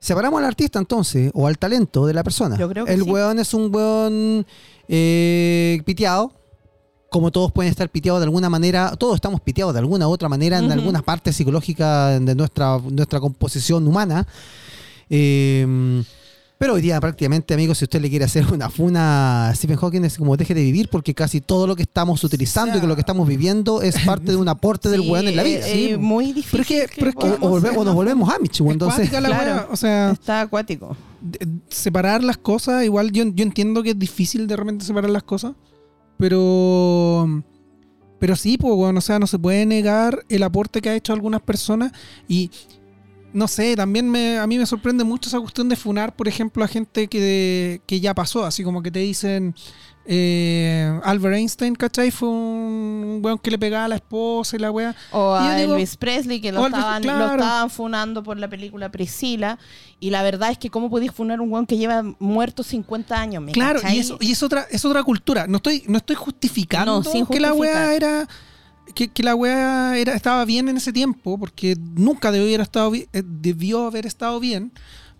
Separamos 0.06 0.38
al 0.40 0.46
artista 0.46 0.78
entonces, 0.78 1.32
o 1.34 1.48
al 1.48 1.58
talento 1.58 2.06
de 2.06 2.14
la 2.14 2.24
persona. 2.24 2.56
Yo 2.58 2.70
creo 2.70 2.86
que 2.86 2.94
El 2.94 3.04
sí. 3.06 3.10
weón 3.10 3.40
es 3.40 3.52
un 3.56 3.74
weón 3.74 4.46
eh, 4.88 5.82
piteado. 5.84 6.32
Como 7.10 7.32
todos 7.32 7.52
pueden 7.52 7.72
estar 7.72 7.90
piteados 7.90 8.20
de 8.20 8.26
alguna 8.26 8.48
manera, 8.48 8.92
todos 9.00 9.16
estamos 9.16 9.42
piteados 9.42 9.74
de 9.74 9.80
alguna 9.80 10.08
u 10.08 10.12
otra 10.12 10.30
manera 10.30 10.60
en 10.60 10.66
Ujú. 10.66 10.74
alguna 10.74 11.02
parte 11.02 11.34
psicológica 11.34 12.20
de 12.20 12.36
nuestra, 12.36 12.78
nuestra 12.88 13.20
composición 13.20 13.88
humana. 13.88 14.28
Eh, 15.10 16.04
pero 16.58 16.74
hoy 16.76 16.82
día 16.82 17.00
prácticamente, 17.02 17.54
amigos, 17.54 17.78
si 17.80 17.86
usted 17.86 18.00
le 18.02 18.10
quiere 18.10 18.26
hacer 18.26 18.46
una 18.54 18.70
funa 18.70 19.50
a 19.50 19.56
Stephen 19.56 19.78
Hawking, 19.78 20.04
es 20.06 20.18
como 20.18 20.38
deje 20.38 20.54
de 20.54 20.62
vivir 20.62 20.88
porque 20.90 21.14
casi 21.14 21.42
todo 21.42 21.68
lo 21.68 21.76
que 21.76 21.84
estamos 21.84 22.24
utilizando 22.24 22.70
O 22.70 22.74
sea- 22.74 22.78
y 22.78 22.82
que 22.82 22.88
lo 22.88 22.96
que 22.96 23.02
estamos 23.02 23.28
viviendo 23.28 23.82
es 23.82 24.00
parte 24.06 24.32
de 24.32 24.38
un 24.38 24.48
aporte 24.48 24.88
del 24.90 25.02
Sí, 25.04 25.10
weón 25.10 25.28
en 25.28 25.36
la 25.36 25.44
vida. 25.44 25.68
eh, 25.68 25.90
¿sí? 25.92 25.98
muy 25.98 26.34
difícil. 26.34 26.50
Pero 26.52 26.62
es 26.64 26.68
que- 26.68 26.96
pero 26.96 27.10
es 27.10 27.16
que- 27.16 27.46
o, 27.46 27.50
volve- 27.50 27.74
nos 27.86 27.94
volvemos 27.96 28.34
Amish, 28.34 28.62
entonces. 28.62 29.12
la 29.12 29.22
Claro. 29.22 29.68
O 29.72 29.76
sea, 29.76 30.12
Está 30.12 30.42
acuático. 30.42 30.96
de- 31.22 31.48
separar 31.70 32.24
las 32.24 32.38
cosas, 32.38 32.84
igual 32.86 33.12
yo, 33.12 33.26
yo 33.34 33.44
entiendo 33.44 33.84
que 33.84 33.90
es 33.92 34.00
difícil 34.00 34.48
de 34.48 34.56
repente 34.56 34.86
separar 34.86 35.10
las 35.10 35.24
cosas, 35.24 35.54
pero 36.18 37.44
pero 38.18 38.36
sí, 38.36 38.58
pues 38.58 38.74
bueno, 38.74 39.00
o 39.00 39.02
sea, 39.02 39.20
no 39.20 39.28
se 39.28 39.38
puede 39.38 39.66
negar 39.66 40.26
el 40.30 40.42
aporte 40.44 40.82
que 40.82 40.90
ha 40.90 40.96
hecho 40.96 41.14
algunas 41.14 41.42
personas 41.42 41.92
y 42.28 42.50
no 43.36 43.48
sé, 43.48 43.76
también 43.76 44.10
me, 44.10 44.38
a 44.40 44.48
mí 44.48 44.58
me 44.58 44.66
sorprende 44.66 45.04
mucho 45.04 45.28
esa 45.30 45.40
cuestión 45.40 45.68
de 45.70 45.76
funar, 45.76 46.16
por 46.16 46.28
ejemplo, 46.28 46.64
a 46.64 46.68
gente 46.68 47.08
que, 47.08 47.82
que 47.86 48.00
ya 48.00 48.14
pasó, 48.14 48.46
así 48.46 48.64
como 48.64 48.82
que 48.82 48.90
te 48.92 49.00
dicen 49.00 49.54
eh, 50.08 51.00
Albert 51.04 51.36
Einstein, 51.36 51.76
¿cachai? 51.76 52.12
Fue 52.12 52.30
un 52.30 53.20
weón 53.24 53.40
que 53.40 53.50
le 53.52 53.58
pegaba 53.58 53.86
a 53.86 53.88
la 53.88 53.96
esposa 53.96 54.56
y 54.56 54.60
la 54.60 54.72
weá. 54.72 54.96
O 55.12 55.36
Y 55.42 55.48
a 55.48 55.56
digo- 55.56 55.74
Elvis 55.74 55.98
Presley, 55.98 56.40
que 56.40 56.52
lo 56.52 56.66
estaban, 56.66 57.04
lo 57.04 57.32
estaban 57.32 57.70
funando 57.70 58.24
por 58.24 58.38
la 58.38 58.48
película 58.48 58.90
Priscila. 58.92 59.58
Y 60.00 60.12
la 60.12 60.22
verdad 60.24 60.52
es 60.52 60.58
que, 60.60 60.70
¿cómo 60.70 60.90
podías 60.90 61.14
funar 61.16 61.42
un 61.42 61.52
weón 61.52 61.66
que 61.66 61.78
lleva 61.78 62.04
muerto 62.20 62.62
50 62.64 63.20
años? 63.20 63.42
¿me 63.44 63.52
Claro, 63.52 63.82
cachai? 63.82 63.98
y 63.98 64.00
eso 64.00 64.18
y 64.22 64.32
es 64.32 64.44
otra 64.44 64.68
es 64.70 64.86
otra 64.86 65.04
cultura. 65.04 65.48
No 65.48 65.58
estoy 65.58 65.84
no 65.88 65.98
estoy 65.98 66.16
justificando 66.16 67.02
No, 67.02 67.04
sin 67.04 67.26
que 67.26 67.40
la 67.40 67.54
weá 67.54 67.96
era 67.96 68.28
que, 68.94 69.08
que 69.10 69.24
la 69.24 69.36
weá 69.36 69.98
era, 69.98 70.14
estaba 70.14 70.46
bien 70.46 70.70
en 70.70 70.78
ese 70.78 70.94
tiempo, 70.94 71.38
porque 71.38 71.76
nunca 71.80 72.32
debió 72.32 72.48
haber, 72.48 72.62
estado, 72.62 72.94
eh, 72.96 73.08
debió 73.24 73.88
haber 73.88 74.06
estado 74.06 74.40
bien, 74.40 74.72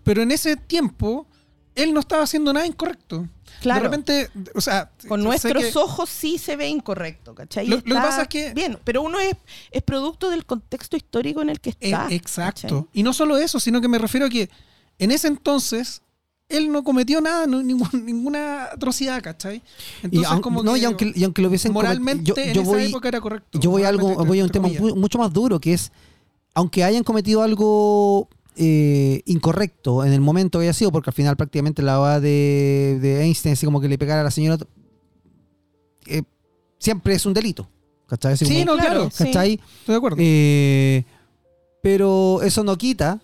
pero 0.04 0.22
en 0.22 0.30
ese 0.30 0.56
tiempo 0.56 1.26
él 1.74 1.92
no 1.92 2.00
estaba 2.00 2.22
haciendo 2.22 2.52
nada 2.52 2.66
incorrecto. 2.66 3.28
Claro. 3.60 3.82
De 3.82 3.88
repente, 3.88 4.30
o 4.54 4.60
sea, 4.60 4.90
Con 5.08 5.22
nuestros 5.24 5.64
que- 5.64 5.78
ojos 5.78 6.08
sí 6.10 6.38
se 6.38 6.56
ve 6.56 6.68
incorrecto, 6.68 7.34
¿cachai? 7.34 7.66
Lo- 7.66 7.76
lo 7.76 7.82
que 7.82 7.94
pasa 7.94 8.22
es 8.22 8.28
que- 8.28 8.52
Bien, 8.54 8.78
pero 8.84 9.02
uno 9.02 9.18
es, 9.18 9.34
es 9.70 9.82
producto 9.82 10.30
del 10.30 10.44
contexto 10.46 10.96
histórico 10.96 11.42
en 11.42 11.50
el 11.50 11.60
que 11.60 11.70
Eh, 11.70 11.76
está. 11.80 12.06
exacto. 12.10 12.88
Y 12.92 13.02
no 13.02 13.12
solo 13.12 13.36
eso, 13.38 13.58
sino 13.60 13.80
que 13.80 13.88
me 13.88 13.98
refiero 13.98 14.26
a 14.26 14.30
que 14.30 14.48
en 14.98 15.10
ese 15.10 15.28
entonces 15.28 16.02
él 16.48 16.70
no 16.70 16.84
cometió 16.84 17.20
nada, 17.20 17.46
no- 17.46 17.62
ningún- 17.62 17.88
ninguna 18.04 18.64
atrocidad, 18.66 19.22
¿cachai? 19.22 19.56
Y, 19.56 20.06
Entonces, 20.06 20.30
aun- 20.30 20.40
como 20.40 20.62
no, 20.62 20.74
que 20.74 20.78
y 20.80 20.84
aunque, 20.84 21.12
y 21.14 21.24
aunque 21.24 21.42
lo 21.42 21.48
hubiesen 21.48 21.72
moralmente 21.72 22.24
yo, 22.24 22.34
en 22.36 22.54
yo 22.54 22.62
esa 22.62 22.70
voy, 22.70 22.84
época 22.84 23.08
era 23.08 23.20
correcto. 23.20 23.58
yo 23.58 23.70
voy 23.70 23.82
a 23.82 23.88
algo, 23.88 24.14
voy 24.24 24.40
a 24.40 24.44
un 24.44 24.50
tema 24.50 24.68
mucho 24.94 25.18
más 25.18 25.32
duro, 25.32 25.58
que 25.60 25.72
es, 25.74 25.90
aunque 26.54 26.84
hayan 26.84 27.02
cometido 27.04 27.42
algo 27.42 28.28
eh, 28.56 29.22
incorrecto 29.26 30.04
en 30.04 30.12
el 30.12 30.20
momento 30.20 30.58
que 30.58 30.64
haya 30.66 30.72
sido, 30.72 30.90
porque 30.92 31.10
al 31.10 31.14
final 31.14 31.36
prácticamente 31.36 31.82
la 31.82 31.98
va 31.98 32.20
de, 32.20 32.98
de 33.02 33.22
Einstein, 33.24 33.52
así 33.54 33.66
como 33.66 33.80
que 33.80 33.88
le 33.88 33.98
pegara 33.98 34.20
a 34.20 34.24
la 34.24 34.30
señora, 34.30 34.58
eh, 36.06 36.22
siempre 36.78 37.14
es 37.14 37.26
un 37.26 37.34
delito. 37.34 37.68
¿Cachai? 38.06 38.34
Así 38.34 38.46
Sí, 38.46 38.60
como- 38.64 38.76
no, 38.76 38.78
claro. 38.80 39.10
sí. 39.12 39.24
¿cachai? 39.24 39.52
Estoy 39.80 39.92
de 39.92 39.96
acuerdo. 39.96 40.16
Eh, 40.20 41.04
pero 41.82 42.40
eso 42.42 42.62
no 42.64 42.78
quita 42.78 43.20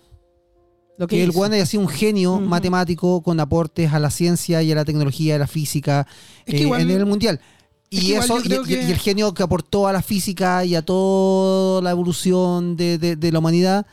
Lo 0.97 1.07
que 1.07 1.23
el 1.23 1.31
weón 1.31 1.53
haya 1.53 1.65
sido 1.65 1.81
un 1.81 1.89
genio 1.89 2.39
matemático 2.39 3.21
con 3.23 3.39
aportes 3.39 3.91
a 3.93 3.99
la 3.99 4.11
ciencia 4.11 4.61
y 4.61 4.71
a 4.71 4.75
la 4.75 4.85
tecnología, 4.85 5.35
a 5.35 5.39
la 5.39 5.47
física 5.47 6.05
Es 6.45 6.53
que 6.53 6.59
eh, 6.61 6.63
igual- 6.63 6.81
a 6.81 6.85
nivel 6.85 7.05
mundial. 7.07 7.39
es 7.89 8.03
Y 8.03 8.13
eso, 8.13 8.37
y, 8.39 8.43
que- 8.43 8.61
y 8.87 8.91
el 8.91 8.97
genio 8.97 9.33
que 9.33 9.41
aportó 9.43 9.87
a 9.87 9.93
la 9.93 10.01
física 10.03 10.63
y 10.65 10.75
a 10.75 10.83
toda 10.83 11.81
la 11.81 11.91
evolución 11.91 12.75
de, 12.77 12.97
de- 12.99 13.15
de 13.15 13.31
la 13.31 13.39
humanidad, 13.39 13.85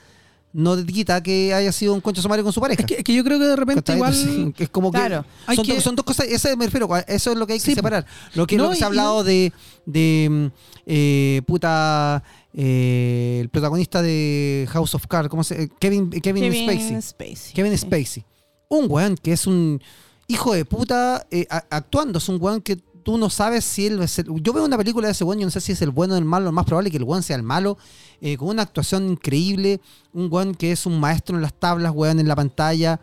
no 0.53 0.77
te 0.77 0.85
quita 0.85 1.23
que 1.23 1.55
haya 1.55 1.71
sido 1.73 1.95
un 1.95 2.01
concho 2.01 2.21
sumario 2.21 2.43
con 2.45 2.53
su 2.53 2.61
pareja. 2.61 2.81
es, 2.83 2.87
que, 2.87 2.95
es 2.97 3.05
que 3.05 3.15
yo 3.15 3.23
creo 3.25 3.39
que 3.39 3.45
de 3.47 3.57
repente 3.57 3.95
igual... 3.95 4.53
Es 4.59 4.69
como 4.69 4.91
que 4.91 4.99
Claro. 4.99 5.25
Son, 5.55 5.65
que- 5.65 5.75
do- 5.77 5.81
son 5.81 5.97
dos 5.97 6.05
cosas, 6.05 6.27
eso 6.27 6.55
me 6.57 6.67
refiero, 6.67 6.89
eso 7.07 7.31
es 7.33 7.37
lo 7.39 7.47
que 7.47 7.55
hay 7.55 7.61
que 7.61 7.75
separar. 7.75 8.05
Lo 8.35 8.47
que, 8.47 8.57
No, 8.57 8.65
lo 8.65 8.71
que 8.71 8.77
se 8.77 8.85
ha 8.85 8.89
hablado 8.89 9.23
de, 9.25 9.53
de 9.87 10.29
mm, 10.31 10.47
eh, 10.87 11.43
puta 11.47 12.23
eh, 12.55 13.39
el 13.41 13.49
protagonista 13.49 14.03
de 14.03 14.67
House 14.71 14.95
of 14.95 15.07
Cards, 15.07 15.29
¿cómo 15.29 15.45
se 15.45 15.69
Kevin, 15.79 16.11
Kevin, 16.11 16.43
Kevin 16.45 16.65
Spacey. 16.69 17.03
Spacey. 17.03 17.55
Kevin 17.55 17.73
sí. 17.73 17.79
Spacey. 17.79 18.25
Un 18.69 18.87
weón 18.91 19.17
que 19.17 19.33
es 19.33 19.47
un 19.47 19.81
hijo 20.29 20.53
de 20.53 20.65
puta 20.65 21.27
eh, 21.31 21.47
a- 21.51 21.65
actuando. 21.71 22.19
Es 22.19 22.29
un 22.29 22.39
weón 22.41 22.61
que 22.61 22.77
tú 22.77 23.19
no 23.19 23.31
sabes 23.31 23.65
si 23.65 23.87
él 23.87 24.01
es 24.03 24.19
el- 24.19 24.27
Yo 24.43 24.53
veo 24.53 24.65
una 24.65 24.77
película 24.77 25.07
de 25.09 25.13
ese 25.13 25.25
weón, 25.25 25.41
yo 25.41 25.47
no 25.47 25.51
sé 25.51 25.61
si 25.61 25.73
es 25.73 25.83
el 25.83 25.91
bueno 25.91 26.15
o 26.15 26.19
el 26.19 26.25
malo. 26.25 26.47
Lo 26.47 26.53
más 26.53 26.65
probable 26.67 26.89
es 26.89 26.93
que 26.93 26.99
el 26.99 27.05
weón 27.05 27.23
sea 27.23 27.37
el 27.37 27.43
malo. 27.43 27.79
eh, 28.21 28.37
con 28.37 28.49
una 28.49 28.63
actuación 28.63 29.09
increíble. 29.11 29.81
Un 30.13 30.29
weón 30.31 30.55
que 30.55 30.73
es 30.73 30.85
un 30.87 31.01
maestro 31.01 31.37
en 31.37 31.43
las 31.43 31.55
tablas, 31.55 31.93
weón 31.95 32.21
en 32.21 32.29
la 32.29 32.37
pantalla. 32.37 33.01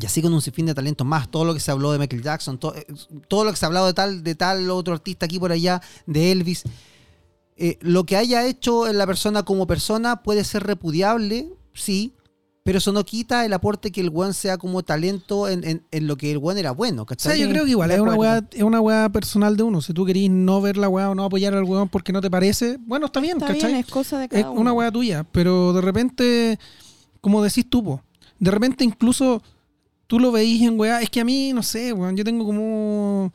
Y 0.00 0.06
así 0.06 0.20
con 0.22 0.32
un 0.32 0.40
sinfín 0.42 0.66
de 0.66 0.74
talentos 0.74 1.06
más. 1.06 1.30
Todo 1.30 1.44
lo 1.44 1.54
que 1.54 1.60
se 1.60 1.70
habló 1.70 1.92
de 1.92 1.98
Michael 1.98 2.22
Jackson. 2.22 2.58
to- 2.58 2.74
eh, 2.74 2.86
todo 3.28 3.44
lo 3.44 3.50
que 3.50 3.56
se 3.56 3.64
ha 3.64 3.68
hablado 3.68 3.86
de 3.86 3.94
tal, 3.94 4.22
de 4.22 4.34
tal 4.34 4.70
otro 4.70 4.92
artista 4.94 5.26
aquí 5.26 5.38
por 5.38 5.50
allá. 5.52 5.80
De 6.06 6.30
Elvis. 6.32 6.64
Eh, 7.60 7.76
lo 7.80 8.04
que 8.04 8.16
haya 8.16 8.46
hecho 8.46 8.86
en 8.86 8.96
la 8.98 9.06
persona 9.06 9.42
como 9.42 9.66
persona 9.66 10.22
puede 10.22 10.44
ser 10.44 10.62
repudiable, 10.64 11.48
sí, 11.74 12.14
pero 12.62 12.78
eso 12.78 12.92
no 12.92 13.04
quita 13.04 13.44
el 13.46 13.52
aporte 13.52 13.90
que 13.90 14.00
el 14.00 14.10
weón 14.10 14.32
sea 14.34 14.58
como 14.58 14.82
talento 14.84 15.48
en, 15.48 15.64
en- 15.64 15.82
en 15.90 16.06
lo 16.06 16.16
que 16.16 16.30
el 16.30 16.38
weón 16.38 16.58
era 16.58 16.70
bueno, 16.70 17.02
O 17.02 17.06
sea, 17.08 17.16
¿cachai? 17.32 17.40
yo 17.40 17.48
creo 17.48 17.64
que 17.64 17.70
igual 17.70 17.90
es 17.90 17.98
una, 17.98 18.14
weá, 18.14 18.44
es 18.52 18.62
una 18.62 18.80
weá 18.80 19.08
personal 19.08 19.56
de 19.56 19.62
uno. 19.64 19.80
Si 19.80 19.92
tú 19.94 20.04
querís 20.04 20.30
no 20.30 20.60
ver 20.60 20.76
la 20.76 20.88
weá 20.88 21.10
o 21.10 21.14
no 21.14 21.24
apoyar 21.24 21.54
al 21.54 21.64
weón 21.64 21.88
porque 21.88 22.12
no 22.12 22.20
te 22.20 22.30
parece, 22.30 22.76
bueno, 22.86 23.06
está 23.06 23.20
bien, 23.20 23.38
Está 23.38 23.48
¿cachai? 23.54 23.70
bien, 23.72 23.80
es 23.80 23.86
cosa 23.86 24.18
de 24.18 24.24
es 24.26 24.30
cada 24.30 24.50
uno. 24.50 24.60
una 24.60 24.72
weá 24.72 24.92
tuya, 24.92 25.24
pero 25.32 25.72
de 25.72 25.80
repente, 25.80 26.58
como 27.20 27.42
decís 27.42 27.68
tú, 27.68 27.82
po, 27.82 28.02
de 28.38 28.50
repente 28.50 28.84
incluso 28.84 29.42
tú 30.06 30.20
lo 30.20 30.30
veís 30.30 30.62
en 30.62 30.78
weá, 30.78 31.00
es 31.02 31.10
que 31.10 31.20
a 31.20 31.24
mí, 31.24 31.52
no 31.54 31.62
sé, 31.62 31.92
weón, 31.92 32.16
yo 32.16 32.22
tengo 32.24 32.44
como 32.44 33.32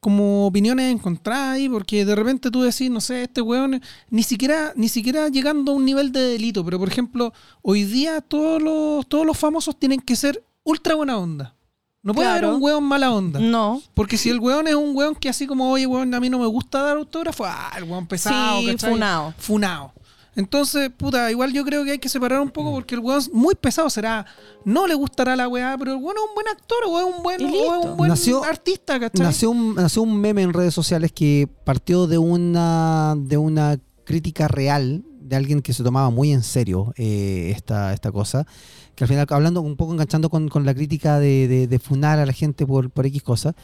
como 0.00 0.46
opiniones 0.46 0.90
encontradas 0.92 1.54
ahí, 1.56 1.68
porque 1.68 2.04
de 2.04 2.14
repente 2.14 2.50
tú 2.50 2.62
decís, 2.62 2.90
no 2.90 3.00
sé, 3.00 3.24
este 3.24 3.42
weón, 3.42 3.82
ni 4.08 4.22
siquiera, 4.22 4.72
ni 4.74 4.88
siquiera 4.88 5.28
llegando 5.28 5.72
a 5.72 5.74
un 5.74 5.84
nivel 5.84 6.10
de 6.10 6.20
delito, 6.22 6.64
pero 6.64 6.78
por 6.78 6.88
ejemplo, 6.88 7.32
hoy 7.62 7.84
día 7.84 8.20
todos 8.22 8.62
los, 8.62 9.06
todos 9.06 9.26
los 9.26 9.36
famosos 9.38 9.78
tienen 9.78 10.00
que 10.00 10.16
ser 10.16 10.42
ultra 10.64 10.94
buena 10.94 11.18
onda. 11.18 11.54
No 12.02 12.14
puede 12.14 12.28
Claro. 12.28 12.46
haber 12.48 12.56
un 12.56 12.62
weón 12.64 12.84
mala 12.84 13.12
onda. 13.12 13.38
No. 13.40 13.82
Porque 13.92 14.16
si 14.16 14.30
el 14.30 14.38
weón 14.40 14.66
es 14.66 14.74
un 14.74 14.96
weón 14.96 15.14
que 15.14 15.28
así 15.28 15.46
como, 15.46 15.70
oye, 15.70 15.86
weón, 15.86 16.14
a 16.14 16.20
mí 16.20 16.30
no 16.30 16.38
me 16.38 16.46
gusta 16.46 16.80
dar 16.80 16.96
autógrafo, 16.96 17.44
ah, 17.44 17.70
el 17.76 17.84
weón 17.84 18.06
pesado, 18.06 18.60
Sí, 18.60 18.66
¿cachai? 18.68 18.90
funao. 18.92 19.34
Funao. 19.36 19.92
Entonces, 20.36 20.90
puta, 20.96 21.30
igual 21.30 21.52
yo 21.52 21.64
creo 21.64 21.84
que 21.84 21.90
hay 21.92 21.98
que 21.98 22.08
separar 22.08 22.40
un 22.40 22.50
poco 22.50 22.72
porque 22.72 22.94
el 22.94 23.00
weón 23.00 23.18
es 23.18 23.32
muy 23.32 23.54
pesado 23.56 23.90
será, 23.90 24.24
no 24.64 24.86
le 24.86 24.94
gustará 24.94 25.34
la 25.34 25.48
weá, 25.48 25.76
pero 25.78 25.92
el 25.92 25.96
weón 25.98 26.16
es 26.16 26.22
un 26.28 26.34
buen 26.34 26.48
actor 26.48 26.78
o 26.86 26.98
es 27.00 27.16
un 27.16 27.22
buen, 27.22 27.40
es 27.40 27.52
un 27.84 27.96
buen 27.96 28.08
Nació- 28.10 28.44
artista, 28.44 29.00
¿cachai? 29.00 29.26
Nació 29.26 29.50
un, 29.50 29.74
nació 29.74 30.02
un 30.02 30.20
meme 30.20 30.42
en 30.42 30.52
redes 30.52 30.72
sociales 30.72 31.10
que 31.12 31.48
partió 31.64 32.06
de 32.06 32.18
una, 32.18 33.16
de 33.18 33.36
una 33.38 33.78
crítica 34.04 34.46
real 34.48 35.02
de 35.20 35.36
alguien 35.36 35.62
que 35.62 35.72
se 35.72 35.82
tomaba 35.82 36.10
muy 36.10 36.32
en 36.32 36.42
serio 36.42 36.92
eh, 36.96 37.52
esta, 37.54 37.92
esta 37.92 38.10
cosa. 38.12 38.46
Que 38.94 39.04
al 39.04 39.08
final, 39.08 39.26
hablando 39.30 39.60
un 39.62 39.76
poco 39.76 39.92
enganchando 39.92 40.28
con, 40.30 40.48
con 40.48 40.64
la 40.64 40.74
crítica 40.74 41.18
de, 41.18 41.48
de- 41.48 41.66
de 41.66 41.78
funar 41.78 42.18
a 42.18 42.26
la 42.26 42.32
gente 42.32 42.66
por, 42.66 42.90
por 42.90 43.04
X 43.06 43.22
cosa, 43.22 43.54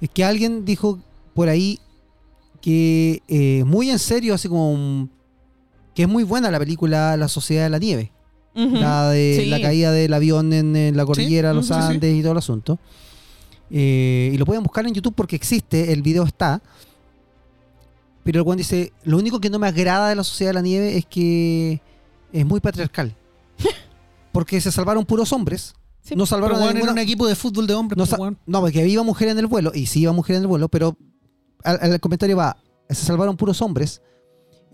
es 0.00 0.08
que 0.10 0.24
alguien 0.24 0.64
dijo 0.64 0.98
por 1.34 1.48
ahí 1.48 1.78
que 2.60 3.22
eh, 3.28 3.64
muy 3.64 3.90
en 3.90 3.98
serio, 3.98 4.34
así 4.34 4.48
como 4.48 4.72
un- 4.72 5.10
que 5.96 6.02
es 6.02 6.08
muy 6.08 6.22
buena 6.22 6.50
la 6.52 6.58
película 6.60 7.16
La 7.16 7.26
Sociedad 7.26 7.64
de 7.64 7.70
la 7.70 7.78
Nieve. 7.78 8.12
La 8.54 9.10
de 9.10 9.38
Sí. 9.42 9.46
la 9.50 9.60
caída 9.60 9.90
del 9.92 10.14
avión 10.14 10.52
en, 10.52 10.76
en 10.76 10.96
la 10.96 11.04
cordillera 11.04 11.48
de 11.48 11.54
los 11.56 11.66
sí, 11.66 11.74
sí. 11.74 11.78
Andes 11.80 12.14
y 12.14 12.20
todo 12.22 12.32
el 12.32 12.38
asunto. 12.38 12.78
Eh, 13.70 14.30
y 14.32 14.38
lo 14.38 14.46
pueden 14.46 14.62
buscar 14.62 14.86
en 14.86 14.94
YouTube 14.94 15.14
porque 15.14 15.34
existe, 15.36 15.92
el 15.92 16.00
video 16.02 16.22
está. 16.24 16.62
Pero 18.24 18.38
el 18.38 18.44
buen 18.44 18.56
dice, 18.58 18.92
lo 19.04 19.18
único 19.18 19.40
que 19.40 19.50
no 19.50 19.58
me 19.58 19.66
agrada 19.68 20.08
de 20.08 20.14
la 20.16 20.24
sociedad 20.24 20.50
de 20.50 20.54
la 20.54 20.62
nieve 20.62 20.96
es 20.96 21.04
que 21.06 21.80
es 22.32 22.46
muy 22.46 22.60
patriarcal. 22.60 23.14
porque 24.32 24.60
se 24.60 24.72
salvaron 24.72 25.04
puros 25.04 25.32
hombres. 25.32 25.74
Sí, 26.02 26.14
No 26.14 26.18
Pero 26.24 26.26
salvaron 26.26 26.58
a 26.60 26.64
era 26.64 26.72
ninguna- 26.74 26.92
un 26.92 26.98
equipo 26.98 27.26
de 27.26 27.34
fútbol 27.34 27.66
de 27.66 27.74
hombres, 27.74 27.98
no, 27.98 28.16
pues, 28.16 28.32
no, 28.46 28.60
porque 28.60 28.86
iba 28.86 29.02
mujer 29.02 29.28
en 29.28 29.38
el 29.38 29.46
vuelo, 29.48 29.72
y 29.74 29.86
sí 29.86 30.00
iba 30.02 30.12
mujer 30.12 30.36
en 30.36 30.42
el 30.42 30.48
vuelo, 30.48 30.68
pero 30.68 30.96
al, 31.64 31.78
al 31.94 32.00
comentario 32.00 32.36
va, 32.36 32.56
se 32.88 32.94
salvaron 33.04 33.36
puros 33.36 33.60
hombres, 33.60 34.02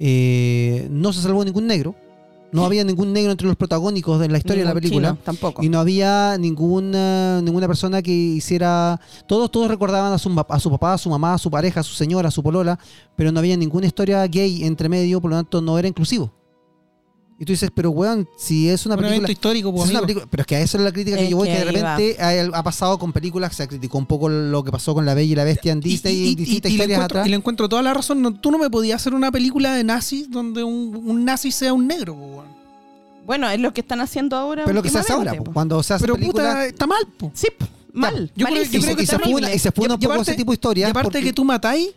eh, 0.05 0.89
no 0.91 1.13
se 1.13 1.23
salvó 1.23 1.45
ningún 1.45 1.69
negro, 1.69 1.95
no 2.51 2.65
había 2.65 2.83
ningún 2.83 3.13
negro 3.13 3.31
entre 3.31 3.47
los 3.47 3.55
protagónicos 3.55 4.19
de 4.19 4.29
la 4.29 4.39
historia 4.39 4.65
de 4.65 4.69
la 4.69 4.75
película. 4.75 5.11
chino, 5.11 5.23
tampoco. 5.23 5.63
Y 5.63 5.69
no 5.69 5.79
había 5.79 6.37
ninguna, 6.39 7.41
ninguna 7.41 7.69
persona 7.69 8.03
que 8.03 8.11
hiciera. 8.11 9.01
Todos, 9.29 9.53
todos 9.53 9.69
recordaban 9.69 10.13
a 10.13 10.19
su, 10.19 10.45
a 10.49 10.59
su 10.59 10.71
papá, 10.73 10.95
a 10.95 10.99
su 10.99 11.09
mamá, 11.09 11.35
a 11.35 11.39
su 11.39 11.53
pareja, 11.53 11.81
a 11.81 11.83
su 11.85 11.95
señora, 11.95 12.29
a 12.29 12.31
su 12.33 12.43
polola, 12.43 12.81
pero 13.15 13.31
no 13.31 13.39
había 13.39 13.57
ninguna 13.57 13.87
historia 13.87 14.27
gay 14.27 14.65
entre 14.65 14.89
medio, 14.89 15.21
por 15.21 15.31
lo 15.31 15.37
tanto 15.37 15.63
no 15.63 15.79
era 15.79 15.87
inclusivo. 15.87 16.33
Y 17.43 17.45
tú 17.45 17.53
dices, 17.55 17.73
pero 17.75 17.91
weón, 17.91 18.29
si 18.37 18.69
es 18.69 18.87
una 18.87 18.95
Un 18.95 19.01
película. 19.01 19.17
evento 19.17 19.33
histórico, 19.33 19.71
si 19.71 19.73
pues, 19.75 19.85
es 19.87 19.91
una 19.91 19.99
amigo. 19.99 20.07
película- 20.07 20.29
pero 20.31 20.41
es 20.43 20.47
que 20.47 20.55
a 20.55 20.61
eso 20.61 20.79
es 20.79 20.85
la 20.85 20.93
crítica 20.93 21.17
que 21.17 21.25
Es 21.25 21.31
yo 21.31 21.39
voy, 21.39 21.49
que 21.49 21.55
que 21.55 21.65
de 21.65 21.71
ahí 21.71 21.83
va. 21.83 21.97
repente 21.97 22.23
ha, 22.23 22.59
ha 22.59 22.63
pasado 22.63 23.01
con 23.01 23.13
películas, 23.13 23.57
se 23.57 23.67
criticó 23.67 23.99
un 23.99 24.07
poco 24.07 24.29
lo 24.29 24.63
que 24.63 24.71
pasó 24.71 24.95
con 24.95 25.05
La 25.05 25.15
Bella 25.15 25.33
y 25.33 25.35
la 25.35 25.43
Bestia 25.43 25.73
en 25.73 25.81
Disney 25.81 26.15
y, 26.15 26.35
distintas 26.37 26.71
y 26.71 26.77
le 26.77 26.85
historias 26.85 26.99
encuentro, 26.99 27.19
atrás. 27.19 27.27
y 27.27 27.31
le 27.31 27.37
encuentro 27.37 27.69
toda 27.69 27.83
la 27.83 27.95
razón. 27.95 28.23
No, 28.23 28.33
tú 28.33 28.53
no 28.53 28.59
me 28.59 28.71
podías 28.71 29.01
hacer 29.01 29.13
una 29.13 29.33
película 29.33 29.75
de 29.75 29.83
nazis 29.83 30.31
donde 30.31 30.63
un, 30.63 31.03
un 31.05 31.25
nazi 31.25 31.51
sea 31.51 31.73
un 31.73 31.89
negro, 31.89 32.15
pues, 32.15 32.31
weón. 32.31 32.47
Bueno, 33.27 33.51
es 33.51 33.59
lo 33.59 33.75
que 33.75 33.81
están 33.81 34.01
haciendo 34.01 34.37
ahora. 34.37 34.63
pero 34.65 34.75
lo 34.77 34.83
que 34.85 34.91
se 34.91 34.99
hace 34.99 35.13
ahora, 35.13 35.33
últimamente, 35.33 35.45
po, 35.45 35.51
po. 35.51 35.55
cuando 35.55 35.83
se 35.83 35.95
hace 35.95 36.03
Pero 36.05 36.15
película. 36.15 36.45
puta, 36.45 36.67
está 36.67 36.87
mal, 36.87 37.07
po. 37.19 37.33
Sí, 37.35 37.49
po, 37.59 37.67
mal. 37.93 38.31
Yo 38.37 38.47
creo- 38.47 38.49
yo 38.49 38.55
malísimo, 38.55 38.79
y, 38.79 38.83
se, 38.83 39.03
y 39.03 39.07
se 39.07 39.13
terrible. 39.17 39.33
funa, 39.35 39.53
y 39.55 39.59
se 39.59 39.73
funa 39.73 39.89
Y- 39.89 39.91
un 39.97 40.01
y 40.01 40.03
poco 40.05 40.13
aparte- 40.15 40.31
ese 40.31 40.39
tipo 40.39 40.53
de 40.53 40.55
historias. 40.55 40.89
Y 40.89 40.91
aparte 40.91 41.09
porque- 41.11 41.25
que 41.25 41.33
tú 41.33 41.45
matáis 41.45 41.89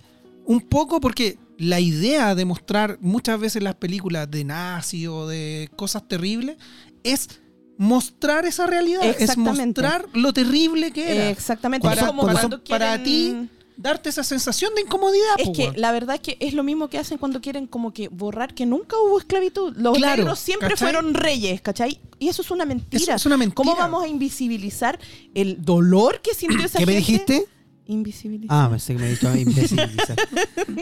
un 0.48 0.60
poco 0.62 1.00
porque 1.00 1.38
la 1.58 1.80
idea 1.80 2.36
de 2.36 2.46
mostrar 2.46 2.98
muchas 3.02 3.40
veces 3.40 3.64
las 3.64 3.76
películas 3.76 4.30
de 4.30 4.44
nazi 4.44 5.08
o 5.08 5.28
de 5.28 5.70
cosas 5.76 6.08
terribles 6.08 6.58
es 7.04 7.30
mostrar 7.78 8.46
esa 8.46 8.68
realidad, 8.68 9.04
es 9.20 9.38
mostrar 9.38 10.06
lo 10.14 10.34
terrible 10.34 10.92
que 10.92 11.12
era. 11.16 11.30
Exactamente. 11.30 11.88
Para- 11.88 12.02
es 12.02 12.08
como 12.08 12.24
para- 12.26 12.40
cuando 12.40 12.64
para 12.64 12.98
quieren- 12.98 13.04
ti, 13.04 13.50
darte 13.78 14.08
esa 14.10 14.24
sensación 14.24 14.74
de 14.76 14.82
incomodidad. 14.82 15.36
Es 15.38 15.48
po, 15.48 15.54
que 15.54 15.72
la 15.76 15.92
verdad 15.92 16.16
es 16.16 16.22
que 16.22 16.38
es 16.40 16.54
lo 16.54 16.64
mismo 16.64 16.88
que 16.90 16.98
hacen 16.98 17.18
cuando 17.18 17.42
quieren 17.42 17.68
como 17.68 17.92
que 17.94 18.08
borrar 18.08 18.54
que 18.54 18.66
nunca 18.66 18.96
hubo 18.98 19.20
esclavitud. 19.20 19.76
Los 19.76 19.98
Claro, 19.98 20.18
negros 20.24 20.40
siempre 20.40 20.70
¿cachai? 20.70 20.92
fueron 20.94 21.14
reyes, 21.14 21.60
¿cachai? 21.62 22.00
Y 22.18 22.30
eso 22.30 22.42
es 22.42 22.52
una 22.52 22.64
mentira. 22.66 23.04
Eso 23.04 23.12
es 23.14 23.26
una 23.26 23.36
mentira. 23.36 23.56
¿Cómo 23.56 23.76
vamos 23.76 24.04
a 24.06 24.08
invisibilizar 24.08 24.98
el 25.34 25.62
dolor 25.64 26.22
que 26.22 26.34
sintió 26.34 26.66
esa 26.66 26.80
¿Qué 26.80 26.86
me 26.86 26.96
dijiste? 26.96 27.46
Invisibilizar. 27.88 28.66
Ah, 28.66 28.70
pensé 28.70 28.94
que 28.94 29.00
me 29.00 29.10
dicho 29.10 29.36
invisibilizar. 29.36 30.18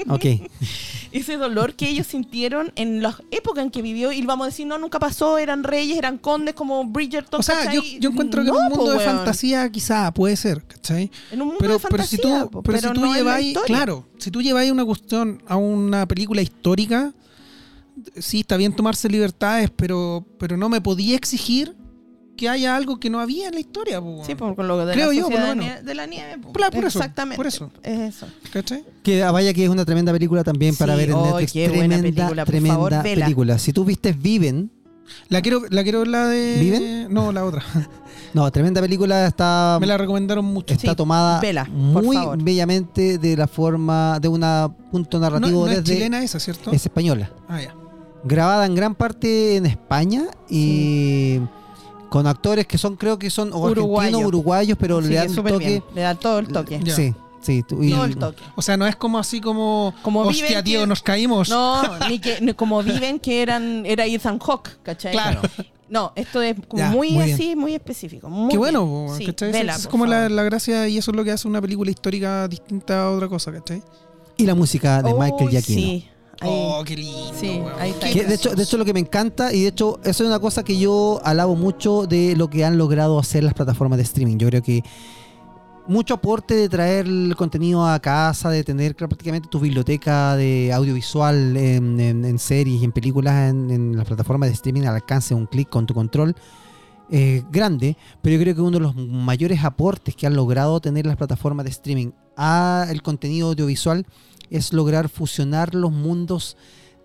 ok. 0.10 0.26
Ese 1.12 1.38
dolor 1.38 1.76
que 1.76 1.90
ellos 1.90 2.08
sintieron 2.08 2.72
en 2.76 3.02
la 3.02 3.18
época 3.32 3.62
en 3.62 3.70
que 3.70 3.82
vivió 3.82 4.12
y 4.12 4.22
vamos 4.26 4.46
a 4.46 4.50
decir, 4.50 4.66
no, 4.66 4.78
nunca 4.78 5.00
pasó, 5.00 5.38
eran 5.38 5.64
reyes, 5.64 5.98
eran 5.98 6.18
condes 6.18 6.56
como 6.56 6.86
Bridgerton. 6.86 7.40
O 7.40 7.44
sea, 7.44 7.72
yo, 7.72 7.82
encuentro 8.10 8.44
que 8.44 8.50
en 8.50 8.56
un 8.56 8.64
mundo 8.64 8.86
po, 8.86 8.92
de 8.92 8.98
weón. 8.98 9.18
fantasía 9.18 9.70
quizá 9.70 10.12
puede 10.14 10.36
ser, 10.36 10.64
¿cachai? 10.66 11.12
En 11.32 11.42
un 11.42 11.50
mundo 11.50 11.60
Pero, 11.60 11.78
de 11.78 11.86
pero 11.90 12.04
si 12.04 12.18
fantasía, 12.18 12.44
tú, 12.44 12.52
po, 12.52 12.64
pero 12.64 12.78
si 12.80 12.90
tú 12.90 13.02
no 13.02 13.14
lleváis, 13.14 13.58
claro, 13.66 14.08
si 14.18 14.32
tú 14.32 14.42
lleváis 14.42 14.72
una 14.72 14.86
cuestión 14.86 15.44
a 15.48 15.58
una 15.58 16.08
película 16.08 16.42
histórica, 16.42 17.14
sí, 18.18 18.42
está 18.42 18.58
bien 18.58 18.76
tomarse 18.76 19.10
libertades, 19.10 19.70
pero, 19.76 20.26
pero 20.40 20.58
no 20.58 20.70
me 20.70 20.82
podía 20.82 21.16
exigir 21.16 21.76
que 22.36 22.50
haya 22.50 22.76
algo 22.76 23.00
que 23.00 23.10
no 23.10 23.20
había 23.20 23.48
en 23.48 23.54
la 23.54 23.60
historia, 23.60 24.02
po. 24.02 24.24
Sí, 24.26 24.36
por 24.36 24.58
lo 24.64 24.86
de 24.86 24.94
Creo 24.94 25.10
la 25.10 25.14
yo, 25.14 25.30
por 25.30 25.40
lo 25.40 25.46
de, 25.48 25.56
menos. 25.56 25.86
de 25.86 25.96
la 25.96 26.06
nieve. 26.08 26.38
po. 26.40 26.52
Por- 26.54 26.72
por 26.72 26.86
eso, 26.86 27.00
Exactamente. 27.00 27.38
por 27.38 27.48
eso. 27.48 27.72
Es 27.84 28.16
eso. 28.16 28.28
¿cachai? 28.52 28.84
Que 29.04 29.22
ah, 29.24 29.32
vaya 29.32 29.54
que 29.54 29.64
es 29.64 29.70
una 29.70 29.86
tremenda 29.86 30.12
película 30.12 30.44
también 30.44 30.76
para 30.76 30.96
ver 30.96 31.10
en 31.12 31.16
ay, 31.18 31.24
Netflix. 31.26 31.52
qué 31.54 31.68
buena 31.70 31.96
tremenda, 31.96 32.02
película, 32.24 32.46
por 32.46 32.52
tremenda 32.52 32.76
favor, 32.76 33.04
película. 33.04 33.60
Si 33.60 33.72
tú 33.74 33.86
viste 33.86 34.14
Viven, 34.14 34.72
La 35.30 35.42
quiero, 35.42 35.62
la 35.70 35.84
quiero 35.84 36.00
ver 36.00 36.08
la 36.08 36.28
de. 36.28 36.58
¿Viven? 36.60 37.14
No, 37.14 37.32
la 37.32 37.44
otra. 37.46 37.62
no, 38.34 38.50
tremenda 38.52 38.82
película 38.82 39.28
está 39.28 39.78
Me 39.80 39.86
la 39.86 39.98
recomendaron 39.98 40.44
mucho. 40.46 40.74
está 40.74 40.92
Sí, 40.92 40.96
tomada 40.98 41.40
vela, 41.42 41.66
muy 41.66 42.16
favor. 42.16 42.42
bellamente 42.42 43.18
de 43.20 43.38
la 43.38 43.48
forma 43.48 44.20
de 44.20 44.28
un 44.30 44.42
punto 44.92 45.20
No, 45.20 45.30
narrativo 45.30 45.66
no 45.66 45.72
es 45.72 45.78
desde 45.84 45.94
chilena 45.96 46.24
esa, 46.24 46.40
¿cierto? 46.40 46.72
es 46.72 46.84
española. 46.84 47.32
Ah, 47.48 47.62
ya. 47.62 47.76
grabada 48.24 48.66
en 48.66 48.74
gran 48.76 48.96
parte 48.96 49.58
en 49.58 49.66
España 49.66 50.24
y 50.50 51.40
con 52.14 52.28
actores 52.28 52.68
que 52.68 52.78
son, 52.78 52.96
creo 52.96 53.18
que 53.18 53.32
son 53.32 53.52
o 53.54 53.58
Uruguayo. 53.58 54.00
argentinos, 54.02 54.28
uruguayos, 54.28 54.78
pero 54.80 55.02
Sí, 55.02 55.08
le 55.10 55.16
dan 55.16 55.34
toque. 55.34 55.58
bien. 55.58 55.84
Le 55.96 56.02
da 56.02 56.14
todo 56.14 56.38
el 56.38 56.48
toque. 56.48 56.80
Ya. 56.84 56.96
Sí, 56.96 57.12
sí. 57.42 57.64
tú- 57.68 57.82
y- 57.82 57.90
Todo 57.90 58.06
el 58.06 58.18
toque. 58.18 58.44
O 58.56 58.62
sea, 58.62 58.78
no 58.78 58.86
es 58.86 58.96
como 58.96 59.18
así 59.18 59.42
como. 59.42 59.96
Como 60.04 60.22
Hostia, 60.22 60.64
tío, 60.64 60.82
que- 60.82 60.88
nos 60.88 61.02
caímos. 61.02 61.50
No, 61.50 61.82
ni 62.08 62.20
que 62.20 62.40
ni 62.40 62.54
como 62.54 62.84
viven 62.84 63.18
que 63.20 63.42
eran 63.42 63.84
era 63.88 64.06
Ethan 64.06 64.38
Hawke, 64.38 64.78
¿cachai? 64.84 65.12
Claro. 65.14 65.42
No, 65.90 66.12
esto 66.16 66.42
es 66.42 66.56
como 66.68 66.82
Ya, 66.84 66.90
muy, 66.92 67.20
así, 67.20 67.56
muy 67.56 67.74
específico. 67.74 68.30
muy 68.30 68.50
Qué 68.52 68.58
bueno, 68.60 68.86
bien. 68.86 69.08
po, 69.08 69.16
Sí, 69.16 69.26
¿cachai? 69.26 69.52
Vela, 69.52 69.76
es 69.76 69.88
como 69.88 70.06
la, 70.06 70.30
la 70.30 70.44
gracia 70.44 70.88
y 70.88 70.98
eso 71.00 71.10
es 71.12 71.18
lo 71.18 71.24
que 71.24 71.32
hace 71.32 71.48
una 71.48 71.62
película 71.62 71.90
histórica 71.92 72.48
distinta 72.48 73.06
a 73.06 73.10
otra 73.12 73.28
cosa, 73.28 73.52
¿cachai? 73.52 73.82
y 74.38 74.46
la 74.46 74.56
música 74.56 75.02
de 75.04 75.14
Michael 75.14 75.50
Giacchino. 75.50 75.80
Sí, 75.82 76.08
ahí. 76.42 76.50
Oh, 76.52 76.84
qué 76.86 76.96
lindo. 76.96 77.32
Sí, 77.40 77.60
weón. 77.64 77.80
ahí 77.80 77.92
está. 77.92 78.08
Qué 78.08 78.14
Que 78.14 78.26
de 78.26 78.36
hecho, 78.36 78.56
de 78.56 78.64
hecho 78.64 78.78
lo 78.78 78.86
que 78.86 78.94
me 78.94 79.00
encanta 79.00 79.54
y 79.54 79.62
de 79.62 79.68
hecho 79.70 80.00
eso 80.04 80.24
es 80.24 80.28
una 80.30 80.40
cosa 80.40 80.64
que 80.64 80.78
yo 80.78 81.20
alabo 81.24 81.56
mucho 81.56 82.06
de 82.08 82.36
lo 82.36 82.50
que 82.50 82.66
han 82.66 82.78
logrado 82.78 83.20
hacer 83.20 83.44
las 83.44 83.54
plataformas 83.54 83.98
de 83.98 84.04
streaming. 84.04 84.38
Yo 84.38 84.48
creo 84.50 84.62
que 84.62 84.82
mucho 85.86 86.14
aporte 86.14 86.56
de 86.56 86.70
traer 86.70 87.06
el 87.08 87.36
contenido 87.36 87.86
a 87.86 88.00
casa, 88.00 88.50
de 88.50 88.64
tener 88.64 88.96
prácticamente 88.96 89.50
tu 89.50 89.60
biblioteca 89.60 90.36
de 90.38 90.72
audiovisual 90.74 91.58
en, 91.58 92.00
en- 92.00 92.24
en 92.24 92.40
series 92.40 92.82
y 92.82 92.86
en 92.86 92.94
películas 92.94 93.50
en, 93.50 93.70
en 93.70 93.98
las 93.98 94.06
plataformas 94.06 94.48
de 94.50 94.54
streaming 94.54 94.84
al 94.84 94.96
alcance 94.96 95.34
de 95.36 95.42
un 95.42 95.46
clic 95.48 95.68
con 95.70 95.86
tu 95.86 95.94
control. 95.94 96.36
eh, 97.12 97.44
grande, 97.52 97.98
pero 98.22 98.38
yo 98.38 98.42
creo 98.42 98.56
que 98.56 98.62
uno 98.62 98.72
de 98.72 98.80
los 98.80 98.96
mayores 98.96 99.62
aportes 99.64 100.16
que 100.16 100.26
han 100.26 100.36
logrado 100.36 100.80
tener 100.80 101.06
las 101.06 101.18
plataformas 101.18 101.66
de 101.66 101.72
streaming 101.72 102.12
a 102.38 102.88
el 102.90 103.02
contenido 103.04 103.50
audiovisual 103.50 104.06
es 104.54 104.72
lograr 104.74 105.10
fusionar 105.10 105.76
los 105.76 105.92
mundos 105.92 106.56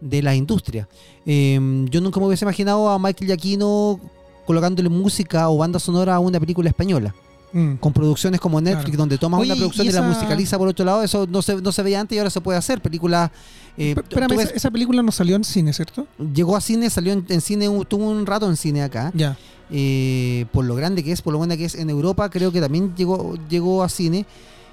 de 0.01 0.22
la 0.22 0.34
industria. 0.34 0.88
Eh, 1.26 1.59
yo 1.90 2.01
nunca 2.01 2.20
me 2.20 2.26
hubiese 2.26 2.44
imaginado 2.44 2.88
a 2.88 2.99
Michael 2.99 3.26
Giacchino 3.26 3.99
colocándole 4.46 4.88
música 4.88 5.49
o 5.49 5.59
banda 5.59 5.78
sonora 5.78 6.14
a 6.14 6.20
una 6.20 6.38
película 6.38 6.68
española, 6.68 7.14
Mm. 7.53 7.76
con 7.76 7.92
producciones 7.94 8.40
como 8.40 8.61
Netflix, 8.61 8.84
Claro. 8.90 8.99
donde 8.99 9.16
tomas 9.18 9.40
Oye, 9.40 9.51
una 9.53 9.57
producción 9.59 9.86
y 9.86 9.90
y, 9.90 9.92
la 9.92 10.03
musicaliza 10.03 10.59
por 10.59 10.68
otro 10.68 10.84
lado, 10.84 11.03
eso 11.03 11.26
no 11.26 11.40
se, 11.42 11.57
no 11.62 11.72
se 11.72 11.82
veía 11.82 11.99
antes 12.01 12.14
y 12.14 12.18
ahora 12.18 12.28
se 12.30 12.40
puede 12.42 12.59
hacer. 12.59 12.80
Películas... 12.82 13.30
eh, 13.78 13.94
Espérame, 13.96 14.32
esa, 14.32 14.42
ves- 14.42 14.53
esa 14.55 14.70
película 14.70 15.03
no 15.03 15.11
salió 15.12 15.34
en 15.36 15.44
cine, 15.44 15.72
¿cierto? 15.72 16.07
llegó 16.34 16.57
a 16.57 16.61
cine, 16.61 16.90
salió 16.90 17.12
en, 17.14 17.24
en 17.28 17.40
cine, 17.40 17.66
un- 17.68 17.84
tuvo 17.86 18.05
un 18.11 18.26
rato 18.26 18.46
en 18.49 18.57
cine 18.57 18.82
acá, 18.82 19.11
Ya. 19.14 19.36
eh, 19.70 20.44
por 20.53 20.64
lo 20.66 20.74
grande 20.74 21.03
que 21.03 21.12
es, 21.12 21.22
por 21.22 21.32
lo 21.32 21.38
buena 21.38 21.57
que 21.57 21.64
es 21.64 21.74
en 21.74 21.88
Europa, 21.90 22.28
creo 22.30 22.53
que 22.53 22.61
también 22.61 22.94
llegó, 22.96 23.34
llegó 23.49 23.82
a 23.82 23.88
cine. 23.88 24.26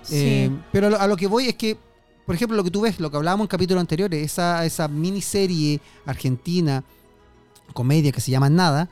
Sí. 0.03 0.15
Eh, 0.17 0.51
pero 0.71 0.87
a 0.87 0.89
lo, 0.89 0.99
a 0.99 1.07
lo 1.07 1.15
que 1.17 1.27
voy 1.27 1.47
es 1.47 1.55
que, 1.55 1.77
por 2.25 2.35
ejemplo, 2.35 2.57
lo 2.57 2.63
que 2.63 2.71
tú 2.71 2.81
ves, 2.81 2.99
lo 2.99 3.09
que 3.11 3.17
hablábamos 3.17 3.45
en 3.45 3.49
capítulos 3.49 3.81
anteriores, 3.81 4.23
esa, 4.23 4.65
esa 4.65 4.87
miniserie 4.87 5.79
argentina, 6.05 6.83
comedia 7.73 8.11
que 8.11 8.21
se 8.21 8.31
llama 8.31 8.49
Nada, 8.49 8.89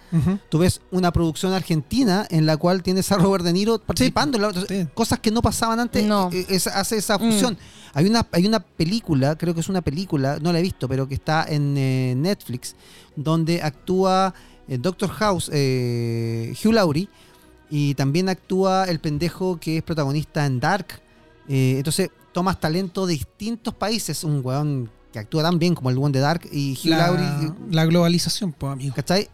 tú 0.50 0.58
ves 0.60 0.82
una 0.92 1.12
producción 1.14 1.54
argentina 1.54 2.26
en 2.30 2.46
la 2.46 2.58
cual 2.58 2.82
tienes 2.84 3.12
a 3.12 3.18
Robert 3.18 3.44
De 3.46 3.54
Niro 3.54 3.80
participando, 3.80 4.38
en 4.38 4.42
la- 4.42 4.54
Sí. 4.68 4.88
cosas 4.94 5.20
que 5.20 5.32
no 5.32 5.42
pasaban 5.42 5.80
antes, 5.80 6.04
No. 6.06 6.30
es- 6.32 6.68
hace 6.68 6.98
esa 6.98 7.18
Mm. 7.18 7.32
fusión. 7.32 7.58
Hay, 7.94 8.08
una, 8.08 8.28
hay 8.32 8.48
una 8.48 8.60
película, 8.60 9.36
creo 9.38 9.54
que 9.54 9.60
es 9.60 9.70
una 9.70 9.82
película, 9.82 10.40
no 10.42 10.52
la 10.52 10.60
he 10.60 10.62
visto, 10.64 10.88
pero 10.88 11.08
que 11.08 11.14
está 11.14 11.46
en 11.48 11.76
eh, 11.78 12.14
Netflix, 12.18 12.76
donde 13.16 13.62
actúa 13.62 14.34
eh, 14.68 14.78
Doctor 14.78 15.10
House, 15.10 15.50
eh, 15.54 16.54
Hugh 16.64 16.74
Laurie, 16.74 17.10
y 17.70 17.94
también 17.96 18.30
actúa 18.30 18.86
el 18.86 19.00
pendejo 19.00 19.60
que 19.60 19.78
es 19.78 19.84
protagonista 19.84 20.46
en 20.46 20.60
Dark. 20.60 20.88
Eh, 21.48 21.76
entonces 21.78 22.10
tomas 22.34 22.60
talento 22.60 23.06
de 23.06 23.14
distintos 23.14 23.74
países, 23.74 24.24
un 24.24 24.42
weón 24.44 24.90
que 25.12 25.20
actúa 25.20 25.44
tan 25.44 25.60
bien 25.60 25.76
como 25.76 25.90
el 25.92 25.98
weón 25.98 26.12
de 26.12 26.20
Dark 26.20 26.50
y 26.52 26.74
Hugh 26.74 26.90
La, 26.90 26.98
Laurie, 27.08 27.52
la 27.72 27.86
globalización, 27.86 28.52
pues, 28.52 28.74
amigo. 28.74 28.96
¿cachai? 28.96 29.30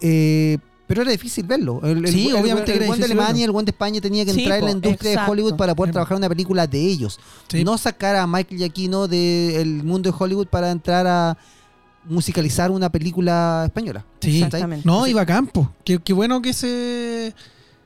Eh, 0.00 0.58
pero 0.86 1.00
era 1.00 1.10
difícil 1.10 1.46
verlo. 1.46 1.80
El, 1.82 2.04
el- 2.04 2.12
Sí, 2.12 2.28
el- 2.28 2.34
obviamente 2.36 2.72
el, 2.72 2.78
que 2.78 2.84
era 2.84 2.86
buen 2.88 2.98
de 3.00 3.06
Alemania, 3.06 3.32
verlo. 3.32 3.44
el 3.46 3.50
buen 3.52 3.64
de 3.64 3.70
España 3.70 4.00
tenía 4.02 4.24
que 4.26 4.32
Sí, 4.34 4.40
entrar 4.42 4.58
en 4.58 4.64
la 4.66 4.70
industria 4.72 5.10
de. 5.12 5.30
Hollywood 5.30 5.56
para 5.56 5.74
poder 5.74 5.92
trabajar 5.92 6.16
una 6.18 6.28
película 6.28 6.66
de 6.66 6.78
ellos. 6.78 7.18
Sí. 7.48 7.64
No 7.64 7.78
sacar 7.78 8.16
a 8.16 8.26
Michael 8.26 8.58
Giacchino 8.58 9.08
del 9.08 9.82
mundo 9.82 10.10
de 10.10 10.16
Hollywood 10.18 10.46
para 10.48 10.70
entrar 10.70 11.06
a 11.06 11.38
musicalizar 12.06 12.70
una 12.70 12.90
película 12.90 13.62
española. 13.64 14.04
Sí. 14.20 14.42
Exactamente. 14.42 14.86
No, 14.86 15.06
iba 15.06 15.22
a 15.22 15.26
campo. 15.26 15.70
Qué, 15.84 15.98
qué 16.00 16.12
bueno 16.12 16.42
que 16.42 16.52
se, 16.52 17.28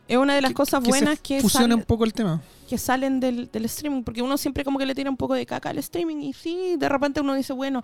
Es 0.08 0.16
una 0.16 0.34
de 0.34 0.40
las 0.42 0.50
que- 0.50 0.54
cosas 0.54 0.80
que 0.80 0.86
se 0.86 0.90
buenas 0.90 1.20
que, 1.20 1.40
fusione 1.40 1.66
sal- 1.68 1.74
un 1.78 1.82
poco 1.84 2.04
el 2.04 2.12
tema. 2.12 2.42
Que 2.68 2.78
salen 2.78 3.18
del, 3.18 3.50
del 3.50 3.64
streaming, 3.64 4.02
porque 4.04 4.22
uno 4.22 4.36
siempre 4.38 4.62
como 4.64 4.78
que 4.78 4.86
le 4.86 4.94
tira 4.94 5.10
un 5.10 5.16
poco 5.16 5.34
de 5.34 5.44
caca 5.46 5.70
al 5.70 5.78
streaming 5.78 6.18
y 6.22 6.32
sí, 6.32 6.76
de 6.78 6.88
repente 6.88 7.20
uno 7.20 7.34
dice, 7.34 7.52
bueno, 7.52 7.82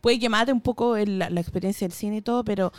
puede 0.00 0.18
que 0.20 0.28
mate 0.28 0.52
un 0.52 0.60
poco 0.60 0.96
el- 0.96 1.18
la, 1.18 1.30
la 1.30 1.40
experiencia 1.40 1.86
del 1.88 1.96
cine 1.96 2.18
y 2.18 2.22
todo, 2.22 2.44
pero, 2.44 2.72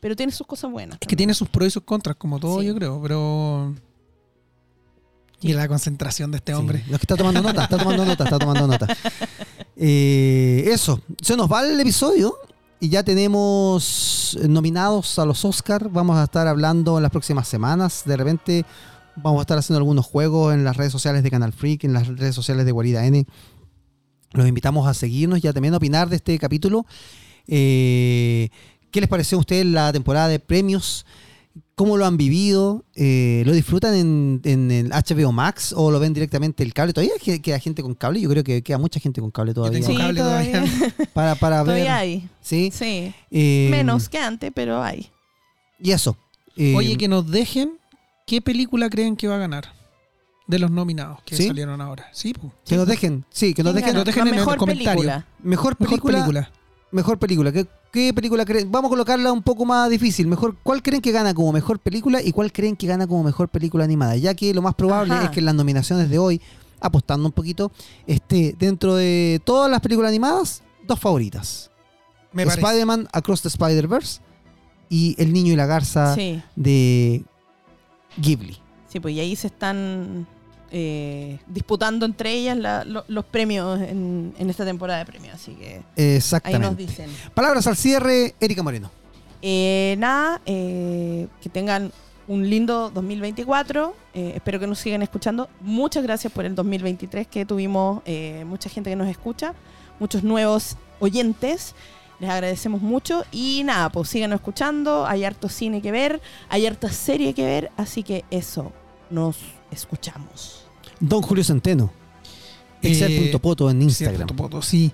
pero 0.00 0.14
tiene 0.16 0.32
sus 0.32 0.46
cosas 0.46 0.70
buenas. 0.70 0.98
Es 1.00 1.08
que 1.08 1.16
tiene 1.16 1.32
sus 1.32 1.48
pros 1.48 1.68
y 1.68 1.70
sus 1.70 1.84
contras, 1.84 2.16
como 2.16 2.38
todo, 2.38 2.60
Sí. 2.60 2.66
yo 2.66 2.74
creo, 2.74 3.00
pero. 3.00 3.74
Sí. 5.40 5.48
Y 5.48 5.52
la 5.52 5.68
concentración 5.68 6.30
de 6.30 6.38
este 6.38 6.52
Sí, 6.52 6.58
hombre. 6.58 6.82
Lo 6.88 6.98
que 6.98 7.02
está 7.04 7.16
tomando 7.16 7.42
nota, 7.42 7.64
está 7.64 7.76
tomando 7.78 8.04
nota, 8.04 8.24
está 8.24 8.38
tomando 8.38 8.66
nota. 8.66 8.86
Eh, 9.76 10.66
eso, 10.68 11.00
se 11.20 11.36
nos 11.36 11.50
va 11.50 11.66
el 11.66 11.80
episodio 11.80 12.36
y 12.78 12.88
ya 12.90 13.02
tenemos 13.02 14.38
nominados 14.48 15.18
a 15.18 15.24
los 15.26 15.44
Oscar. 15.44 15.88
Vamos 15.90 16.16
a 16.16 16.24
estar 16.24 16.46
hablando 16.46 16.96
en 16.96 17.02
las 17.02 17.10
próximas 17.10 17.48
semanas. 17.48 18.02
De 18.06 18.16
repente 18.16 18.64
vamos 19.16 19.38
a 19.38 19.42
estar 19.42 19.58
haciendo 19.58 19.78
algunos 19.78 20.04
juegos 20.06 20.54
en 20.54 20.64
las 20.64 20.76
redes 20.76 20.92
sociales 20.92 21.22
de 21.22 21.30
Canal 21.30 21.52
Freak, 21.52 21.84
en 21.84 21.92
las 21.92 22.06
redes 22.08 22.34
sociales 22.34 22.64
de 22.66 22.72
Guarida 22.72 23.06
N. 23.06 23.24
Los 24.32 24.48
invitamos 24.48 24.86
a 24.88 24.94
seguirnos 24.94 25.42
y 25.44 25.46
a 25.48 25.52
también 25.52 25.74
opinar 25.74 26.08
de 26.08 26.16
este 26.16 26.38
capítulo. 26.38 26.86
Eh, 27.46 28.48
¿Qué 28.90 29.00
les 29.00 29.08
pareció 29.08 29.38
a 29.38 29.40
ustedes 29.40 29.66
la 29.66 29.92
temporada 29.92 30.28
de 30.28 30.38
premios? 30.40 31.04
¿Cómo 31.76 31.96
lo 31.96 32.06
han 32.06 32.16
vivido? 32.16 32.84
Eh, 32.94 33.42
¿Lo 33.46 33.52
disfrutan 33.52 33.94
en, 33.94 34.40
en 34.44 34.70
el 34.70 34.90
HBO 34.90 35.32
Max 35.32 35.72
o 35.76 35.90
lo 35.90 35.98
ven 35.98 36.14
directamente 36.14 36.62
el 36.62 36.72
cable? 36.72 36.92
¿Todavía 36.92 37.14
que- 37.20 37.42
queda 37.42 37.58
gente 37.58 37.82
con 37.82 37.94
cable? 37.94 38.20
Yo 38.20 38.28
creo 38.28 38.44
que 38.44 38.62
queda 38.62 38.78
mucha 38.78 39.00
gente 39.00 39.20
con 39.20 39.30
cable 39.32 39.54
todavía. 39.54 39.80
tengo 39.80 39.92
Sí, 39.92 39.98
cable 39.98 40.20
todavía, 40.20 40.52
todavía. 40.64 40.94
Para, 41.14 41.34
para 41.34 41.56
ver. 41.62 41.66
todavía 41.66 41.96
hay. 41.96 42.28
¿sí? 42.40 42.70
Sí. 42.72 43.12
Eh, 43.30 43.68
Menos 43.70 44.08
que 44.08 44.18
antes, 44.18 44.50
pero 44.54 44.82
hay. 44.82 45.08
Y 45.80 45.90
eso. 45.90 46.16
Eh, 46.56 46.74
Oye, 46.76 46.96
que 46.96 47.08
nos 47.08 47.28
dejen 47.28 47.78
qué 48.26 48.40
película 48.40 48.88
creen 48.90 49.16
que 49.16 49.28
va 49.28 49.36
a 49.36 49.38
ganar 49.38 49.72
de 50.46 50.58
los 50.58 50.70
nominados 50.70 51.20
que 51.24 51.36
¿Sí? 51.36 51.46
salieron 51.46 51.80
ahora. 51.80 52.08
Sí, 52.12 52.34
pues. 52.34 52.52
que 52.66 52.76
nos 52.76 52.86
dejen. 52.86 53.24
Sí, 53.30 53.54
que 53.54 53.62
nos 53.62 53.72
¿Quién 53.72 53.82
dejen. 53.84 53.96
nos 53.96 54.04
dejen 54.04 54.22
en 54.22 54.28
el 54.34 54.40
mejor 54.40 54.56
comentario. 54.58 54.92
película. 54.92 55.26
Mejor 55.42 55.76
Mejor 55.78 56.02
película. 56.02 56.50
Mejor 56.90 57.18
película. 57.18 57.52
¿Qué, 57.52 57.66
qué 57.92 58.14
película 58.14 58.44
creen? 58.44 58.70
Vamos 58.70 58.88
a 58.88 58.90
colocarla 58.90 59.32
un 59.32 59.42
poco 59.42 59.64
más 59.64 59.90
difícil. 59.90 60.26
Mejor, 60.28 60.56
¿Cuál 60.62 60.82
creen 60.82 61.00
que 61.02 61.10
gana 61.12 61.34
como 61.34 61.50
mejor 61.52 61.78
película 61.80 62.22
y 62.22 62.30
cuál 62.32 62.52
creen 62.52 62.76
que 62.76 62.86
gana 62.86 63.06
como 63.06 63.24
mejor 63.24 63.48
película 63.48 63.84
animada? 63.84 64.16
Ya 64.16 64.34
que 64.34 64.52
lo 64.54 64.62
más 64.62 64.74
probable 64.74 65.14
Ajá. 65.14 65.24
es 65.24 65.30
que 65.30 65.40
en 65.40 65.46
las 65.46 65.54
nominaciones 65.54 66.08
de 66.10 66.18
hoy, 66.18 66.40
apostando 66.80 67.26
un 67.26 67.32
poquito, 67.32 67.72
esté 68.06 68.54
dentro 68.58 68.94
de 68.94 69.40
todas 69.44 69.70
las 69.70 69.80
películas 69.80 70.10
animadas, 70.10 70.62
dos 70.86 71.00
favoritas. 71.00 71.70
Spider-Man 72.36 73.08
Across 73.12 73.42
the 73.42 73.48
Spider-Verse 73.48 74.20
y 74.88 75.14
El 75.18 75.32
Niño 75.32 75.52
y 75.52 75.56
la 75.56 75.66
Garza 75.66 76.14
Sí. 76.14 76.42
de 76.54 77.24
Ghibli. 78.16 78.58
Sí, 78.88 79.00
pues 79.00 79.14
y 79.14 79.20
ahí 79.20 79.34
se 79.36 79.48
están 79.48 80.26
eh, 80.70 81.38
disputando 81.46 82.04
entre 82.06 82.32
ellas 82.32 82.56
la- 82.56 82.84
lo- 82.84 83.04
los 83.08 83.24
premios 83.24 83.80
en, 83.80 84.34
en 84.38 84.50
esta 84.50 84.64
temporada 84.64 85.00
de 85.00 85.06
premios. 85.06 85.34
Así 85.34 85.52
que 85.54 85.74
ahí 85.74 85.74
nos 85.76 85.96
Exactamente. 85.96 86.86
dicen. 86.86 87.10
Palabras 87.34 87.66
al 87.66 87.76
cierre, 87.76 88.34
Erika 88.40 88.62
Moreno. 88.62 88.90
Eh, 89.42 89.94
nada, 89.98 90.40
eh, 90.46 91.28
que 91.42 91.48
tengan 91.48 91.92
un 92.26 92.48
lindo 92.48 92.90
2024. 92.90 93.94
Eh, 94.14 94.32
espero 94.36 94.58
que 94.58 94.66
nos 94.66 94.78
sigan 94.78 95.02
escuchando. 95.02 95.48
Muchas 95.60 96.02
gracias 96.02 96.32
por 96.32 96.44
el 96.44 96.54
2023 96.54 97.26
que 97.26 97.44
tuvimos 97.44 98.00
eh, 98.06 98.44
mucha 98.46 98.70
gente 98.70 98.90
que 98.90 98.96
nos 98.96 99.08
escucha, 99.08 99.54
muchos 100.00 100.22
nuevos 100.24 100.76
oyentes. 101.00 101.74
Les 102.20 102.30
agradecemos 102.30 102.80
mucho 102.80 103.24
y 103.32 103.62
nada, 103.64 103.90
pues 103.90 104.08
síganos 104.08 104.36
escuchando. 104.36 105.06
Hay 105.06 105.24
harto 105.24 105.48
cine 105.48 105.82
que 105.82 105.90
ver, 105.90 106.20
hay 106.48 106.66
harta 106.66 106.90
serie 106.90 107.34
que 107.34 107.44
ver, 107.44 107.70
así 107.76 108.02
que 108.02 108.24
eso, 108.30 108.72
nos 109.10 109.36
escuchamos. 109.70 110.66
Don 111.00 111.22
Julio 111.22 111.42
Centeno. 111.44 111.90
Eh, 112.82 112.88
Excel.poto 112.90 113.70
en 113.70 113.82
Instagram. 113.82 114.22
Excel.poto, 114.22 114.62
sí. 114.62 114.92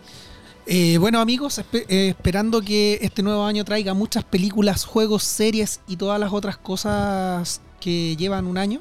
Eh, 0.66 0.98
bueno 0.98 1.20
amigos, 1.20 1.58
espe- 1.58 1.84
eh, 1.88 2.08
esperando 2.10 2.62
que 2.62 2.98
este 3.02 3.22
nuevo 3.22 3.44
año 3.44 3.64
traiga 3.64 3.92
muchas 3.94 4.22
películas, 4.24 4.84
juegos, 4.84 5.24
series 5.24 5.80
y 5.88 5.96
todas 5.96 6.20
las 6.20 6.32
otras 6.32 6.56
cosas 6.58 7.60
que 7.80 8.14
llevan 8.16 8.46
un 8.46 8.56
año, 8.58 8.80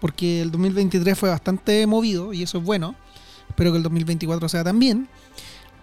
porque 0.00 0.40
el 0.40 0.50
2023 0.50 1.18
fue 1.18 1.28
bastante 1.28 1.86
movido 1.86 2.32
y 2.32 2.42
eso 2.42 2.58
es 2.58 2.64
bueno. 2.64 2.94
Espero 3.48 3.70
que 3.72 3.76
el 3.78 3.82
2024 3.82 4.48
sea 4.48 4.64
también. 4.64 5.08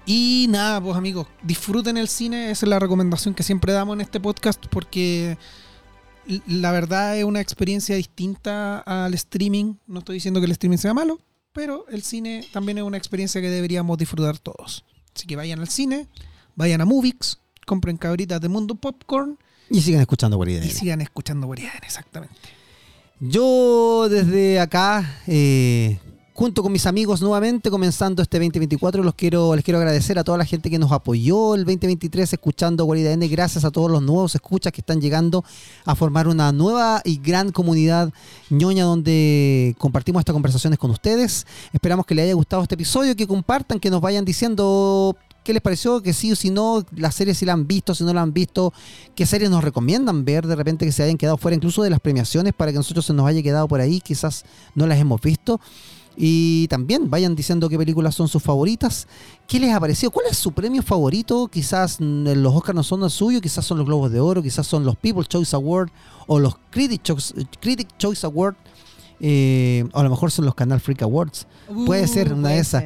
Y 0.05 0.47
nada, 0.49 0.81
pues 0.81 0.97
amigos, 0.97 1.27
disfruten 1.41 1.97
el 1.97 2.09
cine, 2.09 2.51
esa 2.51 2.65
es 2.65 2.69
la 2.69 2.79
recomendación 2.79 3.33
que 3.33 3.43
siempre 3.43 3.71
damos 3.71 3.95
en 3.95 4.01
este 4.01 4.19
podcast 4.19 4.65
porque 4.67 5.37
la 6.47 6.71
verdad 6.71 7.17
es 7.17 7.23
una 7.23 7.41
experiencia 7.41 7.95
distinta 7.95 8.79
al 8.79 9.13
streaming. 9.13 9.75
No 9.87 9.99
estoy 9.99 10.15
diciendo 10.15 10.39
que 10.39 10.45
el 10.45 10.51
streaming 10.51 10.77
sea 10.77 10.93
malo, 10.93 11.19
pero 11.53 11.85
el 11.89 12.03
cine 12.03 12.45
también 12.51 12.77
es 12.79 12.83
una 12.83 12.97
experiencia 12.97 13.39
que 13.39 13.49
deberíamos 13.49 13.97
disfrutar 13.97 14.37
todos. 14.39 14.83
Así 15.15 15.25
que 15.25 15.35
vayan 15.35 15.59
al 15.59 15.69
cine, 15.69 16.07
vayan 16.55 16.81
a 16.81 16.85
Movix, 16.85 17.39
compren 17.65 17.97
cabritas 17.97 18.41
de 18.41 18.49
Mundo 18.49 18.75
Popcorn 18.75 19.37
Y 19.69 19.81
sigan 19.81 20.01
escuchando 20.01 20.37
Guarida 20.37 20.65
y 20.65 20.69
sigan 20.69 21.01
escuchando 21.01 21.47
Guardián, 21.47 21.71
exactamente. 21.83 22.35
Yo 23.19 24.07
desde 24.09 24.59
acá, 24.59 25.21
eh, 25.27 25.99
junto 26.33 26.63
con 26.63 26.71
mis 26.71 26.85
amigos 26.87 27.21
nuevamente, 27.21 27.69
comenzando 27.69 28.21
este 28.21 28.37
2024, 28.37 29.03
los 29.03 29.13
quiero, 29.13 29.55
les 29.55 29.63
quiero 29.63 29.77
agradecer 29.77 30.17
a 30.17 30.23
toda 30.23 30.37
la 30.37 30.45
gente 30.45 30.69
que 30.69 30.79
nos 30.79 30.91
apoyó 30.91 31.53
el 31.53 31.63
2023 31.63 32.33
escuchando 32.33 32.85
Guarida 32.85 33.11
N. 33.11 33.27
Gracias 33.27 33.63
a 33.65 33.71
todos 33.71 33.91
los 33.91 34.01
nuevos 34.01 34.33
escuchas 34.33 34.73
que 34.73 34.81
están 34.81 34.99
llegando 34.99 35.45
a 35.85 35.95
formar 35.95 36.27
una 36.27 36.51
nueva 36.51 37.01
y 37.05 37.17
gran 37.17 37.51
comunidad 37.51 38.11
ñoña 38.49 38.83
donde 38.83 39.75
compartimos 39.77 40.21
estas 40.21 40.33
conversaciones 40.33 40.79
con 40.79 40.89
ustedes. 40.89 41.45
Esperamos 41.71 42.05
que 42.05 42.15
les 42.15 42.23
haya 42.23 42.33
gustado 42.33 42.63
este 42.63 42.75
episodio, 42.75 43.15
que 43.15 43.27
compartan, 43.27 43.79
que 43.79 43.91
nos 43.91 44.01
vayan 44.01 44.25
diciendo 44.25 45.15
qué 45.43 45.53
les 45.53 45.61
pareció, 45.61 46.01
que 46.01 46.13
sí 46.13 46.31
o 46.31 46.35
si 46.35 46.49
no, 46.49 46.83
la 46.95 47.11
serie 47.11 47.35
si 47.35 47.45
la 47.45 47.53
han 47.53 47.67
visto, 47.67 47.93
si 47.93 48.03
no 48.03 48.13
la 48.13 48.21
han 48.21 48.33
visto, 48.33 48.73
qué 49.13 49.25
series 49.25 49.51
nos 49.51 49.63
recomiendan 49.63 50.25
ver, 50.25 50.47
de 50.47 50.55
repente 50.55 50.85
que 50.85 50.91
se 50.91 51.03
hayan 51.03 51.17
quedado 51.17 51.37
fuera 51.37 51.53
incluso 51.53 51.83
de 51.83 51.89
las 51.89 51.99
premiaciones 51.99 52.53
para 52.53 52.71
que 52.71 52.77
nosotros 52.77 53.05
se 53.05 53.13
nos 53.13 53.27
haya 53.27 53.43
quedado 53.43 53.67
por 53.67 53.81
ahí, 53.81 53.99
quizás 53.99 54.45
no 54.73 54.87
las 54.87 54.97
hemos 54.97 55.21
visto. 55.21 55.59
Y 56.15 56.67
también 56.67 57.09
vayan 57.09 57.35
diciendo 57.35 57.69
qué 57.69 57.77
películas 57.77 58.13
son 58.13 58.27
sus 58.27 58.41
favoritas, 58.41 59.07
qué 59.47 59.59
les 59.59 59.73
ha 59.73 59.79
parecido, 59.79 60.11
cuál 60.11 60.27
es 60.29 60.37
su 60.37 60.51
premio 60.51 60.83
favorito, 60.83 61.47
quizás 61.47 61.97
mm, 61.99 62.27
los 62.35 62.53
Oscars 62.53 62.75
no 62.75 62.83
son 62.83 63.03
el 63.03 63.09
suyo, 63.09 63.41
quizás 63.41 63.65
son 63.65 63.79
los 63.79 63.87
Globos 63.87 64.11
de 64.11 64.19
Oro, 64.19 64.43
quizás 64.43 64.67
son 64.67 64.85
los 64.85 64.95
People's 64.95 65.27
Choice 65.27 65.55
Award 65.55 65.89
o 66.27 66.39
los 66.39 66.55
Critic 66.69 67.01
Choice, 67.01 67.33
Critic 67.59 67.97
Choice 67.97 68.25
Award, 68.25 68.55
eh, 69.19 69.85
o 69.91 69.99
a 69.99 70.03
lo 70.03 70.09
mejor 70.09 70.31
son 70.31 70.45
los 70.45 70.53
Canal 70.53 70.79
Freak 70.79 71.01
Awards. 71.01 71.47
Puede 71.85 72.07
ser 72.07 72.33
una 72.33 72.49
de 72.49 72.59
esas. 72.59 72.83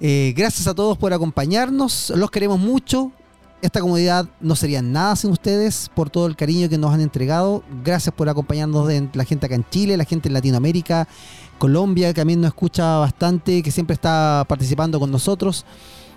Eh, 0.00 0.32
gracias 0.36 0.66
a 0.66 0.74
todos 0.74 0.98
por 0.98 1.12
acompañarnos, 1.12 2.12
los 2.16 2.30
queremos 2.30 2.58
mucho. 2.58 3.12
Esta 3.62 3.80
comunidad 3.80 4.28
no 4.40 4.56
sería 4.56 4.82
nada 4.82 5.14
sin 5.14 5.30
ustedes 5.30 5.88
por 5.94 6.10
todo 6.10 6.26
el 6.26 6.34
cariño 6.34 6.68
que 6.68 6.76
nos 6.76 6.92
han 6.92 7.00
entregado. 7.00 7.62
Gracias 7.84 8.12
por 8.12 8.28
acompañarnos 8.28 8.88
de 8.88 9.08
la 9.12 9.24
gente 9.24 9.46
acá 9.46 9.54
en 9.54 9.64
Chile, 9.70 9.96
la 9.96 10.04
gente 10.04 10.28
en 10.28 10.34
Latinoamérica, 10.34 11.06
Colombia, 11.62 12.08
que 12.08 12.22
también 12.22 12.40
nos 12.40 12.48
escucha 12.48 12.98
bastante, 12.98 13.62
que 13.62 13.70
siempre 13.70 13.94
está 13.94 14.44
participando 14.48 14.98
con 14.98 15.12
nosotros. 15.12 15.64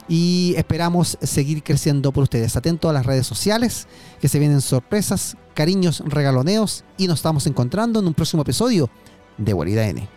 Y 0.08 0.56
esperamos 0.58 1.20
seguir 1.22 1.62
creciendo 1.62 2.12
por 2.12 2.24
ustedes. 2.24 2.56
Atentos 2.56 2.90
a 2.90 2.94
las 2.94 3.06
redes 3.06 3.28
sociales, 3.28 3.88
que 4.20 4.28
se 4.28 4.40
vienen 4.40 4.60
sorpresas, 4.60 5.38
cariños, 5.54 6.02
regaloneos. 6.04 6.84
Y 6.98 7.06
nos 7.06 7.20
estamos 7.20 7.46
encontrando 7.46 8.00
en 8.00 8.08
un 8.08 8.16
próximo 8.16 8.42
episodio 8.42 8.90
de 9.38 9.54
Guarida 9.54 9.88
N. 9.88 10.15